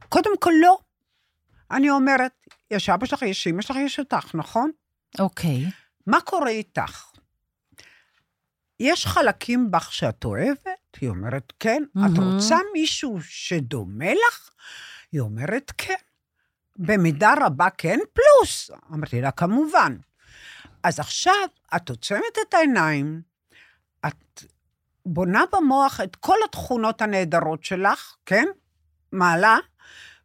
קודם 0.10 0.38
כל, 0.40 0.52
לא. 0.62 0.78
אני 1.72 1.90
אומרת, 1.90 2.32
יש 2.72 2.90
אבא 2.90 3.06
שלך, 3.06 3.22
יש 3.22 3.48
אמא 3.48 3.62
שלך, 3.62 3.78
יש 3.86 4.00
אותך, 4.00 4.36
נכון? 4.36 4.72
אוקיי. 5.20 5.66
מה 6.08 6.22
קורה 6.22 6.50
איתך? 6.50 7.06
יש 8.80 9.06
חלקים 9.06 9.72
בך 9.72 9.94
שאת 9.94 10.26
אוהבת? 10.26 10.98
היא 11.02 11.10
אומרת, 11.10 11.54
כן. 11.60 11.84
את 11.92 11.96
מהמם. 11.96 12.34
רוצה 12.34 12.58
מישהו 12.74 13.18
שדומה 13.22 14.14
לך? 14.14 14.50
היא 15.12 15.22
אומרת, 15.22 15.72
כן. 15.78 15.94
במידה 16.78 17.34
רבה 17.42 17.70
כן, 17.78 18.00
פלוס. 18.14 18.72
אמרתי 18.94 19.22
לה, 19.22 19.32
כמובן. 19.32 19.98
אז 20.84 21.00
עכשיו 21.00 21.34
את 21.76 21.90
עוצמת 21.90 22.38
את 22.48 22.54
העיניים, 22.54 23.22
את 24.08 24.44
בונה 25.06 25.44
במוח 25.54 26.00
את 26.04 26.16
כל 26.16 26.38
התכונות 26.46 27.02
הנהדרות 27.02 27.64
שלך, 27.64 28.16
כן? 28.26 28.46
מעלה, 29.12 29.58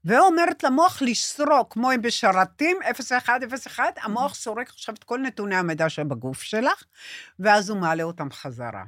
ואומרת 0.04 0.62
למוח 0.62 1.02
לסרוק, 1.02 1.72
כמו 1.72 1.92
אם 1.92 2.02
בשרתים, 2.02 2.78
0101, 3.10 3.84
המוח 4.02 4.34
סורק 4.34 4.68
עכשיו 4.70 4.94
את 4.94 5.04
כל 5.04 5.18
נתוני 5.18 5.56
המידע 5.56 5.88
שבגוף 5.88 6.42
שלך, 6.42 6.82
ואז 7.38 7.70
הוא 7.70 7.78
מעלה 7.78 8.02
אותם 8.02 8.30
חזרה. 8.30 8.84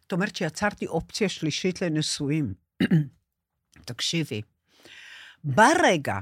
זאת 0.00 0.12
אומרת 0.12 0.36
שיצרתי 0.36 0.86
אופציה 0.86 1.28
שלישית 1.28 1.82
לנישואים. 1.82 2.54
תקשיבי, 3.84 4.42
ברגע 5.44 6.18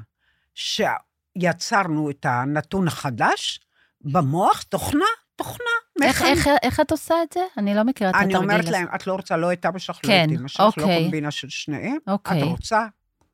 שיצרנו 0.55 2.11
את 2.11 2.27
הנתון 2.29 2.89
החדש, 2.89 3.61
במוח, 4.01 4.63
תוכנה, 4.63 5.05
תוכנה, 5.37 5.65
איך. 6.03 6.23
איך, 6.23 6.49
איך 6.63 6.81
את 6.81 6.91
עושה 6.91 7.15
את 7.23 7.33
זה? 7.33 7.41
אני 7.57 7.75
לא 7.75 7.83
מכירה 7.83 8.11
את 8.11 8.15
אני 8.15 8.25
התרגיל 8.25 8.37
אומרת 8.51 8.65
הזה. 8.65 8.71
להם, 8.71 8.87
את 8.95 9.07
לא 9.07 9.13
רוצה 9.13 9.37
לא 9.37 9.53
את 9.53 9.67
אבא 9.67 9.79
שלך, 9.79 10.01
לא 10.05 10.09
כן, 10.09 10.27
את 10.29 10.39
אמא 10.39 10.49
שלך, 10.49 10.61
לא 10.61 10.67
אוקיי. 10.67 11.03
קומבינה 11.03 11.31
של 11.31 11.49
שניהם. 11.49 11.97
אוקיי. 12.07 12.39
את 12.39 12.43
רוצה 12.43 12.87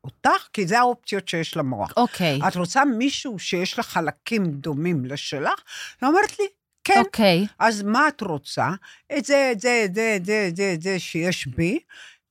אותך, 0.05 0.47
כי 0.53 0.67
זה 0.67 0.79
האופציות 0.79 1.27
שיש 1.27 1.57
למוח. 1.57 1.93
אוקיי, 1.97 2.39
את 2.47 2.55
רוצה 2.55 2.85
מישהו 2.85 3.39
שיש 3.39 3.77
לה 3.77 3.83
חלקים 3.83 4.51
דומים 4.51 5.05
לשלך? 5.05 5.59
היא 6.01 6.09
אומרת 6.09 6.39
לי, 6.39 6.45
כן. 6.83 7.01
אוקיי. 7.05 7.47
אז 7.59 7.81
מה 7.81 8.07
את 8.07 8.21
רוצה? 8.21 8.69
את 9.17 9.25
זה, 9.25 9.49
את 9.51 9.59
זה, 9.59 9.81
את 9.85 9.95
זה, 9.95 10.13
את 10.17 10.25
זה, 10.25 10.45
את 10.49 10.55
זה, 10.55 10.71
את 10.73 10.81
זה 10.81 10.99
שיש 10.99 11.47
בי. 11.47 11.79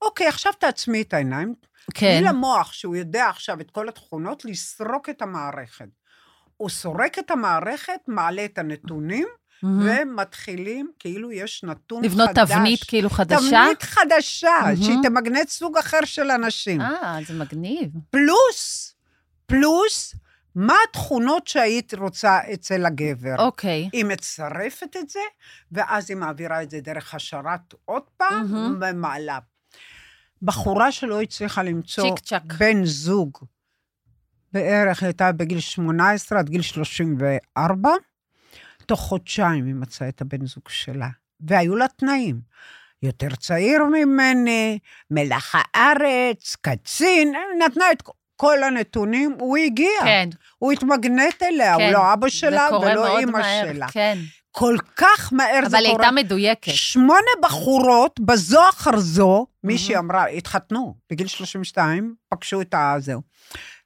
אוקיי, 0.03 0.27
עכשיו 0.27 0.53
תעצמי 0.53 1.03
את 1.03 1.15
העיניים. 1.15 1.55
כן. 1.95 2.19
תני 2.19 2.29
למוח, 2.29 2.73
שהוא 2.73 2.97
יודע 2.97 3.29
עכשיו 3.29 3.61
את 3.61 3.71
כל 3.71 3.89
התכונות, 3.89 4.45
לסרוק 4.45 5.09
את 5.09 5.23
המערכת. 5.23 5.89
הוא 6.57 6.71
סורק 6.71 7.19
את 7.19 7.31
המערכת, 7.31 8.01
מעלה 8.07 8.45
את 8.45 8.59
הנתונים, 8.59 9.27
מהמם. 9.63 9.89
ומתחילים, 10.03 10.91
כאילו 10.99 11.33
יש 11.33 11.65
נתון 11.65 12.05
לבנות 12.05 12.29
חדש. 12.29 12.51
תבנית 12.51 12.85
כאילו 12.85 13.11
חדשה? 13.11 13.37
תבנית 13.37 13.83
חדשה, 13.83 14.49
מהמם. 14.63 14.77
שהיא 14.77 14.99
תמגנט 15.03 15.49
סוג 15.49 15.77
אחר 15.77 16.05
של 16.05 16.31
אנשים. 16.31 16.81
אה, 16.81 17.19
זה 17.27 17.35
מגניב. 17.35 17.91
פלוס, 18.11 18.95
פלוס, 19.47 20.15
מה 20.55 20.75
התכונות 20.89 21.47
שהיית 21.47 21.95
רוצה 21.95 22.39
אצל 22.55 22.87
הגבר? 22.87 23.35
אוקיי. 23.39 23.89
היא 23.93 24.05
מצרפת 24.05 24.97
את 25.01 25.11
זה, 25.11 25.21
ואז 25.73 26.11
היא 26.11 26.17
מעבירה 26.17 26.63
את 26.63 26.71
זה 26.71 26.81
דרך 26.81 27.15
השרת 27.15 27.75
עוד 27.85 28.03
פעם, 28.17 28.47
מהמם. 28.53 28.81
ומעלה. 28.81 29.39
בחורה 30.43 30.93
שלא 30.93 31.23
הצליחה 31.23 31.63
למצוא. 31.63 32.05
בן 32.59 32.85
זוג, 32.85 33.39
בערך 34.53 35.03
הייתה 35.03 35.33
בגיל 35.33 35.61
18 35.61 36.39
עד 36.39 36.49
גיל 36.49 36.63
34, 36.63 37.91
תוך 38.87 39.01
חודשיים 39.01 39.67
היא 39.67 39.75
מצאה 39.75 40.09
את 40.09 40.21
הבן 40.21 40.47
זוג 40.47 40.69
שלה. 40.69 41.09
והיו 41.41 41.77
לה 41.77 41.87
תנאים. 41.89 42.41
יותר 43.03 43.29
צעיר 43.35 43.85
ממני, 43.85 44.79
מלח 45.11 45.55
הארץ, 45.55 46.57
קצין, 46.61 47.35
נתנה 47.65 47.85
את 47.93 48.03
כל 48.37 48.63
הנתונים, 48.63 49.37
הוא 49.39 49.57
הגיע. 49.57 50.01
כן, 50.05 50.29
הוא 50.59 50.73
התמגנט 50.73 51.43
אליה, 51.43 51.77
כן. 51.77 51.85
הוא 51.85 51.93
לא 51.93 52.13
אבא 52.13 52.29
שלה 52.29 52.67
קורה 52.71 52.93
ולא 52.93 53.19
אימא 53.19 53.33
מהר, 53.33 53.73
שלה. 53.73 53.87
כן. 53.89 54.19
כל 54.51 54.77
כך 54.97 55.33
מהר 55.33 55.61
זה 55.61 55.67
אבל 55.67 55.87
היא 55.87 55.93
קורה. 55.93 56.05
הייתה 56.05 56.15
מדויקת. 56.15 56.73
שמונה 56.75 57.31
בחורות, 57.43 58.21
בזו 58.21 58.69
אחר 58.69 58.99
זו, 58.99 59.47
מישהי 59.65 59.97
אמרה, 59.97 60.27
התחתנו, 60.27 60.95
בגיל 61.11 61.27
32, 61.27 62.15
פגשו 62.29 62.61
את 62.61 62.75
הזהו. 62.79 63.23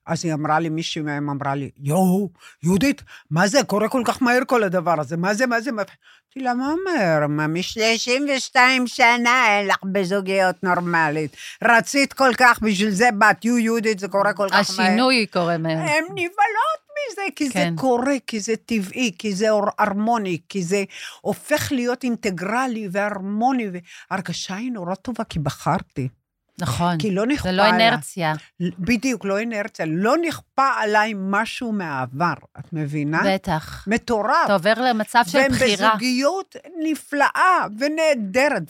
אז 0.09 0.25
היא 0.25 0.35
אמרה 0.35 0.61
לי, 0.61 0.69
מישהי 0.69 1.03
מהם 1.03 1.31
אמרה 1.31 1.55
לי, 1.55 1.71
יואו, 1.79 2.31
יהודית, 2.63 3.03
מה 3.31 3.49
זה, 3.49 3.63
קורה 3.63 3.89
כל 3.89 4.03
כך 4.05 4.23
מהר 4.23 4.45
כל 4.47 4.63
הדבר 4.63 5.01
הזה, 5.01 5.17
מה 5.17 5.35
זה, 5.35 5.47
מה 5.47 5.61
זה, 5.61 5.73
מה... 5.73 5.83
אמרתי 6.29 6.41
לה, 6.41 6.55
מה 6.55 6.75
מהר? 6.85 7.27
מה, 7.27 7.47
מ-32 7.47 8.57
שנה 8.87 9.47
אין 9.49 9.67
לך 9.67 9.77
בזוגיות 9.93 10.63
נורמלית. 10.63 11.37
רצית 11.65 12.13
כל 12.13 12.31
כך, 12.39 12.61
בשביל 12.63 12.91
זה 12.91 13.09
בת, 13.19 13.45
יו 13.45 13.59
יהודית, 13.59 13.99
זה 13.99 14.09
קורה 14.09 14.33
כל 14.33 14.49
כך 14.51 14.71
מהר. 14.79 14.87
השינוי 14.87 15.27
קורה 15.27 15.59
מהר. 15.59 15.79
הן 15.79 16.05
נבהלות 16.11 16.81
מזה, 17.11 17.23
כי 17.37 17.51
כן. 17.51 17.75
זה 17.75 17.81
קורה, 17.81 18.15
כי 18.27 18.41
זה 18.41 18.57
טבעי, 18.57 19.13
כי 19.19 19.35
זה 19.35 19.47
הרמוני, 19.79 20.39
כי 20.49 20.63
זה 20.63 20.85
הופך 21.21 21.73
להיות 21.73 22.05
אינטגרלי 22.05 22.89
והרמוני, 22.93 23.67
והרגשה 24.11 24.55
היא 24.55 24.73
נורא 24.73 24.95
טובה, 24.95 25.25
כי 25.25 25.39
בחרתי. 25.39 26.09
נכון. 26.61 26.99
כי 26.99 27.11
לא 27.11 27.27
נכפה 27.27 27.43
זה 27.49 27.53
לא 27.53 27.63
עליי. 27.63 27.87
אינרציה. 27.87 28.35
בדיוק, 28.79 29.25
לא 29.25 29.39
אינרציה. 29.39 29.87
לא 29.89 30.15
נכפה 30.27 30.69
עליי 30.79 31.15
משהו 31.17 31.73
מהעבר, 31.73 32.35
את 32.59 32.73
מבינה? 32.73 33.23
בטח. 33.27 33.85
מטורף. 33.87 34.35
אתה 34.45 34.53
עובר 34.53 34.75
למצב 34.75 35.23
של 35.27 35.39
והן 35.39 35.53
בחירה. 35.53 35.91
בזוגיות 35.91 36.57
נפלאה 36.83 37.67
ונהדרת, 37.79 38.63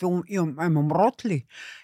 והן 0.56 0.76
אומרות 0.76 1.24
לי, 1.24 1.40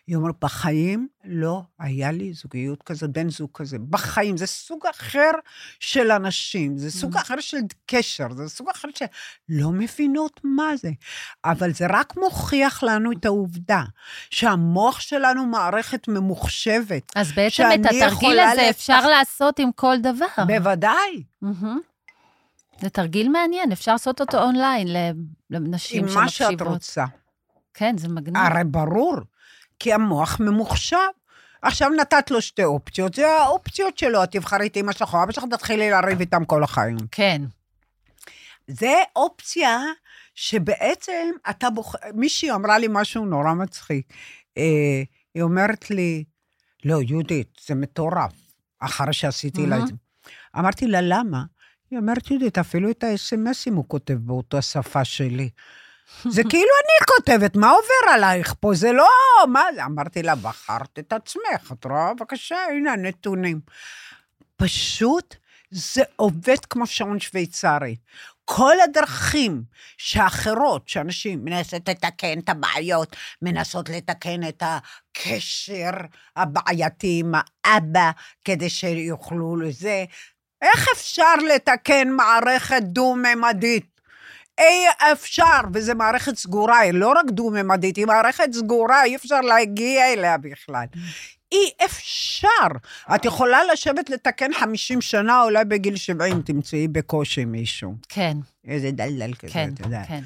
היא 0.06 0.16
אומרת, 0.16 0.34
בחיים 0.40 1.08
לא 1.24 1.62
היה 1.78 2.12
לי 2.12 2.32
זוגיות 2.32 2.82
כזאת, 2.82 3.10
בן 3.10 3.28
זוג 3.30 3.50
כזה. 3.54 3.76
בחיים. 3.90 4.36
זה 4.36 4.46
סוג 4.46 4.86
אחר 4.90 5.30
של 5.80 6.10
אנשים, 6.10 6.78
זה 6.78 6.90
סוג 6.90 7.16
Mm. 7.16 7.20
אחר 7.20 7.40
של 7.40 7.56
קשר, 7.86 8.26
זה 8.34 8.48
סוג 8.48 8.68
אחר 8.68 8.88
של... 8.94 9.04
לא 9.48 9.70
מבינות 9.70 10.40
מה 10.44 10.76
זה. 10.76 10.90
אבל 11.44 11.72
זה 11.72 11.86
רק 11.90 12.16
מוכיח 12.16 12.82
לנו 12.82 13.12
את 13.12 13.24
העובדה 13.24 13.82
שהמוח 14.30 15.00
שלנו 15.00 15.46
מערכת 15.46 16.08
ממוחשבת. 16.08 17.12
אז 17.16 17.32
בעצם 17.32 17.64
את 17.74 17.80
התרגיל 17.86 18.38
הזה 18.40 18.62
לתח- 18.62 18.70
אפשר 18.70 19.06
לעשות 19.06 19.58
עם 19.58 19.72
כל 19.72 19.96
דבר. 20.02 20.44
בוודאי. 20.46 21.22
זה 22.80 22.90
תרגיל 22.90 23.28
מעניין, 23.28 23.72
אפשר 23.72 23.92
לעשות 23.92 24.20
אותו 24.20 24.42
אונליין 24.42 24.88
לנשים 25.50 26.08
עם 26.08 26.14
מה 26.14 26.28
שאת 26.28 26.48
שמקשיבות. 26.48 26.72
רוצה. 26.74 27.04
כן, 27.74 27.98
זה 27.98 28.08
מגניב. 28.08 28.36
הרי 28.36 28.64
ברור, 28.64 29.16
כי 29.84 29.92
המוח 29.92 30.40
ממוחשב. 30.40 30.96
עכשיו 31.62 31.88
נתת 31.88 32.30
לו 32.30 32.40
שתי 32.40 32.64
אופציות, 32.64 33.14
זה 33.14 33.30
האופציות 33.30 33.98
שלו, 33.98 34.24
את 34.24 34.30
תבחרי 34.30 34.66
את 34.66 34.76
אמא 34.76 34.92
שלך 34.92 35.14
או 35.14 35.22
אבא 35.22 35.32
שלך, 35.32 35.44
תתחילי 35.50 35.90
לריב 35.90 36.20
איתם 36.20 36.44
כל 36.44 36.64
החיים. 36.64 36.96
כן. 37.10 37.42
זה 38.66 38.94
אופציה 39.16 39.78
שבעצם 40.34 41.30
אתה 41.50 41.70
בוחר, 41.70 41.98
מישהי 42.14 42.50
אמרה 42.50 42.78
לי 42.78 42.86
משהו 42.90 43.26
נורא 43.26 43.54
מצחיק. 43.54 44.12
אה, 44.58 45.02
היא 45.34 45.42
אומרת 45.42 45.90
לי, 45.90 46.24
לא, 46.84 47.02
יהודית, 47.02 47.60
זה 47.66 47.74
מטורף, 47.74 48.32
אחרי 48.80 49.12
שעשיתי 49.12 49.66
לה 49.66 49.78
את. 49.78 49.86
זה. 49.86 49.92
אמרתי 50.58 50.86
לה, 50.86 50.98
למה? 51.02 51.44
היא 51.90 51.98
אומרת, 51.98 52.30
יהודית, 52.30 52.58
אפילו 52.58 52.90
את 52.90 53.04
האס.אם.אסים 53.04 53.74
הוא 53.74 53.84
כותב 53.88 54.14
באותה 54.14 54.62
שפה 54.62 55.04
שלי. 55.04 55.48
זה 56.28 56.42
כאילו 56.50 56.70
אני 56.84 57.06
כותבת, 57.06 57.56
מה 57.56 57.70
עובר 57.70 58.14
עלייך 58.14 58.54
פה? 58.60 58.74
זה 58.74 58.92
לא, 58.92 59.08
מה 59.48 59.62
זה? 59.74 59.84
אמרתי 59.84 60.22
לה, 60.22 60.34
בחרת 60.34 60.98
את 60.98 61.12
עצמך, 61.12 61.72
את 61.72 61.84
רואה? 61.84 62.14
בבקשה, 62.14 62.56
הנה 62.70 62.92
הנתונים. 62.92 63.60
פשוט 64.56 65.36
זה 65.70 66.02
עובד 66.16 66.64
כמו 66.70 66.86
שעון 66.86 67.20
שוויצרי. 67.20 67.96
כל 68.44 68.80
הדרכים 68.84 69.62
שאחרות, 69.96 70.88
שאנשים 70.88 71.44
מנסות 71.44 71.88
לתקן 71.88 72.38
את 72.38 72.48
הבעיות, 72.48 73.16
מנסות 73.42 73.88
לתקן 73.88 74.48
את 74.48 74.62
הקשר 74.66 75.90
הבעייתי 76.36 77.20
עם 77.20 77.34
האבא, 77.34 78.10
כדי 78.44 78.70
שיוכלו 78.70 79.56
לזה, 79.56 80.04
איך 80.62 80.88
אפשר 80.92 81.34
לתקן 81.54 82.08
מערכת 82.08 82.82
דו-ממדית? 82.82 83.93
אי 84.58 85.12
אפשר, 85.12 85.60
וזו 85.72 85.94
מערכת 85.94 86.36
סגורה, 86.36 86.78
היא 86.78 86.92
לא 86.92 87.12
רק 87.12 87.26
דו-ממדית, 87.30 87.96
היא 87.96 88.06
מערכת 88.06 88.52
סגורה, 88.52 89.04
אי 89.04 89.16
אפשר 89.16 89.40
להגיע 89.40 90.12
אליה 90.12 90.38
בכלל. 90.38 90.84
אי 91.52 91.70
אפשר. 91.84 92.66
את 93.14 93.24
יכולה 93.24 93.58
לשבת 93.72 94.10
לתקן 94.10 94.52
50 94.52 95.00
שנה, 95.00 95.42
אולי 95.42 95.64
בגיל 95.64 95.96
70 95.96 96.42
תמצאי 96.42 96.88
בקושי 96.88 97.44
מישהו. 97.44 97.94
כן, 98.08 98.36
איזה 98.64 98.90
דלדל 98.90 99.34
כזה, 99.34 99.52
כן, 99.52 99.70
אתה 99.74 99.82
יודע. 99.82 100.02
כן. 100.08 100.20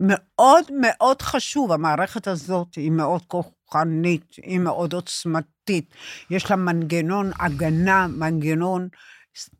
מאוד 0.00 0.64
מאוד 0.80 1.22
חשוב, 1.22 1.72
המערכת 1.72 2.26
הזאת 2.26 2.74
היא 2.74 2.90
מאוד 2.90 3.22
כוחנית, 3.26 4.34
היא 4.36 4.58
מאוד 4.58 4.92
עוצמתית. 4.92 5.94
יש 6.30 6.50
לה 6.50 6.56
מנגנון 6.56 7.30
הגנה, 7.40 8.06
מנגנון 8.06 8.88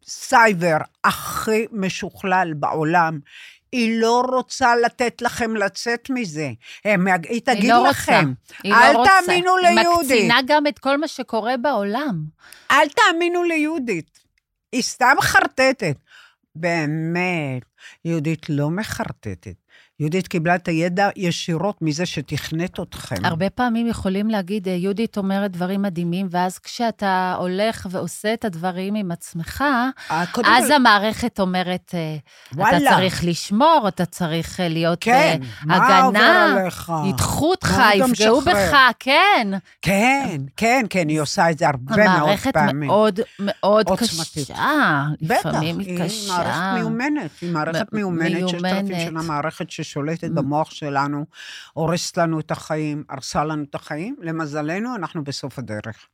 סייבר 0.06 0.76
הכי 1.04 1.66
משוכלל 1.72 2.52
בעולם. 2.56 3.20
היא 3.72 4.00
לא 4.00 4.22
רוצה 4.28 4.76
לתת 4.76 5.22
לכם 5.22 5.56
לצאת 5.56 6.10
מזה. 6.10 6.50
הם, 6.84 7.06
היא 7.28 7.40
תגיד 7.44 7.62
היא 7.64 7.70
לא 7.72 7.88
לכם, 7.88 8.12
רוצה. 8.12 8.56
היא 8.64 8.74
אל 8.74 8.92
לא 8.92 8.98
רוצה. 8.98 9.10
תאמינו 9.26 9.56
היא 9.56 9.68
ליהודית. 9.68 10.10
מקצינה 10.10 10.40
גם 10.46 10.66
את 10.66 10.78
כל 10.78 10.96
מה 10.98 11.08
שקורה 11.08 11.56
בעולם. 11.56 12.24
אל 12.70 12.88
תאמינו 12.88 13.44
ליהודית. 13.44 14.20
היא 14.72 14.82
סתם 14.82 15.14
חרטטת. 15.20 15.96
באמת, 16.54 17.62
יהודית 18.04 18.46
לא 18.48 18.70
מחרטטת. 18.70 19.54
יהודית 20.00 20.28
קיבלה 20.28 20.54
את 20.54 20.68
הידע 20.68 21.08
ישירות 21.16 21.82
מזה 21.82 22.06
שתכנת 22.06 22.80
אתכם. 22.80 23.24
הרבה 23.24 23.50
פעמים 23.50 23.86
יכולים 23.86 24.30
להגיד, 24.30 24.68
"אה, 24.68 24.72
יהודית 24.74 25.18
אומרת 25.18 25.50
דברים 25.50 25.82
מדהימים, 25.82 26.26
ואז 26.30 26.58
כשאתה 26.58 27.34
הולך 27.38 27.86
ועושה 27.90 28.34
את 28.34 28.44
הדברים 28.44 28.94
עם 28.94 29.10
עצמך, 29.12 29.64
אה, 30.10 30.20
אז 30.20 30.28
כל- 30.32 30.42
המערכת 30.76 31.40
אומרת, 31.40 31.90
אה, 31.94 32.16
אתה 32.48 32.56
וואלה. 32.60 32.90
צריך 32.90 33.24
לשמור, 33.24 33.84
אתה 33.88 34.04
צריך 34.04 34.60
להיות 34.68 34.98
כן, 35.00 35.40
עובר 35.62 35.74
הגנה? 35.84 36.56
ידחו 37.08 37.50
אותך, 37.50 37.70
אתה 37.94 38.04
יפגעו? 38.10 38.40
בך, 38.40 38.76
כן. 38.98 39.48
כן, 39.82 40.40
כן, 40.56 40.86
כן, 40.90 41.08
היא 41.08 41.20
עושה 41.20 41.50
את 41.50 41.58
זה 41.58 41.66
הרבה 41.68 41.96
מאוד 41.96 42.06
המערכת 42.08 42.52
פעמים. 42.52 42.88
מאוד 42.88 43.20
מאוד 43.38 43.88
עוצמתית. 43.88 44.44
קשה. 44.50 45.02
בטח, 45.22 45.46
לפעמים 45.46 45.78
היא 45.78 46.04
קשה. 46.04 46.32
מערכת 46.32 46.78
מיומנת, 46.78 47.30
היא 47.42 47.52
מערכת 47.52 47.92
מיומנת, 47.92 48.30
ששת 48.48 48.54
אלפים 48.54 48.62
מיומנת. 48.84 49.00
שנה 49.10 49.22
מערכת 49.22 49.70
ששולטת 49.90 50.30
במוח 50.30 50.70
שלנו, 50.70 51.26
הורסת 51.72 52.18
לנו 52.18 52.40
את 52.40 52.50
החיים, 52.50 53.04
הרסה 53.08 53.44
לנו 53.44 53.64
את 53.64 53.74
החיים. 53.74 54.16
למזלנו, 54.20 54.94
אנחנו 54.94 55.24
בסוף 55.24 55.58
הדרך. 55.58 56.06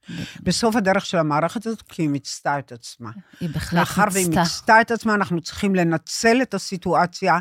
בסוף 0.42 0.76
הדרך 0.76 1.06
של 1.06 1.18
המערכת 1.18 1.66
הזאת, 1.66 1.82
כי 1.82 2.02
היא 2.02 2.08
מיצתה 2.08 2.58
את 2.58 2.72
עצמה. 2.72 3.10
היא 3.40 3.50
בהחלט 3.50 3.78
מאחר 3.78 4.04
והיא 4.12 4.26
מיצתה. 4.26 4.40
מיצתה 4.40 4.80
את 4.80 4.90
עצמה, 4.90 5.14
אנחנו 5.14 5.40
צריכים 5.40 5.74
לנצל 5.74 6.42
את 6.42 6.54
הסיטואציה 6.54 7.38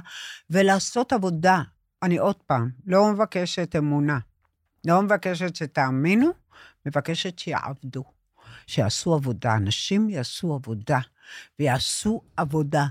ולעשות 0.49 1.13
עבודה. 1.13 1.61
אני 2.03 2.17
עוד 2.17 2.35
פעם, 2.35 2.69
לא 2.85 3.13
מבקשת 3.13 3.75
אמונה, 3.75 4.19
לא 4.85 5.01
מבקשת 5.01 5.55
שתאמינו, 5.55 6.31
מבקשת 6.85 7.39
שיעבדו, 7.39 8.03
שיעשו 8.67 9.13
עבודה. 9.13 9.55
אנשים 9.55 10.09
יעשו 10.09 10.53
עבודה, 10.53 10.99
ויעשו 11.59 12.21
עבודה. 12.37 12.85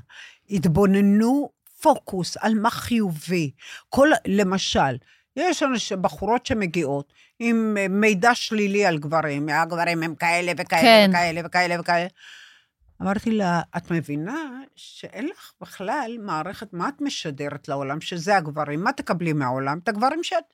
יתבוננו 0.49 1.51
פוקוס 1.85 2.37
על 2.41 2.55
מה 2.55 2.71
חיובי. 2.71 3.51
כל, 3.89 4.09
למשל, 4.27 4.97
יש 5.37 5.63
אנש, 5.63 5.93
בחורות 5.93 6.47
שמגיעות 6.47 7.13
עם 7.39 7.77
אה, 7.79 7.89
מידע 7.89 8.35
שלילי 8.35 8.87
על 8.87 8.99
גברים, 8.99 9.49
הגברים 9.49 10.03
הם 10.03 10.15
כאלה 10.15 10.53
וכאלה 10.57 10.83
כן. 10.83 11.07
וכאלה 11.11 11.41
וכאלה 11.45 11.81
וכאלה. 11.81 12.07
אמרתי 13.03 13.31
לה, 13.31 13.61
את 13.77 13.91
מבינה 13.91 14.61
שאין 14.77 15.29
לך 15.29 15.53
בכלל 15.61 16.17
מערכת, 16.21 16.73
מה 16.73 16.89
את 16.89 17.01
משדרת 17.01 17.69
לעולם? 17.69 18.01
שזה 18.01 18.37
הגברים. 18.37 18.85
מה 18.85 18.93
תקבלי 18.93 19.33
מהעולם? 19.33 19.79
את 19.79 19.89
הגברים 19.89 20.23
שאת 20.23 20.45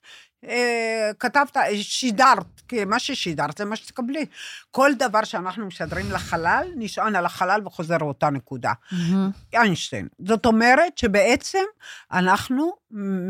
אה, 0.45 1.11
כתבת, 1.19 1.57
אה, 1.57 1.83
שידרת, 1.83 2.61
כי 2.69 2.85
מה 2.85 2.99
ששידרת 2.99 3.59
זה 3.59 3.65
מה 3.65 3.77
שתקבלי. 3.77 4.27
כל 4.71 4.91
דבר 4.99 5.25
שאנחנו 5.25 5.67
משדרים 5.67 6.13
לחלל, 6.13 6.69
נשען 6.77 7.17
על 7.17 7.27
החלל 7.27 7.61
וחוזר 7.67 7.99
לאותה 7.99 8.31
נקודה. 8.31 8.73
מהמם. 8.93 9.31
איינשטיין. 9.53 10.09
זאת 10.27 10.47
אומרת 10.47 10.99
שבעצם 10.99 11.65
אנחנו 12.13 12.80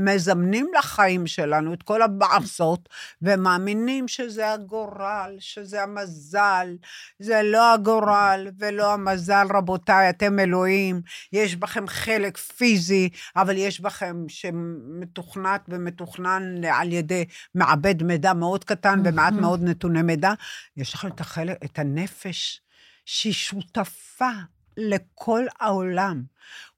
מזמנים 0.05 0.71
לחיים 0.79 1.27
שלנו 1.27 1.75
את 1.75 1.83
כל 1.83 2.03
הבעסות, 2.03 2.89
ומאמינים 3.23 4.09
שזה 4.09 4.53
הגורל, 4.53 5.37
שזה 5.39 5.83
המזל. 5.83 6.77
זה 7.19 7.41
לא 7.45 7.75
הגורל 7.75 8.49
ולא 8.59 8.93
המזל, 8.93 9.47
רבותיי, 9.55 10.11
אתם 10.11 10.39
אלוהים. 10.39 11.01
יש 11.33 11.57
בכם 11.57 11.89
חלק 11.89 12.39
פיזי, 12.39 13.09
אבל 13.37 13.57
יש 13.57 13.81
בכם 13.81 14.25
שמתוכנת 14.29 15.61
ומתוכנן 15.69 16.65
על 16.65 16.93
ידי 16.93 17.25
מעבד 17.55 18.03
מידע 18.03 18.33
מאוד 18.33 18.65
קטן 18.65 19.03
ומעט. 19.05 19.33
מאוד 19.33 19.63
נתוני 19.63 20.03
מידע. 20.03 20.33
יש 20.77 20.95
לכם 20.95 21.09
את 21.09 21.21
החלק, 21.21 21.65
את 21.65 21.79
הנפש, 21.79 22.61
שהיא 23.05 23.33
שותפה 23.33 24.31
לכל 24.77 25.45
העולם. 25.61 26.23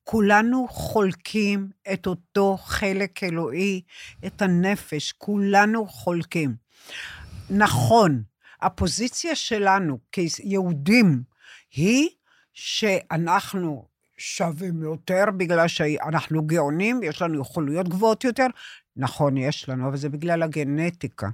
כולנו 0.04 0.66
חולקים 0.68 1.70
את 1.92 2.06
אותו 2.06 2.56
חלק 2.56 3.22
אלוהי, 3.22 3.80
את 4.26 4.42
הנפש, 4.42 5.12
כולנו 5.12 5.86
חולקים. 5.86 6.54
נכון, 7.50 8.22
הפוזיציה 8.60 9.34
שלנו 9.34 9.98
כיהודים 10.12 11.22
היא 11.74 12.08
שאנחנו 12.52 13.88
שווים 14.18 14.82
יותר 14.82 15.24
בגלל 15.36 15.68
שאנחנו 15.68 16.46
גאונים, 16.46 17.02
יש 17.02 17.22
לנו 17.22 17.40
יכולויות 17.40 17.88
גבוהות 17.88 18.24
יותר. 18.24 18.46
נכון, 18.96 19.36
יש 19.36 19.68
לנו, 19.68 19.88
אבל 19.88 19.96
זה 19.96 20.08
בגלל 20.08 20.42
הגנטיקה. 20.42 21.28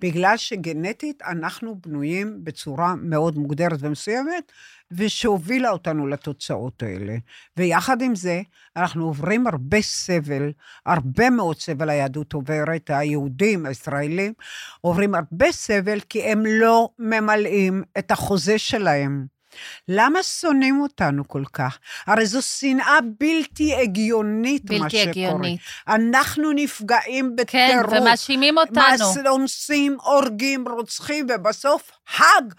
בגלל 0.00 0.36
שגנטית 0.36 1.22
אנחנו 1.22 1.80
בנויים 1.80 2.44
בצורה 2.44 2.94
מאוד 2.94 3.38
מוגדרת 3.38 3.78
ומסוימת, 3.80 4.52
ושהובילה 4.92 5.70
אותנו 5.70 6.06
לתוצאות 6.06 6.82
האלה. 6.82 7.16
ויחד 7.56 8.02
עם 8.02 8.14
זה, 8.14 8.42
אנחנו 8.76 9.04
עוברים 9.04 9.46
הרבה 9.46 9.82
סבל, 9.82 10.52
הרבה 10.86 11.30
מאוד 11.30 11.60
סבל 11.60 11.90
היהדות 11.90 12.32
עוברת, 12.32 12.90
היהודים, 12.90 13.66
הישראלים, 13.66 14.32
עוברים 14.80 15.14
הרבה 15.14 15.52
סבל 15.52 16.00
כי 16.00 16.22
הם 16.22 16.46
לא 16.46 16.88
ממלאים 16.98 17.82
את 17.98 18.10
החוזה 18.10 18.58
שלהם. 18.58 19.39
למה 19.88 20.22
שונאים 20.22 20.80
אותנו 20.80 21.28
כל 21.28 21.44
כך? 21.52 21.78
הרי 22.06 22.26
זו 22.26 22.42
שנאה 22.42 22.98
בלתי 23.20 23.74
הגיונית, 23.74 24.70
מה 24.70 24.78
בלתי 24.78 24.96
שקורה. 24.96 25.10
הגיונית. 25.10 25.60
אנחנו 25.88 26.52
נפגעים 26.52 27.36
כן, 27.46 27.68
בטירוף. 27.76 28.00
ומאשימים 28.00 28.58
אותנו. 28.58 29.28
אונסים, 29.28 29.96
הורגים, 30.02 30.68
רוצחים, 30.68 31.26
ובסוף 31.34 31.90
האג 32.16 32.54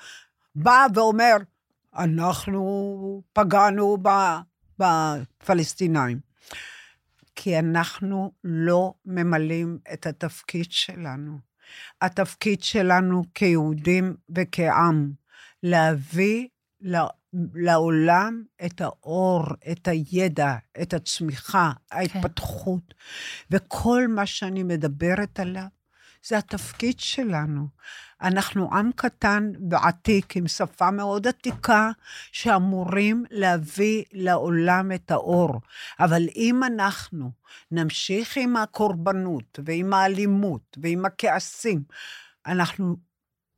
בא 0.55 0.87
ואומר, 0.93 1.35
אנחנו 1.97 3.21
פגענו 3.33 3.97
ב- 4.01 4.37
בפלסטינאים. 4.79 6.31
כי 7.35 7.59
אנחנו 7.59 8.31
לא 8.43 8.93
ממלאים 9.05 9.77
את 9.93 10.07
התפקיד 10.07 10.65
שלנו. 10.71 11.37
התפקיד 12.01 12.63
שלנו 12.63 13.23
כיהודים 13.35 14.15
וכעם, 14.35 15.11
להביא 15.63 16.47
לעולם 17.55 18.43
את 18.65 18.81
האור, 18.81 19.43
את 19.71 19.87
הידע, 19.87 20.55
את 20.81 20.93
הצמיחה, 20.93 21.71
ההתפתחות. 21.91 22.93
וכל 23.51 24.07
מה 24.07 24.25
שאני 24.25 24.63
מדברת 24.63 25.39
עליו, 25.39 25.67
זה 26.23 26.37
התפקיד 26.37 26.99
שלנו. 26.99 27.67
אנחנו 28.21 28.73
עם 28.73 28.91
קטן 28.95 29.51
ועתיק, 29.69 30.37
עם 30.37 30.47
שפה 30.47 30.91
מאוד 30.91 31.27
עתיקה, 31.27 31.91
שאמורים 32.31 33.25
להביא 33.31 34.03
לעולם 34.13 34.91
את 34.91 35.11
האור. 35.11 35.61
אבל 35.99 36.23
אם 36.35 36.63
אנחנו 36.63 37.31
נמשיך 37.71 38.37
עם 38.37 38.55
הקורבנות 38.55 39.59
ועם 39.65 39.93
האלימות 39.93 40.77
ועם 40.81 41.05
הכעסים, 41.05 41.83
אנחנו 42.45 42.95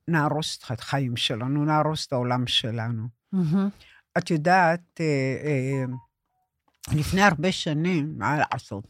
נהרוס 0.07 0.57
את 0.57 0.79
החיים 0.79 1.17
שלנו, 1.17 1.65
נהרוס 1.65 2.07
את 2.07 2.13
העולם 2.13 2.47
שלנו. 2.47 3.07
מהמם. 3.31 3.69
את 4.17 4.31
יודעת, 4.31 4.81
אה, 4.99 5.05
אה, 5.45 5.83
לפני 6.99 7.21
הרבה 7.21 7.51
שנים, 7.51 8.17
מה 8.17 8.37
לעשות? 8.37 8.87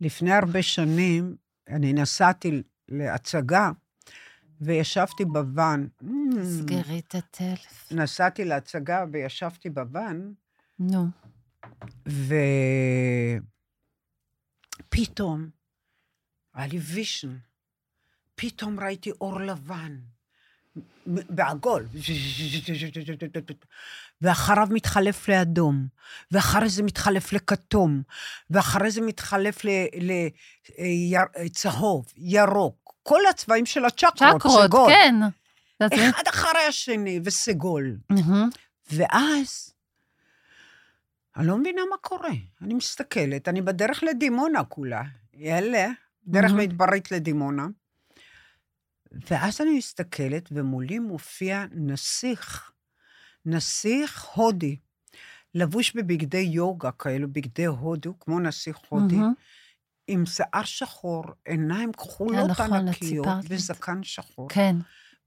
לפני 0.00 0.32
הרבה 0.32 0.62
שנים, 0.62 1.36
אני 1.68 1.92
נסעתי 1.92 2.62
להצגה, 2.88 3.70
וישבתי 4.60 5.24
בוואן. 5.24 5.86
סגרי 6.42 6.98
את 6.98 7.14
הטלפון. 7.14 7.98
נסעתי 7.98 8.44
להצגה 8.44 9.04
וישבתי 9.12 9.70
בוואן, 9.70 10.32
נו. 10.78 11.06
ופתאום 14.88 15.50
היה 16.54 16.66
לי 16.66 16.78
וישן. 16.78 17.36
פתאום 18.34 18.80
ראיתי 18.80 19.10
אור 19.10 19.40
לבן, 19.40 19.98
בעגול, 21.06 21.86
ואחריו 24.22 24.66
מתחלף 24.70 25.28
לאדום, 25.28 25.86
ואחרי 26.32 26.68
זה 26.68 26.82
מתחלף 26.82 27.32
לכתום, 27.32 28.02
ואחרי 28.50 28.90
זה 28.90 29.00
מתחלף 29.00 29.62
לצהוב, 31.38 32.06
ירוק, 32.16 32.94
כל 33.02 33.20
הצבעים 33.30 33.66
של 33.66 33.84
הצ'קרות, 33.84 34.40
צ'קרות, 34.40 34.64
סגול. 34.64 34.92
כן. 34.92 35.14
אחד 36.10 36.22
אחרי 36.28 36.60
השני, 36.68 37.20
וסגול. 37.24 37.96
ואז, 38.92 39.72
אני 41.36 41.46
לא 41.46 41.58
מבינה 41.58 41.82
מה 41.90 41.96
קורה. 41.96 42.30
אני 42.62 42.74
מסתכלת, 42.74 43.48
אני 43.48 43.62
בדרך 43.62 44.02
לדימונה 44.02 44.64
כולה. 44.64 45.02
יאללה, 45.34 45.88
דרך. 46.26 46.52
מדברית 46.52 47.12
לדימונה. 47.12 47.66
ואז 49.30 49.60
אני 49.60 49.78
מסתכלת, 49.78 50.48
ומולי 50.52 50.98
מופיע 50.98 51.64
נסיך, 51.70 52.70
נסיך 53.46 54.24
הודי, 54.24 54.76
לבוש 55.54 55.96
בבגדי 55.96 56.38
יוגה 56.38 56.92
כאלו, 56.92 57.28
בגדי 57.32 57.64
הודו, 57.64 58.18
כמו 58.20 58.40
נסיך 58.40 58.78
הודי, 58.88 59.16
מהמם. 59.16 59.32
עם 60.08 60.26
שיער 60.26 60.64
שחור, 60.64 61.24
עיניים 61.44 61.92
כחולות 61.92 62.46
כן, 62.46 62.50
נכון, 62.50 62.66
את 62.66 62.72
ענקיות, 62.72 63.28
וזקן 63.48 64.02
שחור. 64.02 64.48
כן. 64.48 64.76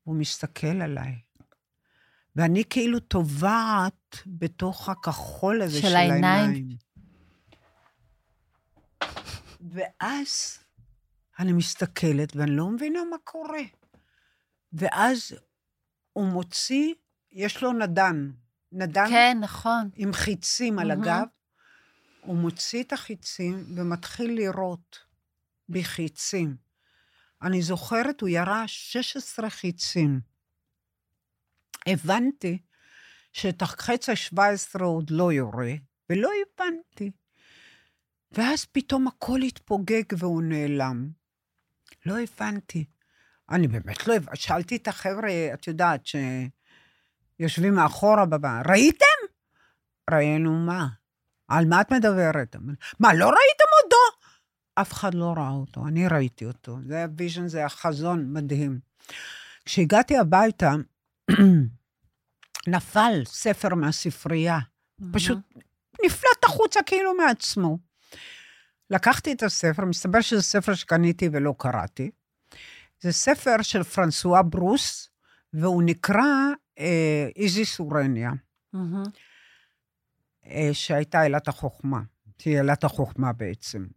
הוא 0.04 0.16
מסתכל 0.16 0.82
עליי. 0.82 1.16
ואני 2.36 2.64
כאילו 2.70 3.00
טובעת 3.00 4.18
בתוך 4.28 4.90
הכחול 4.90 5.62
הזה 5.62 5.82
של 5.82 5.88
של. 5.88 5.96
העיניים. 5.96 6.68
ואז 9.62 10.60
אני 11.40 11.54
מסתכלת 11.54 12.36
ואני 12.36 12.52
לא 12.52 12.70
מבינה 12.70 13.00
מה 13.12 13.18
קורה. 13.24 13.62
ואז 14.74 15.36
הוא 16.14 16.26
מוציא, 16.26 16.94
יש 17.32 17.64
לו 17.64 17.74
נדן, 17.74 18.32
נדן 18.72 19.10
כן, 19.10 19.38
נכון. 19.42 19.90
עם 19.96 20.14
חיצים 20.14 20.80
על. 20.80 20.92
הגב, 20.92 21.26
הוא 22.22 22.38
מוציא 22.38 22.84
את 22.84 22.94
החיצים 22.94 23.66
ומתחיל 23.76 24.32
לירות 24.32 25.00
בחיצים. 25.70 26.56
אני 27.42 27.62
זוכרת, 27.62 28.22
הוא 28.22 28.30
ירה 28.30 28.68
16 28.68 29.50
חיצים. 29.50 30.20
הבנתי 31.86 32.58
שאת 33.34 33.62
החץ 33.62 34.10
ה-17 34.10 34.84
עוד 34.84 35.10
לא 35.10 35.32
יורה, 35.32 35.72
ולא 36.10 36.30
הבנתי. 36.42 37.12
ואז 38.32 38.66
פתאום 38.66 39.08
הכל 39.08 39.42
התפוגג 39.42 40.04
והוא 40.18 40.44
נעלם. 40.44 41.10
לא 42.06 42.16
הבנתי. 42.20 42.86
אני 43.52 43.68
באמת 43.68 44.08
לא. 44.08 44.16
שאלתי 44.34 44.76
את 44.76 44.88
החבר'ה, 44.88 45.30
את 45.54 45.68
יודעת, 45.68 46.02
שיושבים 47.40 47.76
מאחורה 47.76 48.26
בבא, 48.26 48.62
ראיתם? 48.70 49.06
ראינו 50.12 50.52
מה? 50.66 50.88
על 51.48 51.66
מה 51.66 51.82
את 51.82 51.92
מדברת? 51.92 52.56
מה, 53.00 53.14
לא 53.14 53.26
ראיתם 53.26 53.66
אותו? 53.84 54.30
אף 54.76 54.94
אחד 54.94 55.14
לא 55.14 55.34
ראה 55.38 55.50
אותו, 55.50 55.88
אני 55.88 56.08
ראיתי 56.08 56.46
אותו. 56.46 56.78
זה 56.86 56.96
היה 56.96 57.08
vision, 57.18 57.48
זה 57.48 57.58
היה 57.58 57.70
חזון 57.70 58.34
מדהים. 58.34 58.80
כשהגעתי 59.66 60.18
הביתה, 60.18 60.74
נפל 62.68 63.22
ספר 63.26 63.76
מהספרייה. 63.76 64.60
פשוט 65.14 65.38
נפלט 66.06 66.44
החוצה 66.46 66.80
כאילו 66.86 67.14
מעצמו. 67.14 67.78
לקחתי 68.90 69.32
את 69.32 69.44
הספר, 69.44 69.86
מסתבר 69.86 70.22
שזה 70.22 70.42
ספר 70.42 70.74
שקניתי 70.74 71.30
ולא 71.34 71.56
קראתי. 71.58 72.12
זה 73.02 73.12
ספר 73.12 73.62
של 73.62 73.84
פרנסואה 73.84 74.44
ברוס, 74.44 75.10
והוא 75.54 75.84
נקרא 75.86 76.26
אה, 76.80 77.28
איזי 77.36 77.66
סורניה, 77.66 78.32
מהמם. 78.74 79.04
אה, 80.46 80.70
שהייתה 80.74 81.26
אלת 81.26 81.48
החוכמה. 81.48 82.02
שהיא 82.42 82.60
אלת 82.60 82.84
החוכמה 82.84 83.34
בעצם. 83.34 83.88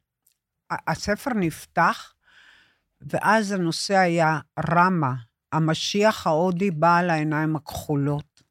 הספר 0.70 1.30
נפתח, 1.34 2.14
ואז 3.00 3.52
הנושא 3.52 3.96
היה 3.96 4.40
רמה, 4.70 5.14
המשיח 5.52 6.26
ההודי 6.26 6.70
בעל 6.70 7.10
העיניים 7.10 7.56
הכחולות. 7.56 8.42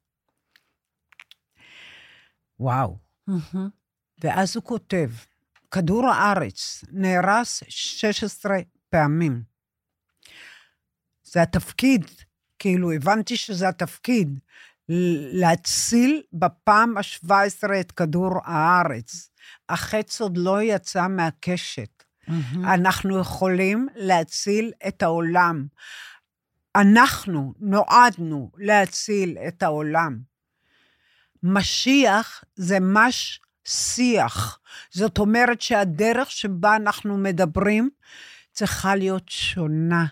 וואו. 2.60 2.98
מהמם. 3.26 3.68
ואז 4.20 4.56
הוא 4.56 4.64
כותב, 4.64 5.10
כדור 5.70 6.08
הארץ 6.08 6.84
נהרס 6.90 7.62
16 7.68 8.56
פעמים. 8.88 9.51
זה 11.32 11.42
התפקיד, 11.42 12.10
כאילו, 12.58 12.92
הבנתי 12.92 13.36
שזה 13.36 13.68
התפקיד, 13.68 14.40
להציל 15.32 16.22
בפעם 16.32 16.98
ה-17 16.98 17.72
את 17.80 17.92
כדור 17.92 18.40
הארץ. 18.44 19.30
החץ 19.68 20.20
עוד 20.20 20.36
לא 20.36 20.62
יצא 20.62 21.08
מהקשת. 21.08 22.02
מהמם. 22.28 22.64
אנחנו 22.64 23.18
יכולים 23.18 23.88
להציל 23.94 24.72
את 24.88 25.02
העולם. 25.02 25.66
אנחנו 26.76 27.54
נועדנו 27.60 28.50
להציל 28.56 29.38
את 29.48 29.62
העולם. 29.62 30.18
משיח 31.42 32.44
זה 32.54 32.80
מש 32.80 33.40
שיח. 33.64 34.58
זאת 34.90 35.18
אומרת 35.18 35.60
שהדרך 35.60 36.30
שבה 36.30 36.76
אנחנו 36.76 37.18
מדברים 37.18 37.90
צריכה 38.52 38.96
להיות 38.96 39.28
שונה, 39.28 40.06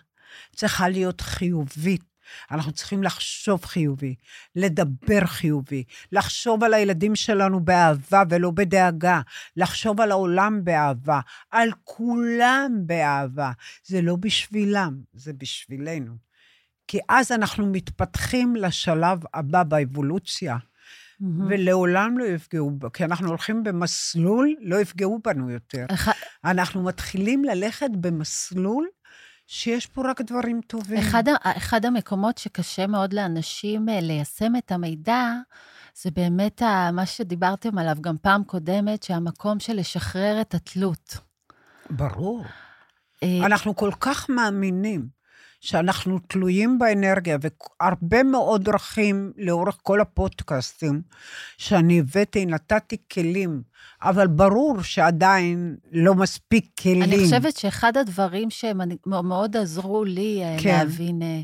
צריכה 0.60 0.88
להיות 0.88 1.20
חיובית. 1.20 2.02
אנחנו 2.50 2.72
צריכים 2.72 3.02
לחשוב 3.02 3.64
חיובי, 3.64 4.14
לדבר 4.56 5.24
חיובי, 5.24 5.84
לחשוב 6.12 6.64
על 6.64 6.74
הילדים 6.74 7.16
שלנו 7.16 7.60
באהבה 7.64 8.22
ולא 8.30 8.50
בדאגה, 8.50 9.20
לחשוב 9.56 10.00
על 10.00 10.10
העולם 10.10 10.64
באהבה, 10.64 11.20
על 11.50 11.70
כולם 11.84 12.72
באהבה. 12.86 13.52
זה 13.84 14.02
לא 14.02 14.16
בשבילם, 14.16 15.00
זה 15.12 15.32
בשבילנו. 15.32 16.12
כי 16.88 16.98
אז 17.08 17.32
אנחנו 17.32 17.66
מתפתחים 17.66 18.56
לשלב 18.56 19.18
הבא 19.34 19.62
באבולוציה, 19.62 20.56
מהמם. 21.20 21.46
ולעולם 21.50 22.18
לא 22.18 22.24
יפגעו 22.24 22.70
כי 22.92 23.04
אנחנו 23.04 23.28
הולכים 23.28 23.62
במסלול, 23.64 24.54
לא 24.60 24.76
יפגעו 24.80 25.20
בנו 25.24 25.50
יותר. 25.50 25.86
אחד- 25.90 26.12
אנחנו 26.44 26.82
מתחילים 26.82 27.44
ללכת 27.44 27.90
במסלול 28.00 28.88
שיש 29.52 29.86
פה 29.86 30.10
רק 30.10 30.20
דברים 30.20 30.60
טובים. 30.66 30.98
אחד, 30.98 31.24
אחד 31.44 31.84
המקומות 31.84 32.38
שקשה 32.38 32.86
מאוד 32.86 33.12
לאנשים 33.12 33.88
אה, 33.88 34.00
ליישם 34.00 34.56
את 34.56 34.72
המידע, 34.72 35.24
זה 36.02 36.10
באמת 36.10 36.62
ה- 36.62 36.90
מה 36.92 37.06
שדיברתם 37.06 37.78
עליו 37.78 37.96
גם 38.00 38.16
פעם 38.22 38.44
קודמת, 38.44 39.02
שהמקום 39.02 39.60
של 39.60 39.72
לשחרר 39.76 40.40
את 40.40 40.54
התלות. 40.54 41.16
ברור. 41.90 42.44
אה, 43.22 43.46
אנחנו 43.46 43.76
כל 43.76 43.90
כך 44.00 44.30
מאמינים 44.30 45.08
שאנחנו 45.60 46.18
תלויים 46.18 46.78
באנרגיה, 46.78 47.38
והרבה 47.40 48.22
מאוד 48.22 48.64
דרכים 48.64 49.32
לאורך 49.36 49.76
כל 49.82 50.00
הפודקאסטים 50.00 51.02
שאני 51.58 51.98
הבאתי, 52.00 52.46
נתתי 52.46 52.96
כלים, 53.12 53.62
אבל 54.02 54.26
ברור 54.26 54.82
שעדיין 54.82 55.76
לא 55.92 56.14
מספיק 56.14 56.66
כלים. 56.82 57.02
אני 57.02 57.24
חושבת 57.24 57.56
שאחד 57.56 57.96
הדברים 57.96 58.50
שהם 58.50 58.80
אני- 58.80 58.96
מאוד 59.06 59.56
עזרו 59.56 60.04
לי 60.04 60.40
אה, 60.44 60.56
כן. 60.62 60.78
להבין 60.78 61.22
אה, 61.22 61.40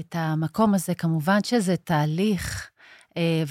את 0.00 0.14
המקום 0.18 0.74
הזה, 0.74 0.94
כמובן 0.94 1.38
שזה 1.44 1.76
תהליך, 1.76 2.70
אה, 3.16 3.42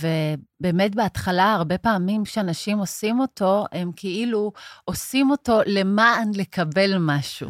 ובאמת 0.60 0.96
בהתחלה, 0.96 1.54
הרבה 1.54 1.78
פעמים 1.78 2.24
כשאנשים 2.24 2.78
עושים 2.78 3.20
אותו, 3.20 3.66
הם 3.72 3.92
כאילו 3.96 4.52
עושים 4.86 5.32
אותו 5.32 5.60
למען 5.66 6.32
לקבל 6.36 6.98
משהו. 7.00 7.50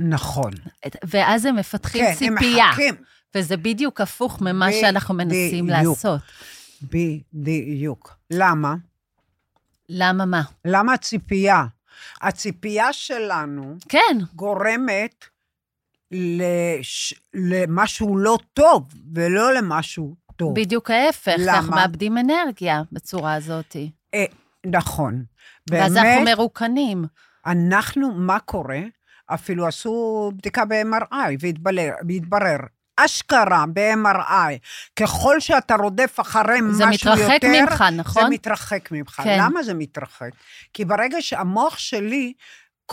נכון. 0.00 0.52
ואז 1.04 1.46
הם 1.46 1.56
מפתחים 1.56 2.04
כן, 2.04 2.14
ציפייה, 2.14 2.64
הם 2.64 2.70
מחכים. 2.70 2.94
וזה 3.34 3.56
בדיוק 3.56 4.00
הפוך 4.00 4.40
ממה 4.40 4.72
שאנחנו 4.72 5.14
מנסים 5.14 5.66
בדיוק. 5.66 5.88
לעשות. 5.88 6.20
בדיוק. 7.32 8.16
למה? 8.30 8.74
למה 9.88 10.24
מה? 10.24 10.42
למה 10.64 10.92
הציפייה? 10.92 11.64
הציפייה 12.22 12.92
שלנו 12.92 13.76
כן, 13.88 14.18
גורמת 14.34 15.24
לש... 16.10 17.14
למשהו 17.34 18.18
לא 18.18 18.38
טוב, 18.54 18.94
ולא 19.14 19.54
למשהו 19.54 20.14
טוב. 20.36 20.54
בדיוק 20.54 20.90
ההפך, 20.90 21.34
למה? 21.38 21.56
אנחנו 21.56 21.74
מאבדים 21.74 22.18
אנרגיה 22.18 22.82
בצורה 22.92 23.34
הזאת. 23.34 23.76
אה, 24.14 24.24
נכון. 24.66 25.24
ואז 25.70 25.96
אנחנו 25.96 26.10
באמת, 26.24 26.36
מרוקנים. 26.36 27.04
אנחנו, 27.46 28.12
מה 28.12 28.40
קורה? 28.40 28.80
אפילו 29.34 29.66
עשו 29.66 30.32
בדיקה 30.36 30.64
ב-MRI 30.64 31.36
והתברר. 32.06 32.58
אשכרה 33.00 33.64
ב-MRI, 33.72 34.58
ככל 34.96 35.40
שאתה 35.40 35.74
רודף 35.74 36.16
אחרי 36.20 36.58
זה 36.70 36.86
משהו 36.86 37.10
יותר... 37.10 37.22
מתרחק 37.22 37.44
ממך, 37.44 37.84
נכון? 37.92 38.22
זה 38.22 38.28
מתרחק 38.28 38.88
ממך. 38.92 39.20
כן. 39.24 39.38
למה 39.40 39.62
זה 39.62 39.74
מתרחק? 39.74 40.30
כי 40.74 40.84
ברגע 40.84 41.16
שהמוח 41.20 41.78
שלי, 41.78 42.32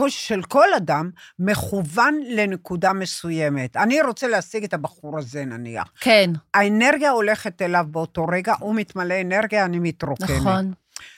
של 0.07 0.43
כל 0.43 0.73
אדם, 0.73 1.09
מכוון 1.39 2.19
לנקודה 2.29 2.93
מסוימת. 2.93 3.77
אני 3.77 4.01
רוצה 4.01 4.27
להשיג 4.27 4.63
את 4.63 4.73
הבחור 4.73 5.17
הזה, 5.19 5.45
נניח. 5.45 5.91
כן, 5.99 6.29
האנרגיה 6.53 7.11
הולכת 7.11 7.61
אליו 7.61 7.85
באותו 7.91 8.25
רגע, 8.25 8.53
הוא 8.59 8.75
מתמלא 8.75 9.21
אנרגיה, 9.21 9.65
אני 9.65 9.79
מתרוקנת. 9.79 10.29
נכון. 10.29 10.73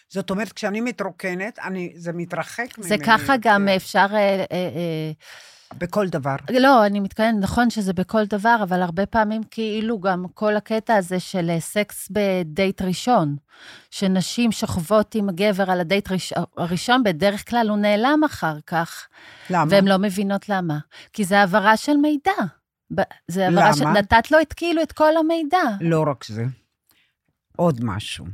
זאת 0.10 0.30
אומרת, 0.30 0.52
כשאני 0.54 0.82
מתרוקנת, 0.82 1.60
אני, 1.60 1.94
זה 1.96 2.14
מתרחק 2.14 2.78
ממני. 2.78 2.90
זה 2.90 2.98
ככה 2.98 3.34
יותר. 3.34 3.36
גם 3.42 3.68
אפשר... 3.68 4.08
אה, 4.12 4.18
אה, 4.18 4.46
אה, 4.52 5.12
בכל 5.78 6.08
דבר. 6.08 6.36
לא, 6.50 6.86
אני 6.86 7.00
מתכוונת, 7.00 7.36
נכון 7.42 7.70
שזה 7.70 7.94
בכל 7.94 8.26
דבר, 8.26 8.56
אבל 8.64 8.82
הרבה 8.82 9.06
פעמים 9.06 9.42
כאילו 9.52 10.00
גם 10.00 10.26
כל 10.34 10.56
הקטע 10.56 10.96
הזה 10.96 11.20
של 11.20 11.50
אה, 11.50 11.60
סקס 11.60 12.12
בדייט 12.12 12.82
ראשון, 12.82 13.36
שנשים 13.92 14.52
שוכבות 14.52 15.16
עם 15.16 15.30
הגבר 15.30 15.72
על 15.72 15.80
הדייט 15.80 16.12
ראש, 16.12 16.34
הראשון, 16.58 17.04
בדרך 17.04 17.50
כלל 17.50 17.70
הוא 17.70 17.78
נעלם 17.78 18.22
אחר 18.26 18.58
כך, 18.68 19.08
למה? 19.50 19.66
והן 19.70 19.88
לא 19.88 19.98
מבינות 19.98 20.50
למה. 20.50 20.78
כי 21.14 21.24
זה 21.24 21.40
העברה 21.40 21.78
של 21.78 21.98
מידע. 21.98 22.32
זה 23.28 23.46
העברה 23.46 23.64
למה? 23.64 23.74
שנתת 23.74 24.32
לו 24.32 24.42
את 24.42 24.54
כאילו 24.54 24.84
את 24.84 24.92
כל 24.92 25.18
המידע. 25.18 25.64
לא 25.82 26.06
רק 26.08 26.26
זה, 26.26 26.46
עוד 27.56 27.80
משהו. 27.84 28.26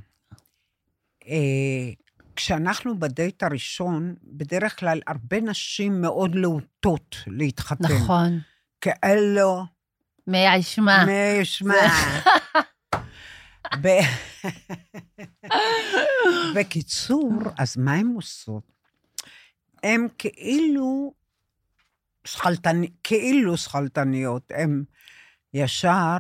אה, 1.28 1.92
כשאנחנו 2.36 3.00
בדייט 3.00 3.44
הראשון, 3.44 4.16
בדרך 4.24 4.80
כלל 4.80 5.02
הרבה 5.08 5.42
נשים 5.42 6.02
מאוד 6.02 6.36
להוטות 6.36 7.16
להתחתן. 7.28 7.94
נכון. 7.96 8.40
כאלו, 8.82 9.64
מי 10.28 10.56
ישמע. 10.56 11.06
מי 11.06 11.12
ישמע. 11.42 11.88
ב- 13.82 14.04
בקיצור, 16.56 17.32
אז 17.60 17.78
מה 17.78 17.94
הן 17.94 18.08
עושות? 18.16 18.64
הן 19.84 20.08
כאילו 20.18 21.14
שכלתני, 22.26 22.90
כאילו 23.04 23.58
שכלתניות, 23.58 24.52
הן 24.56 24.84
ישר 25.54 26.18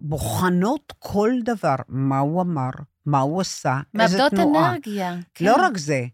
בוחנות 0.00 0.92
כל 0.98 1.30
דבר, 1.44 1.74
מה 1.88 2.18
הוא 2.18 2.42
אמר, 2.42 2.70
מה 3.06 3.20
הוא 3.20 3.40
עשה, 3.40 3.80
איזה 4.00 4.18
מאבדות 4.18 4.30
תנועה. 4.40 4.70
אנרגיה. 4.70 5.16
כן. 5.34 5.44
לא 5.44 5.56
רק 5.58 5.76
זה, 5.76 6.04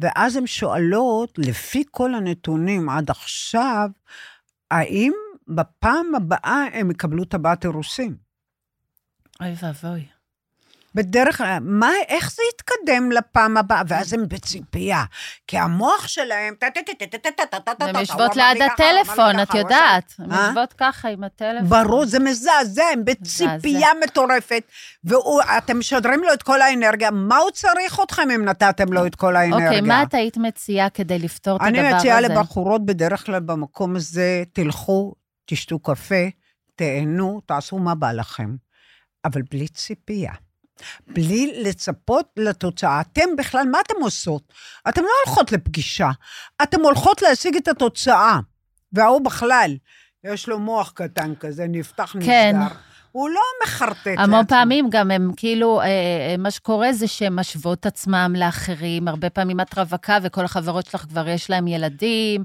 ואז 0.00 0.36
הן 0.36 0.46
שואלות, 0.46 1.38
לפי 1.38 1.84
כל 1.90 2.14
הנתונים 2.14 2.88
עד 2.88 3.10
עכשיו, 3.10 3.90
האם 4.70 5.12
בפעם 5.48 6.14
הבאה 6.14 6.64
הם 6.72 6.90
יקבלו 6.90 7.24
טבעת 7.24 7.64
אירוסין? 7.64 8.16
אוי 9.40 9.54
ואבוי. 9.62 10.17
בדרך 10.94 11.38
כלל, 11.38 11.58
מה, 11.60 11.90
איך 12.08 12.32
זה 12.32 12.42
יתקדם 12.54 13.12
לפעם 13.12 13.56
הבאה? 13.56 13.82
ואז 13.88 14.12
הם 14.12 14.28
בציפייה, 14.28 15.04
כי 15.46 15.58
המוח 15.58 16.08
שלהם... 16.08 16.54
הן 17.80 17.96
יושבות 18.00 18.36
ליד 18.36 18.62
הטלפון, 18.62 19.40
את 19.42 19.54
יודעת. 19.54 20.14
הן 20.18 20.32
אה? 20.32 20.46
יושבות 20.46 20.72
ככה 20.72 21.08
עם 21.08 21.24
הטלפון. 21.24 21.68
ברור, 21.68 22.06
זה 22.06 22.18
מזעזע, 22.18 22.84
הם 22.92 23.04
בציפייה 23.04 23.88
מטורפת, 24.04 24.62
ואתם 25.04 25.78
משדרים 25.78 26.20
לו 26.20 26.32
את 26.32 26.42
כל 26.42 26.62
האנרגיה, 26.62 27.10
מה 27.10 27.36
הוא 27.36 27.50
צריך 27.50 28.00
אתכם 28.04 28.30
אם 28.30 28.44
נתתם 28.44 28.92
לו 28.92 29.06
את 29.06 29.14
כל 29.14 29.36
האנרגיה? 29.36 29.66
אוקיי, 29.66 29.80
מה 29.80 30.02
את 30.02 30.14
היית 30.14 30.36
מציעה 30.36 30.90
כדי 30.90 31.18
לפתור 31.18 31.56
את 31.56 31.62
הדבר 31.62 31.78
הזה? 31.78 31.88
אני 31.88 31.96
מציעה 31.96 32.20
לבחורות 32.20 32.86
בדרך 32.86 33.26
כלל 33.26 33.40
במקום 33.40 33.96
הזה, 33.96 34.42
תלכו, 34.52 35.14
תשתו 35.46 35.78
קפה, 35.78 36.28
תהנו, 36.76 37.40
תעשו 37.46 37.78
מה 37.78 37.94
בא 37.94 38.12
לכם, 38.12 38.56
אבל 39.24 39.42
בלי 39.50 39.68
ציפייה. 39.68 40.32
בלי 41.06 41.62
לצפות 41.62 42.26
לתוצאה. 42.36 43.00
אתם 43.00 43.36
בכלל, 43.38 43.66
מה 43.70 43.78
אתם 43.80 43.94
עושות? 44.00 44.52
אתם 44.88 45.02
לא 45.02 45.10
הולכות 45.26 45.52
לפגישה, 45.52 46.10
אתם 46.62 46.80
הולכות 46.80 47.22
להשיג 47.22 47.56
את 47.56 47.68
התוצאה. 47.68 48.38
וההוא 48.92 49.20
בכלל, 49.20 49.76
יש 50.24 50.48
לו 50.48 50.58
מוח 50.58 50.92
קטן 50.94 51.34
כזה, 51.40 51.66
נפתח 51.68 52.16
נסגר. 52.16 52.28
הוא 53.18 53.28
לא 53.30 53.40
מחרטט 53.64 54.06
המון. 54.18 54.46
פעמים 54.46 54.90
גם 54.90 55.10
הם 55.10 55.30
כאילו, 55.36 55.80
אה, 55.80 55.86
אה, 55.86 55.90
מה 56.38 56.50
שקורה 56.50 56.92
זה 56.92 57.06
שהן 57.06 57.32
משוות 57.40 57.86
עצמם 57.86 58.32
לאחרים, 58.36 59.08
הרבה 59.08 59.30
פעמים 59.30 59.60
את 59.60 59.78
רווקה 59.78 60.18
וכל 60.22 60.44
החברות 60.44 60.86
שלך 60.86 61.00
כבר 61.08 61.28
יש 61.28 61.50
להם 61.50 61.66
ילדים, 61.68 62.44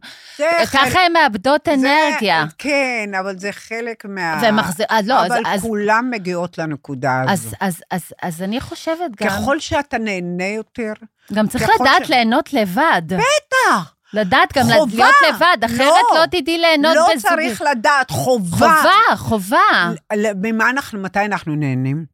ככה 0.74 1.00
הן 1.06 1.14
מאבדות 1.14 1.70
אנרגיה. 1.70 2.46
כן, 2.58 3.10
אבל 3.20 3.40
זה 3.40 3.52
חלק 3.52 4.06
מה... 4.06 4.40
והן 4.42 4.56
מחזיר- 4.56 4.86
אה, 4.92 5.00
לא, 5.06 5.20
אז- 5.26 5.32
אבל 5.32 5.42
אז- 5.46 5.62
כולם 5.62 6.10
מגיעות 6.12 6.58
לנקודה 6.58 7.22
הזו. 7.22 7.32
אז, 7.32 7.56
אז, 7.62 7.84
אז, 7.92 8.14
אז 8.22 8.42
אני 8.42 8.62
חושבת 8.62 9.12
גם, 9.22 9.30
ככל 9.30 9.60
שאתה 9.60 9.98
נהנה 9.98 10.48
יותר, 10.48 10.94
גם 11.34 11.48
צריך 11.48 11.70
לדעת 11.82 12.06
ש- 12.06 12.10
ליהנות 12.10 12.54
לבד. 12.54 13.02
בטח, 13.08 13.93
לדעת 14.14 14.54
גם 14.58 14.64
חובה. 14.74 14.96
להיות 14.96 15.16
לבד, 15.30 15.58
אחרת 15.66 16.04
לא. 16.14 16.20
לא 16.20 16.26
תדעי 16.26 16.58
ליהנות 16.58 16.96
לא 16.96 17.08
בזוגיות. 17.16 17.40
צריך 17.40 17.62
לדעת, 17.72 18.12
חובה. 18.12 18.58
חובה, 18.58 19.18
חובה. 19.18 19.92
ממה 20.36 20.70
אנחנו, 20.70 21.02
מתי 21.02 21.20
אנחנו 21.20 21.56
נהנים? 21.56 22.06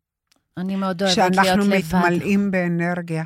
אני 0.58 0.76
מאוד 0.76 1.04
אוהבת 1.04 1.18
להיות 1.18 1.32
כשאנחנו 1.32 1.64
לבד. 1.64 1.78
מתמלאים 1.78 2.52
באנרגיה. 2.52 3.24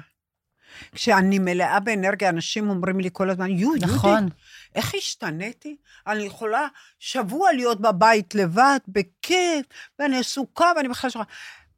כשאני 0.92 1.40
מלאה 1.40 1.80
באנרגיה, 1.80 2.30
אנשים 2.30 2.70
אומרים 2.70 3.00
לי 3.00 3.10
כל 3.14 3.30
הזמן, 3.30 3.50
יו, 3.50 3.58
יהודית, 3.58 3.84
נכון. 3.84 4.30
איך 4.76 4.96
השתניתי? 4.96 5.76
אני 6.08 6.24
יכולה 6.24 6.68
שבוע 7.00 7.52
להיות 7.52 7.82
בבית 7.82 8.36
לבד, 8.36 8.78
בכיף, 8.88 9.66
ואני 10.00 10.20
עסוקה, 10.20 10.72
ואני 10.78 10.88
בכלל 10.88 11.10
שוכחת. 11.10 11.28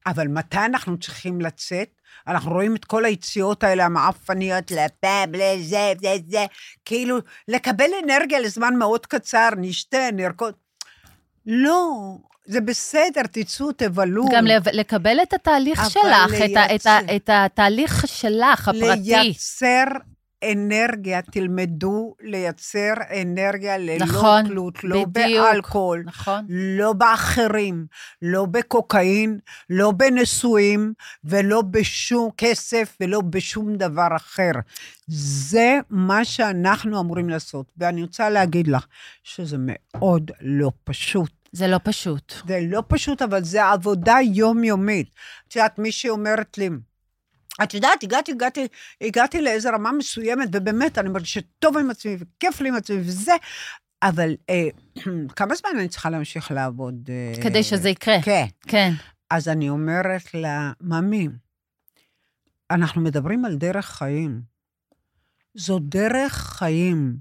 אבל 0.05 0.27
מתי 0.27 0.57
אנחנו 0.57 0.97
צריכים 0.97 1.41
לצאת? 1.41 1.94
אנחנו 2.27 2.51
רואים 2.51 2.75
את 2.75 2.85
כל 2.85 3.05
היציאות 3.05 3.63
האלה, 3.63 3.85
המעפניות, 3.85 4.71
לפאב, 4.71 5.29
לזה, 5.35 5.93
זה, 6.01 6.15
זה, 6.29 6.45
כאילו, 6.85 7.17
לקבל 7.47 7.89
אנרגיה 8.03 8.39
לזמן 8.39 8.75
מאוד 8.75 9.05
קצר, 9.05 9.49
נשתה, 9.57 9.97
נרקוד. 10.13 10.53
לא, 11.45 11.91
זה 12.45 12.61
בסדר, 12.61 13.21
תצאו, 13.31 13.71
תבלו. 13.71 14.25
גם 14.31 14.45
לקבל 14.73 15.17
את 15.23 15.33
התהליך 15.33 15.89
שלך, 15.89 16.33
את 16.45 16.57
ה- 16.57 16.75
את 16.75 16.85
ה- 16.85 16.99
לייצר. 16.99 16.99
את 17.15 17.29
התהליך 17.33 18.07
שלך, 18.07 18.67
הפרטי. 18.67 19.01
לייצר 19.03 19.83
אנרגיה, 20.51 21.21
תלמדו 21.21 22.15
לייצר 22.21 22.93
אנרגיה 23.21 23.77
ללא 23.77 24.05
נכון, 24.05 24.47
תלות, 24.47 24.83
לא 24.83 25.05
בדיוק. 25.05 25.45
באלכוהול, 25.45 26.03
נכון. 26.05 26.45
לא 26.49 26.93
באחרים, 26.93 27.85
לא 28.21 28.45
בקוקאין, 28.45 29.39
לא 29.69 29.91
בנישואים, 29.91 30.93
ולא 31.23 31.61
בשום 31.61 32.29
כסף, 32.37 32.97
ולא 33.01 33.21
בשום 33.21 33.75
דבר 33.75 34.07
אחר. 34.15 34.51
זה 35.07 35.79
מה 35.89 36.25
שאנחנו 36.25 36.99
אמורים 36.99 37.29
לעשות. 37.29 37.65
ואני 37.77 38.01
רוצה 38.01 38.29
להגיד 38.29 38.67
לך 38.67 38.85
שזה 39.23 39.57
מאוד 39.59 40.31
לא 40.41 40.71
פשוט. 40.83 41.31
זה 41.51 41.67
לא 41.67 41.79
פשוט. 41.83 42.33
זה 42.47 42.59
לא 42.67 42.83
פשוט, 42.87 43.21
אבל 43.21 43.43
זה 43.43 43.65
עבודה 43.65 44.17
יומיומית. 44.33 45.09
את 45.47 45.55
יודעת, 45.55 45.79
מישהי 45.79 46.09
אומרת 46.09 46.57
לי, 46.57 46.69
את 47.63 47.73
יודעת, 47.73 48.03
הגעתי, 48.03 48.31
הגעתי, 48.31 48.67
הגעתי 49.01 49.41
לאיזו 49.41 49.69
רמה 49.69 49.91
מסוימת, 49.91 50.49
ובאמת, 50.51 50.97
אני 50.97 51.09
מרגישה 51.09 51.39
טוב 51.59 51.77
עם 51.77 51.89
עצמי, 51.89 52.17
וכיף 52.19 52.61
לי 52.61 52.69
עם 52.69 52.75
עצמי, 52.75 52.97
וזה, 52.99 53.33
אבל 54.03 54.35
אה, 54.49 54.67
כמה 55.35 55.55
זמן 55.55 55.69
אני 55.79 55.87
צריכה 55.87 56.09
להמשיך 56.09 56.51
לעבוד? 56.51 57.09
אה, 57.09 57.43
כדי 57.43 57.63
שזה 57.63 57.89
יקרה. 57.89 58.21
כן. 58.21 58.45
כן. 58.67 58.91
אז 59.29 59.47
אני 59.47 59.69
אומרת 59.69 60.33
לה, 60.33 60.71
ממי, 60.81 61.27
אנחנו 62.71 63.01
מדברים 63.01 63.45
על 63.45 63.55
דרך 63.55 63.85
חיים. 63.85 64.41
זו 65.53 65.79
דרך 65.79 66.33
חיים. 66.33 67.17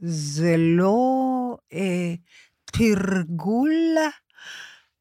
זה 0.00 0.54
לא 0.58 0.96
אה, 1.72 2.14
תרגול, 2.64 3.70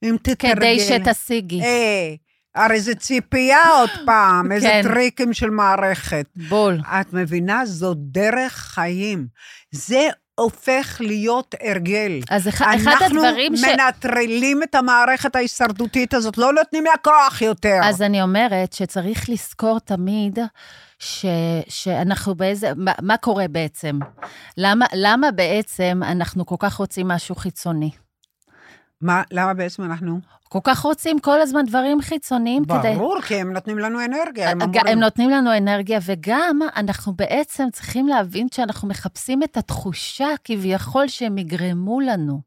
אם 0.04 0.16
תתרגל. 0.24 0.56
כדי 0.56 0.80
שתשיגי. 0.80 1.62
אה, 1.62 2.16
הרי 2.56 2.82
זה 2.82 2.96
ציפייה 2.96 3.70
עוד 3.80 3.90
פעם, 4.06 4.52
איזה 4.52 4.68
כן. 4.68 4.82
טריקים 4.84 5.34
של 5.34 5.50
מערכת. 5.50 6.26
בול. 6.36 6.80
את 7.02 7.14
מבינה? 7.14 7.66
זו 7.66 7.94
דרך 7.98 8.54
חיים. 8.54 9.28
זה 9.72 10.10
הופך 10.36 10.98
להיות 11.00 11.56
הרגל. 11.64 12.20
אז 12.30 12.48
אחד 12.48 12.76
אחד 12.76 12.96
הדברים 13.06 13.56
ש... 13.56 13.64
אנחנו 13.64 13.84
מנטרלים 13.84 14.64
את 14.64 14.76
המערכת 14.76 15.36
ההישרדותית 15.36 16.14
הזאת, 16.14 16.38
לא 16.38 16.54
נותנים 16.54 16.84
לה 16.84 16.98
כוח 17.04 17.42
יותר. 17.42 17.80
אז 17.84 18.02
אני 18.02 18.22
אומרת 18.22 18.74
שצריך 18.74 19.30
לזכור 19.30 19.80
תמיד 19.80 20.40
ש, 21.00 21.26
שאנחנו 21.70 22.36
באיזה, 22.36 22.72
מה, 22.76 22.92
מה 23.02 23.18
קורה 23.18 23.48
בעצם? 23.48 24.00
למה, 24.58 24.86
למה 24.94 25.32
בעצם 25.32 26.02
אנחנו 26.04 26.46
כל 26.46 26.56
כך 26.60 26.76
רוצים 26.76 27.08
משהו 27.08 27.36
חיצוני? 27.36 28.05
מה, 29.02 29.24
למה 29.32 29.54
בעצם 29.54 29.84
אנחנו? 29.84 30.20
כל 30.50 30.60
כך 30.64 30.80
רוצים 30.80 31.20
כל 31.20 31.42
הזמן 31.42 31.66
דברים 31.66 32.02
חיצוניים 32.02 32.66
כדי... 32.66 32.96
ברור, 32.96 33.22
כי 33.22 33.36
הם 33.36 33.54
נותנים 33.54 33.80
לנו 33.80 34.06
אנרגיה. 34.06 34.50
הם 34.50 34.62
אמורים... 34.62 34.88
הם 34.88 35.00
נותנים 35.00 35.30
לנו 35.30 35.58
אנרגיה, 35.58 36.00
וגם 36.06 36.60
אנחנו 36.76 37.14
בעצם 37.14 37.68
צריכים 37.72 38.08
להבין 38.08 38.48
שאנחנו 38.54 38.88
מחפשים 38.88 39.44
את 39.44 39.58
התחושה 39.58 40.28
כביכול 40.44 41.08
שהם 41.08 41.38
יגרמו 41.38 42.00
לנו. 42.00 42.42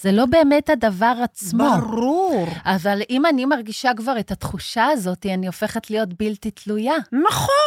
זה 0.00 0.12
לא 0.12 0.26
באמת 0.26 0.70
הדבר 0.70 1.14
עצמו. 1.22 1.64
ברור. 1.80 2.46
אבל 2.64 3.02
אם 3.10 3.26
אני 3.26 3.44
מרגישה 3.44 3.90
כבר 3.96 4.18
את 4.18 4.30
התחושה 4.30 4.86
הזאת, 4.86 5.26
אני 5.26 5.46
הופכת 5.46 5.90
להיות 5.90 6.14
בלתי 6.14 6.50
תלויה. 6.50 6.96
נכון. 7.28 7.66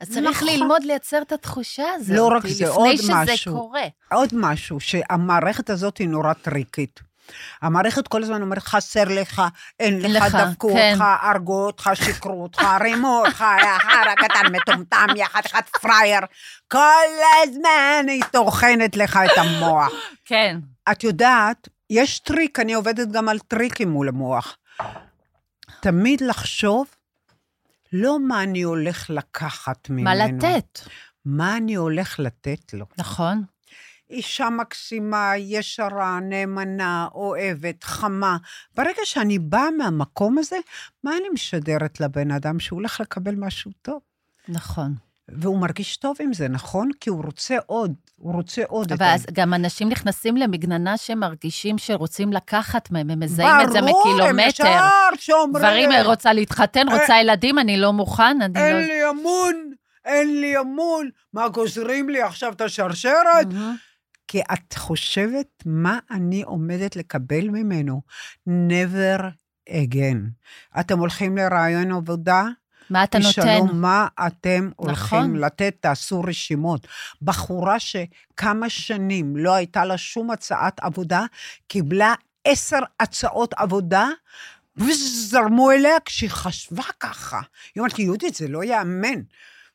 אז 0.00 0.10
צריך 0.10 0.42
נכון. 0.42 0.48
ללמוד 0.48 0.84
לייצר 0.84 1.22
את 1.22 1.32
התחושה 1.32 1.84
הזאת. 1.94 2.16
לא 2.16 2.26
רק 2.26 2.46
זה, 2.46 2.68
עוד 2.68 2.88
לפני 2.88 3.04
שזה 3.04 3.32
משהו. 3.32 3.56
קורה. 3.56 3.82
עוד 4.12 4.28
משהו, 4.32 4.80
שהמערכת 4.80 5.70
הזאת 5.70 5.98
היא 5.98 6.08
נורא 6.08 6.32
טריקית. 6.32 7.09
המערכת 7.62 8.08
כל 8.08 8.22
הזמן 8.22 8.42
אומרת, 8.42 8.62
חסר 8.62 9.04
לך, 9.04 9.42
אין 9.80 10.00
לך, 10.00 10.22
לך, 10.26 10.34
דפקו 10.34 10.72
כן. 10.74 10.92
אותך, 10.92 11.04
הרגו 11.22 11.66
אותך, 11.66 11.90
שיקרו 11.94 12.42
אותך, 12.42 12.62
רימו 12.80 13.22
אותך, 13.26 13.44
יא 13.58 13.78
חרא 13.78 14.14
קטן 14.14 14.52
מטומטם, 14.52 15.06
יא 15.16 15.26
חתיכת 15.26 15.68
פראייר. 15.82 16.20
כל 16.68 17.06
הזמן 17.42 18.04
היא 18.08 18.22
טוחנת 18.32 18.96
לך 18.96 19.20
את 19.24 19.38
המוח. 19.38 19.92
כן. 20.24 20.58
את 20.92 21.04
יודעת, 21.04 21.68
יש 21.90 22.18
טריק, 22.18 22.60
אני 22.60 22.74
עובדת 22.74 23.08
גם 23.08 23.28
על 23.28 23.38
טריקים 23.38 23.90
מול 23.90 24.08
המוח. 24.08 24.56
תמיד 25.80 26.20
לחשוב, 26.20 26.86
לא 27.92 28.18
מה 28.20 28.42
אני 28.42 28.62
הולך 28.62 29.10
לקחת 29.10 29.90
ממנו. 29.90 30.04
מה 30.04 30.14
לתת? 30.14 30.80
מה 31.24 31.56
אני 31.56 31.74
הולך 31.74 32.18
לתת 32.18 32.74
לו. 32.74 32.86
נכון. 32.98 33.44
אישה 34.10 34.50
מקסימה, 34.50 35.32
ישרה, 35.36 36.20
נאמנה, 36.20 37.08
אוהבת, 37.14 37.84
חמה. 37.84 38.36
ברגע 38.76 39.02
שאני 39.04 39.38
באה 39.38 39.70
מהמקום 39.70 40.38
הזה, 40.38 40.56
מה 41.04 41.10
אני 41.16 41.28
משדרת 41.32 42.00
לבן 42.00 42.30
אדם? 42.30 42.60
שהוא 42.60 42.76
הולך 42.76 43.00
לקבל 43.00 43.34
משהו 43.34 43.70
טוב. 43.82 44.00
נכון. 44.48 44.94
והוא 45.28 45.58
מרגיש 45.58 45.96
טוב 45.96 46.16
עם 46.20 46.32
זה, 46.32 46.48
נכון? 46.48 46.90
כי 47.00 47.10
הוא 47.10 47.24
רוצה 47.24 47.56
עוד, 47.66 47.94
הוא 48.16 48.32
רוצה 48.34 48.62
עוד. 48.68 48.92
אבל 48.92 49.06
אז 49.06 49.26
גם 49.32 49.54
אנשים 49.54 49.88
נכנסים 49.88 50.36
למגננה 50.36 50.96
שהם 50.96 51.20
מרגישים 51.20 51.78
שרוצים 51.78 52.32
לקחת 52.32 52.90
מהם, 52.90 53.10
הם 53.10 53.20
מזהים 53.20 53.60
את 53.62 53.72
זה 53.72 53.80
מקילומטר. 53.80 54.14
ברור, 54.14 54.28
הם 54.28 54.38
ישר 54.38 54.88
שאומרים... 55.16 55.64
דברים, 55.64 55.90
רוצה 56.06 56.32
להתחתן, 56.32 56.88
רוצה 56.88 57.14
ילדים, 57.20 57.58
אני 57.58 57.76
לא 57.76 57.92
מוכן, 57.92 58.38
אני 58.42 58.54
לא... 58.54 58.60
אין 58.60 58.88
לי 58.88 59.10
אמון, 59.10 59.70
אין 60.04 60.40
לי 60.40 60.58
אמון. 60.58 61.08
מה, 61.32 61.48
גוזרים 61.48 62.08
לי 62.08 62.22
עכשיו 62.22 62.52
את 62.52 62.60
השרשרת? 62.60 63.46
מהמם. 63.52 63.76
כי 64.30 64.40
את 64.52 64.74
חושבת 64.74 65.62
מה 65.66 65.98
אני 66.10 66.42
עומדת 66.42 66.96
לקבל 66.96 67.48
ממנו. 67.48 68.02
never 68.48 69.20
again. 69.70 70.16
אתם 70.80 70.98
הולכים 70.98 71.36
לרעיון 71.36 71.92
עבודה? 71.92 72.44
מה 72.90 73.04
אתה 73.04 73.18
תשאלו 73.18 73.64
נותן? 73.64 73.76
מה 73.76 74.08
אתם 74.26 74.70
הולכים 74.76 75.18
נכון. 75.18 75.36
לתת, 75.36 75.76
תעשו 75.80 76.20
רשימות. 76.20 76.86
בחורה 77.22 77.76
שכמה 77.78 78.68
שנים 78.68 79.36
לא 79.36 79.54
הייתה 79.54 79.84
לה 79.84 79.98
שום 79.98 80.30
הצעת 80.30 80.80
עבודה, 80.80 81.24
קיבלה 81.68 82.14
עשר 82.44 82.80
הצעות 83.00 83.54
עבודה, 83.56 84.08
וזרמו 84.76 85.70
אליה 85.70 86.00
כשהיא 86.04 86.30
חשבה 86.30 86.84
ככה. 87.00 87.40
היא 87.74 87.80
אומרת 87.80 87.98
לי, 87.98 88.04
יהודית, 88.04 88.34
זה 88.34 88.48
לא 88.48 88.64
ייאמן. 88.64 89.20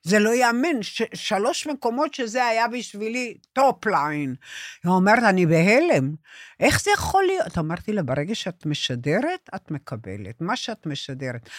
זה 0.06 0.20
לא 0.20 0.30
ייאמן, 0.30 0.82
שלוש 1.14 1.68
מקומות 1.68 2.14
שזה 2.14 2.46
היה 2.46 2.68
בשבילי 2.68 3.38
top 3.54 3.86
line. 3.86 4.36
היא 4.84 4.92
אומרת, 4.92 5.24
אני 5.24 5.46
בהלם. 5.46 6.16
איך 6.60 6.82
זה 6.82 6.92
יכול 6.92 7.24
להיות? 7.24 7.58
אמרתי 7.58 7.94
לה, 7.94 8.04
ברגע 8.04 8.36
שאת 8.36 8.66
משדרת, 8.66 9.50
את 9.56 9.72
מקבלת. 9.72 10.42
מה 10.42 10.56
שאת 10.56 10.86
משדרת. 10.86 11.50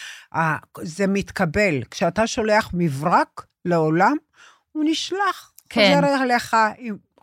זה 0.81 1.07
מתקבל. 1.07 1.83
כשאתה 1.91 2.27
שולח 2.27 2.69
מברק 2.73 3.45
לעולם, 3.65 4.15
הוא 4.71 4.83
נשלח. 4.87 5.53
כן. 5.69 6.01
חוזר 6.01 6.23
אליך, 6.23 6.55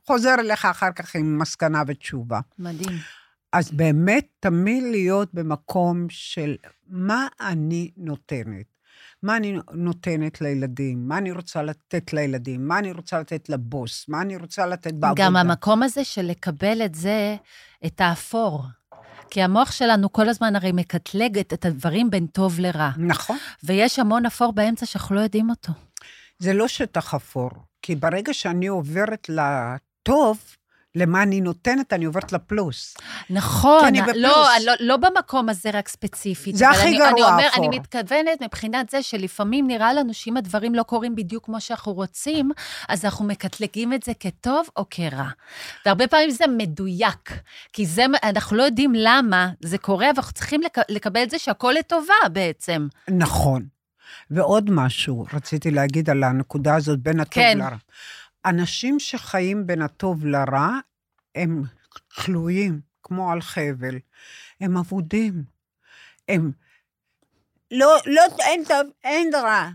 חוזר 0.07 0.35
אליך 0.39 0.65
אחר 0.65 0.93
כך 0.93 1.17
עם 1.17 1.39
מסקנה 1.39 1.83
ותשובה. 1.87 2.41
מדהים. 2.59 2.99
אז 3.53 3.71
באמת, 3.71 4.27
תמיד 4.41 4.83
להיות 4.83 5.35
במקום 5.35 6.07
של 6.09 6.57
מה 6.89 7.29
אני 7.41 7.91
נותנת. 7.97 8.74
מה 9.25 9.37
אני 9.37 9.59
נותנת 9.73 10.41
לילדים, 10.41 11.09
מה 11.09 11.19
אני 11.19 11.33
רוצה 11.33 11.63
לתת 11.63 12.13
לילדים, 12.13 12.69
מה 12.69 12.79
אני 12.79 12.93
רוצה 12.93 13.21
לתת 13.21 13.49
לבוס, 13.49 14.09
מה 14.09 14.23
אני 14.23 14.37
רוצה 14.37 14.67
לתת 14.67 14.95
בעבודה. 14.95 15.25
גם 15.25 15.37
המקום 15.37 15.83
הזה 15.83 16.05
של 16.05 16.23
לקבל 16.23 16.83
את 16.85 16.95
זה, 16.95 17.37
את 17.87 18.01
האפור. 18.01 18.65
כי 19.31 19.43
המוח 19.43 19.73
שלנו 19.73 20.13
כל 20.13 20.29
הזמן 20.29 20.57
הרי 20.57 20.73
מקטלג 20.73 21.39
את 21.39 21.65
הדברים 21.65 22.11
בין 22.11 22.27
טוב 22.27 22.61
לרע. 22.61 22.91
נכון. 22.99 23.37
ויש 23.65 23.99
המון 23.99 24.27
אפור 24.27 24.53
באמצע 24.53 24.87
שאנחנו 24.87 25.15
לא 25.15 25.21
יודעים 25.21 25.51
אותו. 25.51 25.73
זה 26.39 26.53
לא 26.53 26.69
שטח 26.69 27.15
אפור, 27.15 27.51
כי 27.83 27.95
ברגע 27.97 28.35
שאני 28.35 28.67
עוברת 28.67 29.29
לטוב, 29.29 30.39
למה 30.97 31.23
אני 31.23 31.41
נותנת, 31.41 31.93
אני 31.93 32.05
עוברת 32.05 32.33
לפלוס. 32.33 32.97
נכון, 33.31 33.85
אני 33.85 33.99
לא, 33.99 34.07
בפלוס. 34.07 34.49
לא, 34.65 34.73
לא 34.81 34.97
במקום 34.97 35.49
הזה 35.49 35.71
רק 35.71 35.89
ספציפית. 35.89 36.57
זה 36.57 36.69
הכי 36.69 36.89
אני, 36.89 36.97
גרוע, 36.97 37.09
אני, 37.11 37.23
אומר, 37.23 37.49
אפור. 37.49 37.67
אני 37.67 37.79
מתכוונת 37.79 38.43
מבחינת 38.43 38.91
זה 38.91 39.03
שלפעמים 39.03 39.67
נראה 39.67 39.93
לנו 39.93 40.15
שאם 40.15 40.37
הדברים 40.37 40.75
לא 40.75 40.83
קורים 40.83 41.15
בדיוק 41.15 41.45
כמו 41.45 41.61
שאנחנו 41.61 41.93
רוצים, 41.93 42.51
אז 42.89 43.05
אנחנו 43.05 43.25
מקטלגים 43.25 43.93
את 43.93 44.03
זה 44.03 44.13
כטוב 44.21 44.69
או 44.77 44.85
כרע. 44.91 45.29
והרבה 45.87 46.07
פעמים 46.07 46.31
זה 46.31 46.45
מדויק, 46.47 47.33
כי 47.73 47.87
זה, 47.87 48.05
אנחנו 48.23 48.57
לא 48.57 48.63
יודעים 48.63 48.93
למה 48.97 49.49
זה 49.61 49.79
קורה, 49.79 50.07
אבל 50.11 50.17
אנחנו 50.17 50.33
צריכים 50.33 50.61
לק, 50.63 50.79
לקבל 50.89 51.23
את 51.23 51.31
זה 51.31 51.39
שהכל 51.39 51.75
לטובה 51.79 52.29
בעצם. 52.33 52.89
נכון. 53.09 53.75
ועוד 54.31 54.71
משהו 54.71 55.27
רציתי 55.33 55.71
להגיד 55.71 56.11
על 56.11 56.25
הנקודה 56.25 56.77
הזאת 56.77 56.99
בין 56.99 57.21
הטוב 57.21 57.35
כן. 57.35 57.59
לרע. 57.59 57.77
אנשים 58.45 59.01
שחיים 59.01 59.67
בין 59.67 59.83
הטוב 59.83 60.27
לרע, 60.27 60.71
הם 61.35 61.63
תלויים, 62.25 62.81
כמו 63.03 63.33
על 63.33 63.41
חבל. 63.41 63.99
הם 64.61 64.77
אבודים. 64.77 65.45
הם... 66.29 66.51
לא, 67.71 67.97
לא, 68.07 68.23
אין 68.41 68.65
טוב, 68.65 68.87
אין 69.05 69.31
רע. 69.35 69.69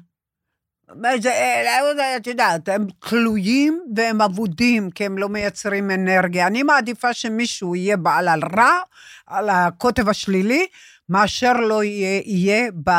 אה, 1.05 2.17
את 2.17 2.27
יודעת, 2.27 2.69
הם 2.69 2.87
תלויים 2.99 3.81
והם 3.95 4.21
אבודים, 4.21 4.91
כי 4.91 5.05
הם 5.05 5.17
לא 5.17 5.29
מייצרים 5.29 5.91
אנרגיה. 5.91 6.47
אני 6.47 6.63
מעדיפה 6.63 7.13
שמישהו 7.13 7.75
יהיה 7.75 7.97
בעל 7.97 8.27
על 8.27 8.41
רע, 8.57 8.79
על 9.27 9.49
הקוטב 9.49 10.09
השלילי, 10.09 10.67
מאשר 11.09 11.53
לא 11.53 11.83
יהיה, 11.83 12.21
יהיה 12.25 12.71
ב... 12.83 12.91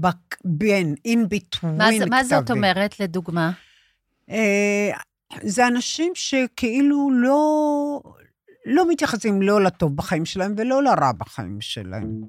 ב... 0.00 0.06
בין, 0.44 0.94
in 1.08 1.34
between 1.34 1.66
מה, 1.66 1.88
זה, 1.98 2.06
מה 2.06 2.24
זאת 2.24 2.44
כתבים. 2.44 2.56
אומרת, 2.56 3.00
לדוגמה? 3.00 3.50
אה, 4.30 4.90
זה 5.42 5.66
אנשים 5.66 6.12
שכאילו 6.14 7.10
לא, 7.12 8.00
לא 8.66 8.90
מתייחסים 8.90 9.42
לא 9.42 9.62
לטוב 9.62 9.96
בחיים 9.96 10.24
שלהם 10.24 10.54
ולא 10.56 10.82
לרע 10.82 11.12
בחיים 11.18 11.60
שלהם. 11.60 12.20